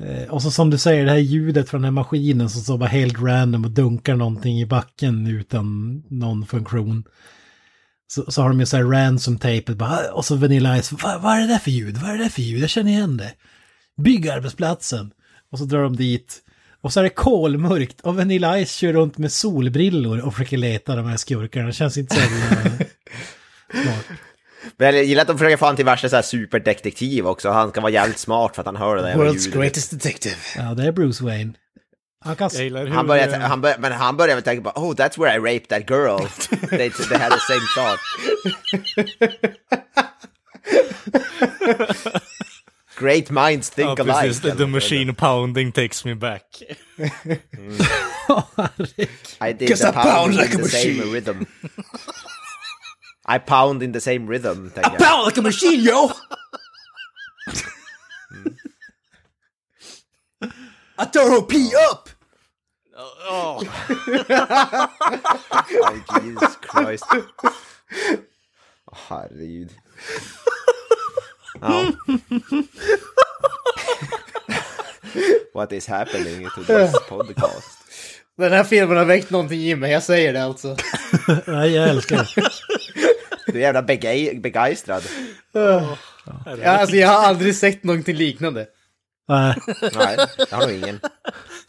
[0.00, 2.78] Eh, och så som du säger, det här ljudet från den här maskinen som står
[2.78, 7.04] bara helt random och dunkar någonting i backen utan någon funktion.
[8.06, 11.22] Så, så har de ju så här ransom-tejpet bara, ah", och så Vanilla Ice, vad,
[11.22, 11.96] vad är det där för ljud?
[11.96, 12.62] Vad är det där för ljud?
[12.62, 13.32] Jag känner igen det.
[13.96, 15.10] Byggarbetsplatsen.
[15.52, 16.43] Och så drar de dit.
[16.84, 20.96] Och så är det kolmörkt och Vanilla Ice kör runt med solbrillor och försöker leta
[20.96, 21.66] de här skurkarna.
[21.66, 22.70] Det känns inte så jävla
[23.70, 24.06] smart.
[24.76, 27.50] Men jag gillar att de försöker få han till värsta så här superdetektiv också.
[27.50, 29.54] Han ska vara jävligt smart för att han hör det där World's ljudet.
[29.54, 30.36] greatest detective.
[30.56, 31.52] Ja, det är Bruce Wayne.
[32.24, 32.50] Han kan...
[32.58, 32.86] Hur...
[32.86, 35.68] Han börjar, han börjar, men han börjar väl tänka på oh that's where I raped
[35.68, 36.18] that girl.
[36.70, 38.00] they, they had the same thought.
[42.96, 44.26] Great minds think ja, alike.
[44.26, 44.40] precis.
[44.40, 46.44] The, the machine pounding takes me back.
[46.98, 47.04] I
[49.52, 49.58] mm.
[49.58, 51.12] did 'Cause the I pound pound like in a the same machine.
[51.12, 51.46] rhythm.
[53.26, 54.98] I pound in the same rhythm, tänker jag.
[54.98, 56.10] Pound like a machine yo!
[58.32, 58.56] Mm.
[60.98, 61.90] I throw her pee oh.
[61.90, 62.08] up!
[62.96, 63.62] Oh,
[66.20, 67.04] Jesus Christ.
[67.10, 67.24] Åh,
[68.92, 69.70] oh, herregud.
[71.64, 71.84] Ja.
[75.54, 77.78] What is happening to this podcast?
[78.38, 80.76] Den här filmen har väckt någonting i mig, jag säger det alltså.
[81.46, 82.42] Nej, jag älskar det.
[83.52, 85.02] Du är jävla bege- begeistrad.
[85.52, 85.96] Ja,
[86.64, 88.66] alltså jag har aldrig sett någonting liknande.
[89.28, 89.54] Nej,
[89.94, 91.00] Nej, det har nog ingen.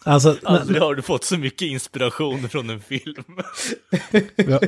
[0.03, 3.23] alltså, Aldrig har du fått så mycket inspiration från en film.
[4.35, 4.59] Ja.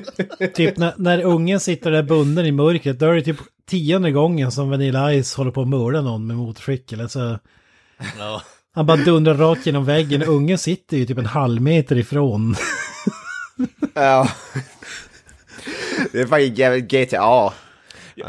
[0.53, 3.37] Typ när, när ungen sitter där bunden i mörkret, då är det typ
[3.69, 7.02] tionde gången som Vanilla Ice håller på att mörda någon med motorcykel.
[7.02, 7.39] Alltså,
[8.19, 8.41] Ja.
[8.76, 10.23] han bara dundrar rakt genom väggen.
[10.23, 12.56] Ungen sitter ju typ en halv meter ifrån.
[13.94, 14.27] Ja.
[16.11, 17.15] Det är fan jävligt GTA.
[17.15, 17.53] Jag,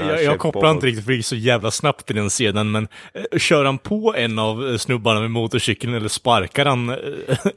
[0.03, 2.89] Ja, jag, kopplar inte riktigt för det gick så jävla snabbt i den scenen, men
[3.15, 6.89] eh, kör han på en av eh, snubbarna med motorcykeln eller sparkar han?
[6.89, 6.97] eh,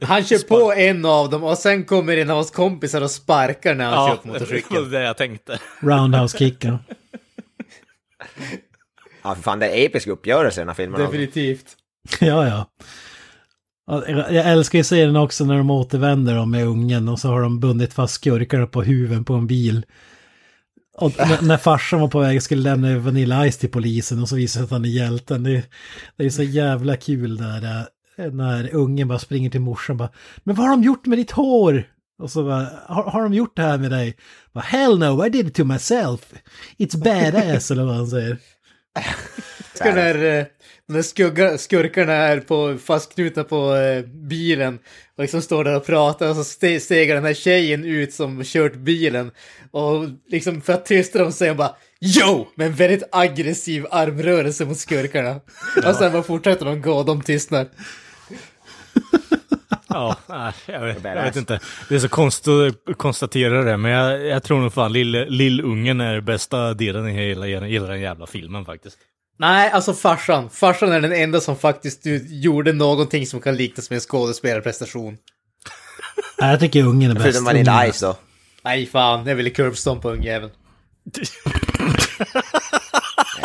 [0.02, 3.74] Han kör på en av dem och sen kommer en av hans kompisar och sparkar
[3.74, 4.90] när han kör på det var motorcykeln.
[4.90, 5.58] det jag tänkte.
[5.80, 6.78] Roundhouse kicken.
[9.22, 11.00] Ja, för fan, det är episk uppgörelse i den här filmen.
[11.00, 11.76] Definitivt.
[12.20, 12.66] Ja, ja.
[13.86, 17.42] Ja, Jag älskar ju serien också när de återvänder dem med ungen och så har
[17.42, 19.86] de bundit fast skurkarna på huven på en bil.
[20.98, 21.12] Och
[21.42, 24.60] när farsan var på väg och skulle lämna Vanilla Ice till polisen och så visar
[24.60, 25.42] det sig att han är hjälten.
[25.42, 25.62] Det,
[26.16, 27.86] det är så jävla kul där
[28.18, 30.10] eh, när ungen bara springer till morsan och bara
[30.44, 31.84] Men vad har de gjort med ditt hår?
[32.22, 34.16] Och så bara, har, har de gjort det här med dig?
[34.52, 36.20] Bara, Hell no, I did it to myself.
[36.78, 38.38] It's badass, eller vad han säger.
[39.74, 40.44] Ska när, eh,
[40.88, 44.78] när skugga, skurkarna är på, fastknutna på eh, bilen
[45.16, 48.44] och liksom står där och pratar och så ste- stegar den här tjejen ut som
[48.44, 49.30] kört bilen
[49.70, 52.46] och liksom för att tysta dem säger hon bara Yo!
[52.54, 55.40] Med en väldigt aggressiv armrörelse mot skurkarna.
[55.86, 57.68] Och sen bara fortsätter de gå och de tystnar.
[59.92, 60.16] Ja,
[60.66, 61.60] jag, vet, jag vet inte.
[61.88, 62.52] Det är så konstigt
[62.88, 67.12] att konstatera det, men jag, jag tror nog fan lill, Lillungen är bästa delen i
[67.12, 68.98] hela, hela den jävla filmen faktiskt.
[69.38, 70.50] Nej, alltså farsan.
[70.50, 75.16] Farsan är den enda som faktiskt gjorde någonting som kan liknas med en skådespelarprestation.
[76.40, 77.24] Nej, jag tycker ungen är bäst.
[77.24, 78.16] Förutom Vanilla Ice då.
[78.64, 79.26] Nej, fan.
[79.26, 80.52] Jag ville curvstompa ungjäveln.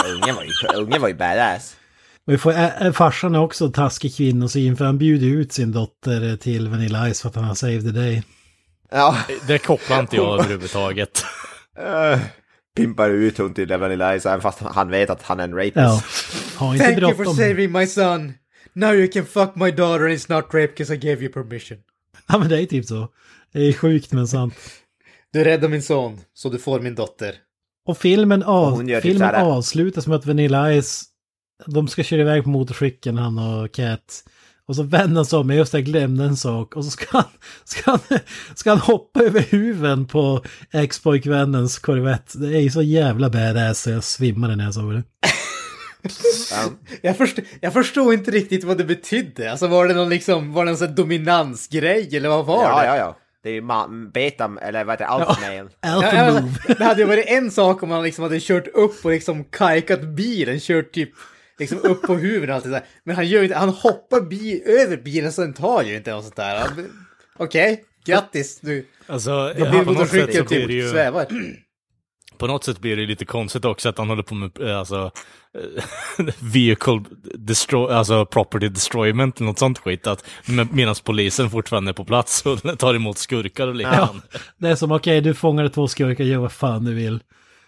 [0.05, 1.75] Ungen, var ju, ungen var ju badass.
[2.27, 7.13] Vi får, farsan är också taskig kvinnosyn för han bjuder ut sin dotter till Vanilla
[7.13, 8.23] Ice för att han har saved the day.
[8.91, 9.17] Ja.
[9.47, 11.23] Det kopplar inte jag överhuvudtaget.
[11.79, 12.19] Uh,
[12.75, 15.75] pimpar ut hon till Vanilla Ice även fast han vet att han är en rapist.
[15.75, 16.01] Ja,
[16.57, 18.33] ha inte Thank you for saving my son.
[18.73, 21.77] Now you can fuck my daughter and it's not rape because I gave you permission.
[22.27, 23.07] Ja, men det är typ så.
[23.53, 24.55] Det är sjukt men sant.
[25.33, 27.35] Du räddar min son, så du får min dotter.
[27.85, 31.05] Och filmen, av, typ filmen avslutas med att Vanilla Ice,
[31.65, 34.23] de ska köra iväg på motorcykeln, han och Cat.
[34.67, 36.75] Och så vänder han sig om, jag just jag glömde en sak.
[36.75, 37.23] Och så ska han,
[37.63, 37.99] ska han,
[38.55, 42.38] ska han hoppa över huven på ex-pojkvännens Corvette.
[42.38, 45.03] Det är ju så jävla badass så jag svimmade när jag såg det.
[46.51, 46.69] Ja.
[47.01, 49.51] Jag, först, jag förstod inte riktigt vad det betydde.
[49.51, 52.85] Alltså var det någon liksom, var det någon sån dominansgrej eller vad var Ja, det?
[52.88, 53.17] ja, ja.
[53.43, 53.61] Det är ju
[54.13, 55.69] beta, eller vad heter det, alpha male.
[55.95, 56.75] Alpha Ja, ja, move.
[56.77, 60.01] det hade ju varit en sak om man liksom hade kört upp och liksom kajkat
[60.01, 61.09] bilen, kört typ
[61.59, 62.85] liksom upp på huvudet och allt det där.
[63.03, 66.23] Men han gör inte, han hoppar bi över bilen så den tar ju inte något
[66.23, 66.67] sånt där.
[67.38, 68.88] Okej, grattis du.
[69.07, 71.25] Alltså, ja, på, något sätt så blir det ju, svävar.
[72.38, 75.11] på något sätt blir det lite konstigt också att han håller på med eh, alltså,
[75.57, 77.03] eh, vehicle
[77.35, 80.07] destroy, alltså property destroyment eller något sånt skit.
[80.07, 84.21] Att med, medan polisen fortfarande är på plats och tar emot skurkar och liknande.
[84.57, 87.19] Det är som okej, du fångade två skurkar, gör vad fan du vill.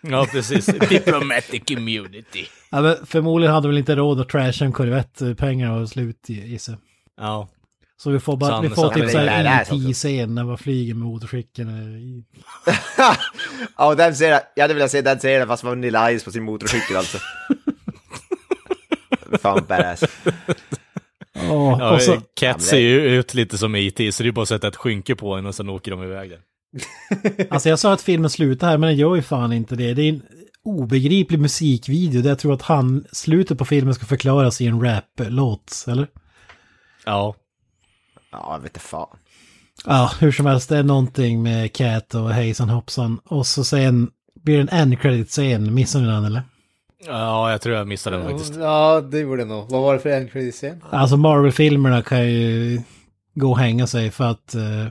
[0.01, 0.65] Ja, precis.
[0.89, 2.45] Diplomatic immunity.
[2.69, 6.29] Ja, men förmodligen hade de väl inte råd att trasha en Corvette, pengarna var slut
[6.29, 6.81] gissar jag.
[7.25, 7.49] Ja.
[7.97, 11.07] Så vi får, bara, Så vi får så typ såhär E.T.-scen när man flyger med
[11.07, 11.69] motorcykeln.
[13.77, 16.43] Ja, den ser, jag hade velat se den scenen fast med Vanilla Ice på sin
[16.43, 17.17] motorcykel alltså.
[19.41, 20.03] Fan badass.
[21.33, 24.11] Ja, Ja, och så, Cat Ja, men det- ser ju ut lite som E.T.
[24.11, 26.29] så det är bara att sätta ett skynke på henne och sen åker de iväg
[26.29, 26.39] där.
[27.49, 29.93] alltså jag sa att filmen slutar här, men den gör ju fan inte det.
[29.93, 30.21] Det är en
[30.63, 35.85] obegriplig musikvideo där jag tror att han, slutet på filmen ska förklaras i en rap-låt,
[35.87, 36.07] eller?
[37.05, 37.35] Ja.
[38.31, 39.17] Ja, jag vet inte fan.
[39.85, 43.19] Ja, hur som helst, det är någonting med Cat och hejsan hoppsan.
[43.25, 44.11] Och så sen
[44.43, 46.41] blir det en end credit-scen, missar ni den eller?
[47.05, 48.55] Ja, jag tror jag missade den faktiskt.
[48.55, 49.69] Ja, det gjorde det nog.
[49.69, 50.83] Vad var det för en credit scen?
[50.89, 52.81] Alltså Marvel-filmerna kan ju
[53.33, 54.87] gå och hänga sig för att uh,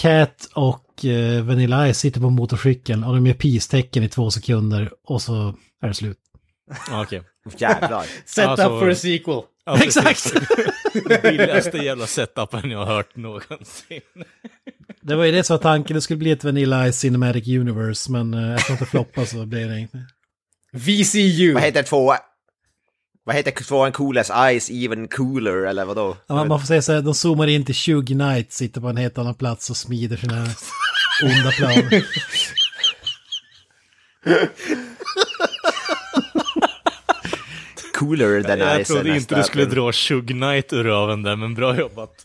[0.00, 4.90] Cat och uh, Vanilla Ice sitter på motorcykeln och de gör peace-tecken i två sekunder
[5.06, 6.18] och så är det slut.
[6.90, 7.22] Ja, okej.
[7.58, 8.06] Jävlar.
[8.26, 9.40] Set Alltså- up for a sequel.
[9.66, 9.82] Ja.
[9.84, 10.32] Exakt!
[11.22, 14.00] Billigaste jävla setupen jag har hört någonsin.
[15.02, 18.12] Det var ju det som var tanken, det skulle bli ett Vanilla Ice Cinematic Universe,
[18.12, 19.98] men uh, eftersom det floppade så blev det inte.
[20.72, 21.52] VCU.
[21.54, 22.14] Vad heter två?
[23.26, 24.30] Vad heter tvåan Coolest
[24.60, 26.16] Ice Even Cooler eller vadå?
[26.26, 28.88] Ja, man, man får säga så här, de zoomar in till 20 Knight, sitter på
[28.88, 30.46] en helt annan plats och smider sina
[31.22, 32.04] onda planer.
[37.94, 38.88] Cooler than Jag Ice.
[38.88, 39.36] trodde är inte nästa.
[39.36, 42.24] du skulle dra Shug Knight ur röven där, men bra jobbat.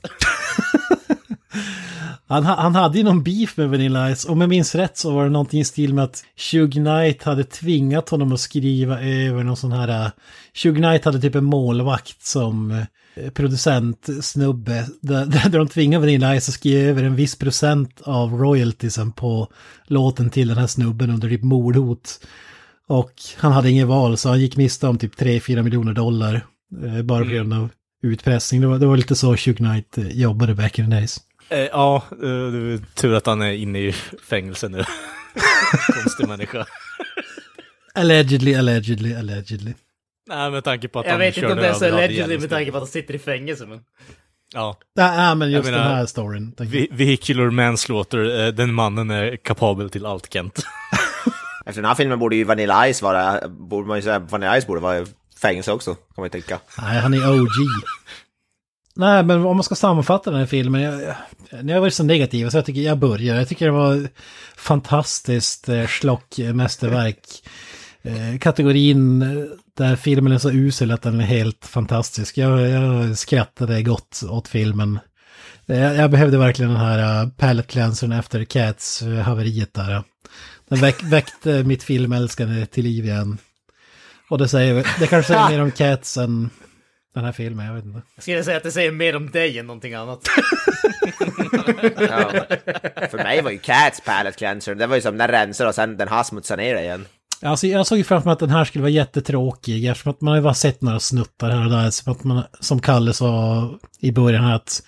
[2.30, 4.26] Han, ha- han hade ju någon beef med Vanilla Ice.
[4.26, 7.44] Om jag minns rätt så var det någonting i stil med att Shug Knight hade
[7.44, 10.06] tvingat honom att skriva över någon sån här...
[10.06, 10.12] uh,
[10.54, 14.86] Shug Knight hade typ en målvakt som uh, producentsnubbe.
[15.02, 19.48] Där, där de tvingade Vanilla Ice att skriva över en viss procent av royaltiesen på
[19.88, 22.20] låten till den här snubben under typ mordhot.
[22.88, 26.46] Och han hade ingen val så han gick miste om typ 3-4 miljoner dollar.
[26.86, 27.70] eh, bara på grund av
[28.04, 28.62] utpressning.
[28.62, 31.20] Det var, det var lite så Shug Knight eh, jobbade back in the days.
[31.50, 33.92] Eh, ja, eh, det är tur att han är inne i
[34.30, 34.84] fängelse nu.
[36.04, 36.66] Konstig människa.
[37.94, 39.74] Allegedly, allegedly, allegedly.
[40.30, 42.50] Nej, med tanke på att Jag han vet inte om det är så allegedly med
[42.50, 43.66] tanke på att han sitter i fängelse.
[43.66, 43.80] Men...
[44.54, 44.78] Ja.
[44.96, 46.54] Nej, men just Jag menar, den här storyn.
[46.58, 46.66] jag.
[46.66, 50.60] Ve- Vehicular manslaughter, eh, den mannen är kapabel till allt Kent.
[51.66, 54.68] Efter den här filmen borde ju Vanilla Ice vara, borde man ju säga, Vanilla Ice
[54.68, 55.06] borde vara i
[55.42, 56.60] fängelse också, kan man ju tänka.
[56.82, 57.48] Nej, han är OG.
[59.00, 60.82] Nej, men om man ska sammanfatta den här filmen.
[60.82, 61.16] Jag,
[61.50, 63.36] jag, har varit så negativa så jag tycker jag börjar.
[63.36, 64.08] Jag tycker det var
[64.58, 67.20] fantastiskt eh, schlockmästerverk.
[68.02, 69.46] Eh, kategorin eh,
[69.78, 72.38] där filmen är så usel att den är helt fantastisk.
[72.38, 75.00] Jag, jag skrattade gott åt filmen.
[75.68, 80.04] Eh, Jag, jag behövde verkligen den här uh, palette cleansern efter Cats uh, haveriet där.
[80.70, 83.38] Den väck, väckte mitt filmälskande till liv igen.
[84.30, 86.50] Och det säger, det kanske säger mer om Cats än
[87.14, 88.02] Den här filmen, jag vet inte.
[88.16, 90.20] Jag skulle säga att det säger mer om dig än någonting annat.
[92.00, 92.32] Ja.
[93.12, 95.98] För mig var ju Cats palette cleanser, det var ju som den rensar och sen
[95.98, 97.06] den har smutsat ner det igen.
[97.42, 100.32] Alltså, jag såg ju framför mig att den här skulle vara jättetråkig eftersom att man
[100.32, 101.90] har ju bara sett några snuttar här och där.
[101.90, 103.70] Som, att man, som Kalle sa
[104.00, 104.84] i början här att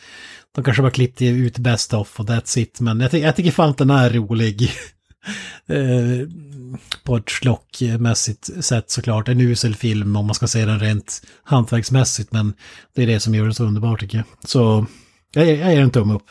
[0.56, 2.80] de kanske bara klippte ut best of och that's it.
[2.80, 4.72] Men jag, ty jag tycker fan att den är rolig.
[5.68, 6.28] Eh,
[7.04, 9.28] på ett slockmässigt sätt såklart.
[9.28, 12.32] En usel film om man ska se den rent hantverksmässigt.
[12.32, 12.54] Men
[12.96, 14.50] det är det som gör den så underbar tycker jag.
[14.50, 14.86] Så
[15.34, 16.30] jag, jag ger en tumme upp.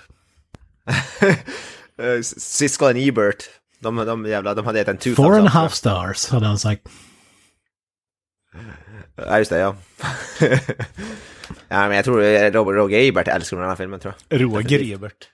[2.23, 3.45] Siskel och Ebert,
[3.81, 6.59] de, de jävla, de hade gett en two Four and a half stars hade han
[6.59, 6.89] sagt.
[9.17, 9.77] Ja, just det, ja.
[11.69, 14.41] ja, men jag tror eh, Roger, Roger Ebert älskar den här filmen, tror jag.
[14.41, 15.29] Roger Ebert.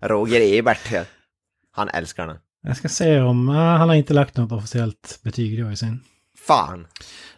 [0.00, 1.04] Roger Ebert, ja.
[1.74, 2.36] Han älskar den.
[2.62, 6.00] Jag ska se om, ah, han har inte lagt något officiellt betyg då i sin.
[6.46, 6.86] Fan.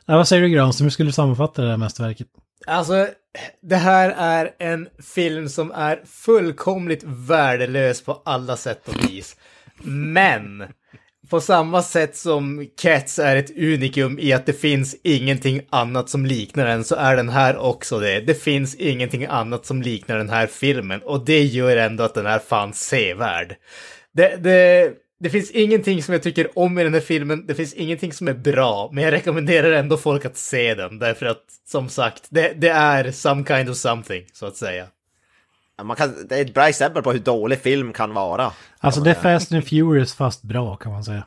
[0.06, 2.26] Ja, vad säger du Granström, hur skulle du sammanfatta det här mästerverket?
[2.66, 3.08] Alltså,
[3.62, 9.36] det här är en film som är fullkomligt värdelös på alla sätt och vis.
[9.82, 10.64] Men,
[11.30, 16.26] på samma sätt som Cats är ett unikum i att det finns ingenting annat som
[16.26, 18.20] liknar den, så är den här också det.
[18.20, 22.26] Det finns ingenting annat som liknar den här filmen, och det gör ändå att den
[22.26, 23.56] är fan sevärd.
[24.16, 27.74] Det, det, det finns ingenting som jag tycker om i den här filmen, det finns
[27.74, 31.88] ingenting som är bra, men jag rekommenderar ändå folk att se den, därför att som
[31.88, 34.86] sagt, det, det är some kind of something, så att säga.
[35.82, 38.52] Man kan, det är ett bra exempel på hur dålig film kan vara.
[38.78, 41.26] Alltså det är Fast and Furious fast bra kan man säga.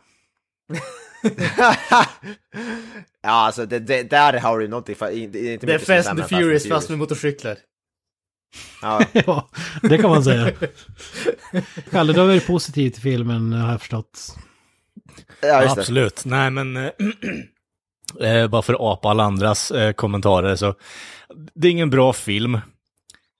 [3.22, 5.10] ja, alltså det, det, där har du någonting för...
[5.10, 7.58] Inte, inte Det är Fast and Furious fast med motorcyklar.
[8.82, 9.50] Ja, ja,
[9.82, 10.52] det kan man säga.
[11.92, 14.36] Kalle, du har varit positiv till filmen har jag förstått.
[15.42, 15.82] ja just det.
[15.82, 16.26] Absolut.
[16.26, 16.92] Nej, men eh,
[18.30, 20.76] eh, bara för att apa alla andras eh, kommentarer så
[21.56, 22.56] det är ingen bra film.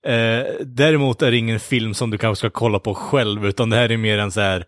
[0.06, 3.76] Eh, däremot är det ingen film som du kanske ska kolla på själv, utan det
[3.76, 4.64] här är mer en så här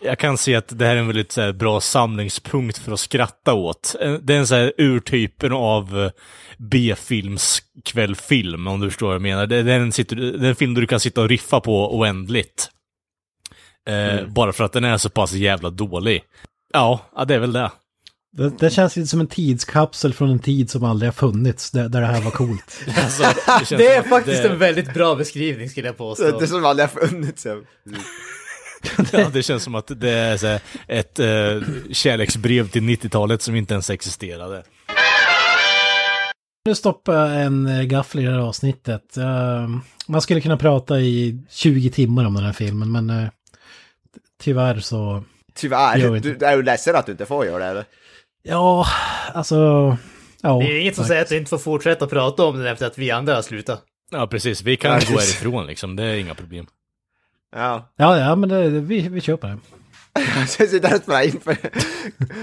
[0.00, 3.00] jag kan se att det här är en väldigt så här, bra samlingspunkt för att
[3.00, 3.94] skratta åt.
[4.00, 6.10] Eh, Det är en så här urtypen av eh,
[6.58, 9.46] B-filmskvällfilm, om du förstår vad jag menar.
[9.46, 11.60] Det det är en, sitter, det är en film där du kan sitta och riffa
[11.60, 12.70] på oändligt.
[13.88, 16.22] Eh, Bara för att den är så pass jävla dålig.
[16.72, 17.70] Ja, ja det är väl det.
[18.36, 21.88] Det, det känns lite som en tidskapsel från en tid som aldrig har funnits, där,
[21.88, 22.80] där det här var coolt.
[22.96, 26.38] Alltså, känns Det är faktiskt det, en väldigt bra beskrivning skulle jag påstå.
[26.38, 27.46] Det som aldrig har funnits.
[29.12, 29.28] Ja.
[29.32, 33.74] det känns som att det är så här, ett eh, kärleksbrev till 90-talet som inte
[33.74, 34.62] ens existerade.
[36.64, 39.16] Nu stoppar en eh, gaffel i det här avsnittet.
[39.16, 39.68] Eh,
[40.06, 43.28] man skulle kunna prata i 20 timmar om den här filmen, men eh,
[44.42, 45.24] tyvärr så...
[45.54, 47.84] Tyvärr, du, är du ledsen att du inte får göra det eller?
[48.42, 48.86] Ja,
[49.34, 49.56] alltså...
[50.42, 52.86] Ja, Det är inget som säger att du inte får fortsätta prata om den efter
[52.86, 53.82] att vi andra har slutat.
[54.10, 54.62] Ja, precis.
[54.62, 55.96] Vi kan gå härifrån liksom.
[55.96, 56.66] Det är inga problem.
[57.56, 57.92] Ja.
[57.96, 59.58] Ja, ja, men det, vi, vi köper det.
[60.48, 61.56] Så jag sitter här och spelar in för...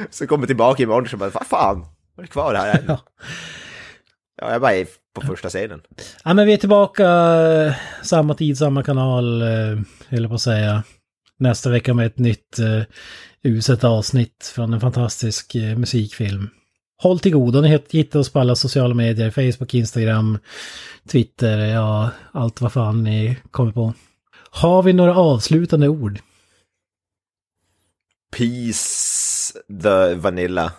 [0.10, 1.86] Så kommer tillbaka imorgon så bara, vad fan,
[2.16, 2.86] var är kvar här än?
[2.88, 3.00] Ja.
[4.42, 5.82] Ja, jag bara är på första scenen.
[6.24, 7.74] Ja, men vi är tillbaka eh,
[8.04, 10.84] samma tid, samma kanal, eh, höll på att säga.
[11.40, 12.82] Nästa vecka med ett nytt eh,
[13.44, 16.50] uset avsnitt från en fantastisk eh, musikfilm.
[17.02, 20.38] Håll till godo, ni hittar oss på alla sociala medier, Facebook, Instagram,
[21.10, 23.94] Twitter, ja, allt vad fan ni kommer på.
[24.56, 26.20] Har vi några avslutande ord?
[28.32, 30.72] Peace the vanilla.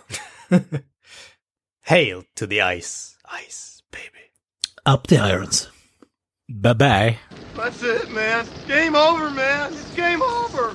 [1.85, 3.17] Hail to the ice.
[3.47, 4.31] Ice, baby.
[4.85, 5.69] Up the irons.
[6.49, 7.19] Bye bye.
[7.55, 8.45] That's it, man.
[8.67, 9.73] Game over, man.
[9.73, 10.73] It's game over.